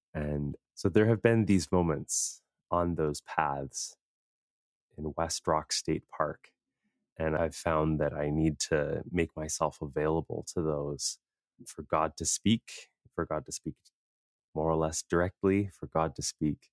and 0.14 0.56
so 0.74 0.88
there 0.88 1.06
have 1.06 1.22
been 1.22 1.46
these 1.46 1.70
moments 1.72 2.42
on 2.70 2.94
those 2.94 3.20
paths 3.22 3.96
in 4.98 5.12
West 5.16 5.46
Rock 5.46 5.72
State 5.72 6.04
Park. 6.16 6.50
And 7.18 7.36
I've 7.36 7.54
found 7.56 8.00
that 8.00 8.14
I 8.14 8.30
need 8.30 8.58
to 8.70 9.02
make 9.12 9.36
myself 9.36 9.78
available 9.82 10.46
to 10.54 10.62
those 10.62 11.18
for 11.66 11.82
God 11.82 12.16
to 12.18 12.24
speak, 12.26 12.88
for 13.14 13.26
God 13.26 13.46
to 13.46 13.52
speak 13.52 13.74
more 14.54 14.70
or 14.70 14.76
less 14.76 15.02
directly 15.08 15.70
for 15.78 15.86
God 15.86 16.16
to 16.16 16.22
speak 16.22 16.68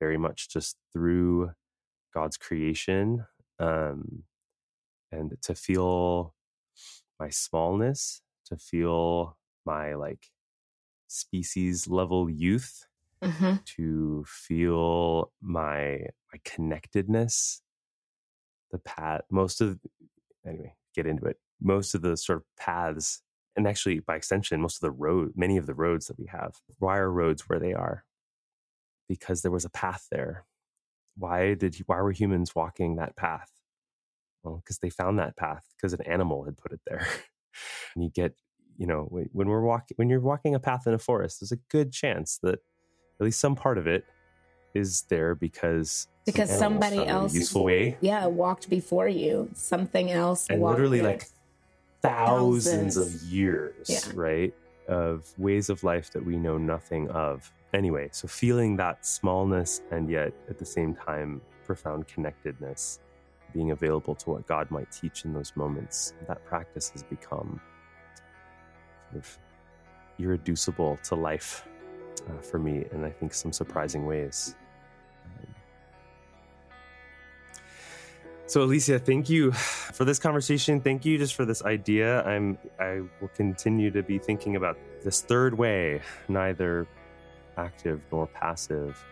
very 0.00 0.16
much 0.18 0.48
just 0.48 0.76
through 0.92 1.50
God's 2.14 2.36
creation 2.36 3.26
um, 3.58 4.24
and 5.12 5.36
to 5.42 5.54
feel 5.54 6.34
my 7.20 7.28
smallness, 7.30 8.22
to 8.46 8.56
feel 8.56 9.36
my 9.66 9.94
like 9.94 10.28
species 11.08 11.88
level 11.88 12.28
youth, 12.30 12.84
Mm-hmm. 13.22 13.56
to 13.76 14.24
feel 14.28 15.32
my 15.42 16.06
my 16.32 16.38
connectedness. 16.44 17.62
The 18.70 18.78
path, 18.78 19.22
most 19.30 19.60
of 19.60 19.80
anyway, 20.46 20.74
get 20.94 21.06
into 21.06 21.24
it. 21.26 21.38
Most 21.60 21.96
of 21.96 22.02
the 22.02 22.16
sort 22.16 22.38
of 22.38 22.44
paths, 22.56 23.22
and 23.56 23.66
actually 23.66 23.98
by 23.98 24.14
extension, 24.14 24.60
most 24.60 24.76
of 24.76 24.82
the 24.82 24.92
road, 24.92 25.32
many 25.34 25.56
of 25.56 25.66
the 25.66 25.74
roads 25.74 26.06
that 26.06 26.18
we 26.18 26.26
have, 26.26 26.54
why 26.78 26.98
are 26.98 27.10
roads 27.10 27.48
where 27.48 27.58
they 27.58 27.74
are? 27.74 28.04
Because 29.08 29.42
there 29.42 29.50
was 29.50 29.64
a 29.64 29.70
path 29.70 30.06
there. 30.10 30.44
Why 31.16 31.54
did 31.54 31.76
why 31.86 32.00
were 32.00 32.12
humans 32.12 32.54
walking 32.54 32.96
that 32.96 33.16
path? 33.16 33.50
Well, 34.44 34.56
because 34.62 34.78
they 34.78 34.90
found 34.90 35.18
that 35.18 35.36
path 35.36 35.64
because 35.76 35.92
an 35.92 36.02
animal 36.02 36.44
had 36.44 36.56
put 36.56 36.72
it 36.72 36.80
there. 36.86 37.06
and 37.94 38.04
you 38.04 38.10
get, 38.10 38.34
you 38.76 38.86
know, 38.86 39.04
when 39.32 39.48
we're 39.48 39.62
walking, 39.62 39.94
when 39.96 40.08
you're 40.08 40.20
walking 40.20 40.54
a 40.54 40.60
path 40.60 40.86
in 40.86 40.94
a 40.94 40.98
forest, 40.98 41.40
there's 41.40 41.50
a 41.52 41.56
good 41.70 41.92
chance 41.92 42.38
that 42.42 42.60
at 43.20 43.24
least 43.24 43.40
some 43.40 43.56
part 43.56 43.78
of 43.78 43.86
it 43.88 44.04
is 44.74 45.02
there 45.08 45.34
because 45.34 46.06
Because 46.26 46.56
somebody 46.56 47.04
else- 47.04 47.34
useful 47.34 47.64
way 47.64 47.96
Yeah, 48.00 48.26
walked 48.26 48.68
before 48.70 49.08
you. 49.08 49.48
Something 49.54 50.10
else. 50.12 50.46
and 50.48 50.60
walked 50.60 50.74
literally 50.76 51.00
there. 51.00 51.12
like 51.12 51.26
thousands, 52.02 52.96
of 52.96 53.12
years, 53.22 53.88
Yeah. 53.88 54.12
right? 54.14 54.54
Of 54.86 55.26
ways 55.38 55.68
of 55.68 55.82
life 55.82 56.12
that 56.12 56.24
we 56.24 56.36
know 56.36 56.58
nothing 56.58 57.08
of. 57.10 57.50
Anyway, 57.74 58.08
so 58.12 58.26
feeling 58.26 58.76
that 58.76 59.04
smallness 59.04 59.82
and 59.90 60.08
yet 60.08 60.32
at 60.48 60.58
the 60.58 60.64
same 60.64 60.94
time 60.94 61.40
profound 61.64 62.08
connectedness, 62.08 63.00
being 63.52 63.72
available 63.72 64.14
to 64.14 64.30
what 64.30 64.46
God 64.46 64.70
might 64.70 64.90
teach 64.90 65.24
in 65.24 65.34
those 65.34 65.52
moments, 65.54 66.14
that 66.26 66.44
practice 66.46 66.90
has 66.90 67.02
become 67.02 67.60
sort 69.10 69.22
of 69.22 69.38
irreducible 70.18 70.98
to 71.04 71.14
life 71.14 71.66
uh, 72.28 72.40
for 72.40 72.58
me 72.58 72.86
in 72.92 73.04
I 73.04 73.10
think 73.10 73.34
some 73.34 73.52
surprising 73.52 74.06
ways. 74.06 74.54
So 78.46 78.62
Alicia, 78.62 78.98
thank 78.98 79.28
you 79.28 79.52
for 79.52 80.06
this 80.06 80.18
conversation. 80.18 80.80
Thank 80.80 81.04
you 81.04 81.18
just 81.18 81.34
for 81.34 81.44
this 81.44 81.62
idea. 81.64 82.22
I'm 82.22 82.56
I 82.80 83.02
will 83.20 83.28
continue 83.34 83.90
to 83.90 84.02
be 84.02 84.18
thinking 84.18 84.56
about 84.56 84.78
this 85.04 85.20
third 85.20 85.52
way, 85.52 86.00
neither 86.28 86.88
active 87.58 88.00
nor 88.10 88.26
passive, 88.26 89.04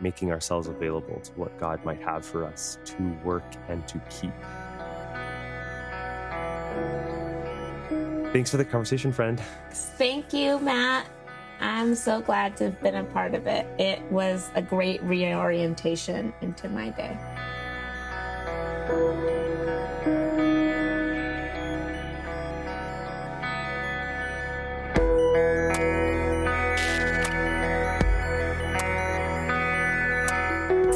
making 0.00 0.32
ourselves 0.32 0.66
available 0.68 1.20
to 1.20 1.32
what 1.32 1.56
God 1.60 1.84
might 1.84 2.02
have 2.02 2.24
for 2.24 2.44
us 2.44 2.78
to 2.84 3.02
work 3.22 3.44
and 3.68 3.86
to 3.86 4.00
keep. 4.10 4.32
Thanks 8.32 8.50
for 8.50 8.56
the 8.56 8.64
conversation, 8.64 9.12
friend. 9.12 9.40
Thank 9.70 10.32
you, 10.32 10.58
Matt. 10.58 11.06
I'm 11.60 11.94
so 11.94 12.20
glad 12.20 12.56
to 12.56 12.64
have 12.64 12.80
been 12.82 12.96
a 12.96 13.04
part 13.04 13.34
of 13.34 13.46
it. 13.46 13.64
It 13.78 14.02
was 14.10 14.50
a 14.56 14.62
great 14.62 15.00
reorientation 15.04 16.34
into 16.40 16.68
my 16.68 16.90
day. 16.90 17.16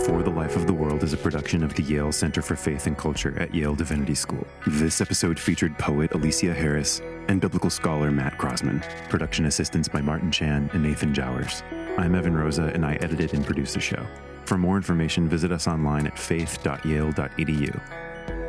For 0.09 0.23
the 0.23 0.31
Life 0.31 0.57
of 0.57 0.67
the 0.67 0.73
World 0.73 1.03
is 1.03 1.13
a 1.13 1.19
production 1.19 1.63
of 1.63 1.75
the 1.75 1.83
Yale 1.83 2.13
Center 2.13 2.41
for 2.41 2.57
Faith 2.57 2.87
and 2.87 2.97
Culture 2.97 3.39
at 3.39 3.55
Yale 3.55 3.75
Divinity 3.75 4.15
School. 4.15 4.47
This 4.67 5.03
episode 5.03 5.39
featured 5.39 5.79
poet 5.79 6.15
Alicia 6.15 6.55
Harris 6.55 7.03
and 7.29 7.43
biblical 7.43 7.69
scholar 7.69 8.11
Matt 8.11 8.39
Croasmun. 8.39 8.83
Production 9.11 9.45
assistance 9.45 9.87
by 9.87 10.01
Martin 10.01 10.33
Chan 10.33 10.71
and 10.73 10.83
Nathan 10.83 11.13
Jowers. 11.13 11.63
I'm 11.99 12.15
Evan 12.15 12.35
Rosa, 12.35 12.73
and 12.73 12.87
I 12.87 12.95
edited 12.95 13.35
and 13.35 13.45
produced 13.45 13.75
the 13.75 13.81
show. 13.81 14.07
For 14.47 14.57
more 14.57 14.79
information, 14.79 15.29
visit 15.29 15.53
us 15.53 15.69
online 15.69 16.07
at 16.07 16.19
faith.yale.edu. 16.19 17.81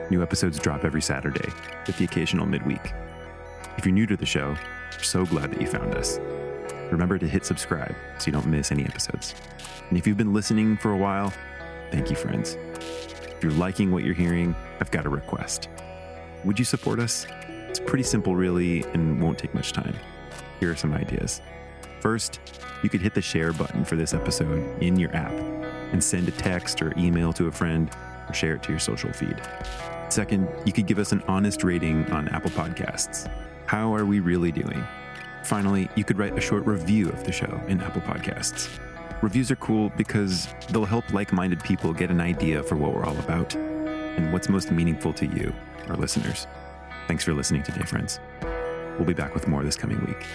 New 0.10 0.24
episodes 0.24 0.60
drop 0.60 0.86
every 0.86 1.02
Saturday, 1.02 1.50
with 1.86 1.98
the 1.98 2.06
occasional 2.06 2.46
midweek. 2.46 2.94
If 3.78 3.86
you're 3.86 3.94
new 3.94 4.08
to 4.08 4.16
the 4.16 4.26
show, 4.26 4.56
we're 4.94 5.04
so 5.04 5.26
glad 5.26 5.52
that 5.52 5.60
you 5.60 5.68
found 5.68 5.94
us. 5.94 6.22
Remember 6.92 7.18
to 7.18 7.28
hit 7.28 7.46
subscribe 7.46 7.96
so 8.18 8.26
you 8.28 8.32
don't 8.32 8.48
miss 8.48 8.72
any 8.72 8.84
episodes. 8.84 9.36
And 9.90 9.98
if 9.98 10.08
you've 10.08 10.18
been 10.18 10.34
listening 10.34 10.78
for 10.78 10.92
a 10.92 10.98
while, 10.98 11.34
thank 11.92 12.10
you, 12.10 12.16
friends. 12.16 12.56
If 12.56 13.44
you're 13.44 13.52
liking 13.54 13.92
what 13.92 14.04
you're 14.04 14.14
hearing, 14.14 14.56
I've 14.80 14.92
got 14.92 15.06
a 15.06 15.10
request. 15.10 15.70
Would 16.44 16.60
you 16.60 16.66
support 16.66 17.00
us? 17.00 17.26
It's 17.70 17.80
pretty 17.80 18.04
simple, 18.04 18.36
really, 18.36 18.84
and 18.94 19.22
won't 19.22 19.38
take 19.38 19.54
much 19.54 19.72
time. 19.72 19.96
Here 20.60 20.72
are 20.72 20.76
some 20.76 20.94
ideas. 20.94 21.42
First, 22.02 22.40
you 22.82 22.90
could 22.90 23.02
hit 23.02 23.14
the 23.14 23.22
share 23.22 23.54
button 23.54 23.86
for 23.86 23.96
this 23.96 24.14
episode 24.14 24.82
in 24.82 24.98
your 24.98 25.16
app 25.16 25.34
and 25.92 26.04
send 26.04 26.28
a 26.28 26.32
text 26.32 26.82
or 26.82 26.94
email 26.98 27.34
to 27.34 27.48
a 27.48 27.52
friend 27.52 27.90
or 28.28 28.34
share 28.34 28.56
it 28.56 28.64
to 28.64 28.72
your 28.72 28.80
social 28.80 29.12
feed. 29.12 29.40
Second, 30.10 30.48
you 30.66 30.74
could 30.74 30.88
give 30.88 31.00
us 31.00 31.12
an 31.12 31.22
honest 31.28 31.64
rating 31.64 32.10
on 32.12 32.28
Apple 32.30 32.52
Podcasts. 32.52 33.32
How 33.66 33.94
are 33.94 34.06
we 34.06 34.20
really 34.20 34.52
doing? 34.52 34.84
Finally, 35.44 35.90
you 35.96 36.04
could 36.04 36.18
write 36.18 36.38
a 36.38 36.42
short 36.42 36.66
review 36.66 37.10
of 37.10 37.24
the 37.24 37.32
show 37.32 37.62
in 37.68 37.82
Apple 37.82 38.02
Podcasts. 38.02 38.70
Reviews 39.22 39.52
are 39.52 39.56
cool 39.58 39.90
because 39.98 40.48
they'll 40.70 40.86
help 40.86 41.12
like 41.14 41.34
minded 41.34 41.64
people 41.64 41.94
get 41.94 42.10
an 42.10 42.22
idea 42.22 42.64
for 42.64 42.76
what 42.76 42.94
we're 42.94 43.04
all 43.04 43.18
about 43.20 43.56
and 43.56 44.32
what's 44.32 44.50
most 44.50 44.72
meaningful 44.72 45.14
to 45.14 45.26
you, 45.26 45.54
our 45.90 45.98
listeners. 45.98 46.48
Thanks 47.08 47.24
for 47.24 47.34
listening 47.34 47.64
today, 47.64 47.84
friends. 47.84 48.20
We'll 48.98 49.08
be 49.08 49.14
back 49.14 49.34
with 49.34 49.48
more 49.48 49.64
this 49.64 49.76
coming 49.76 50.00
week. 50.06 50.26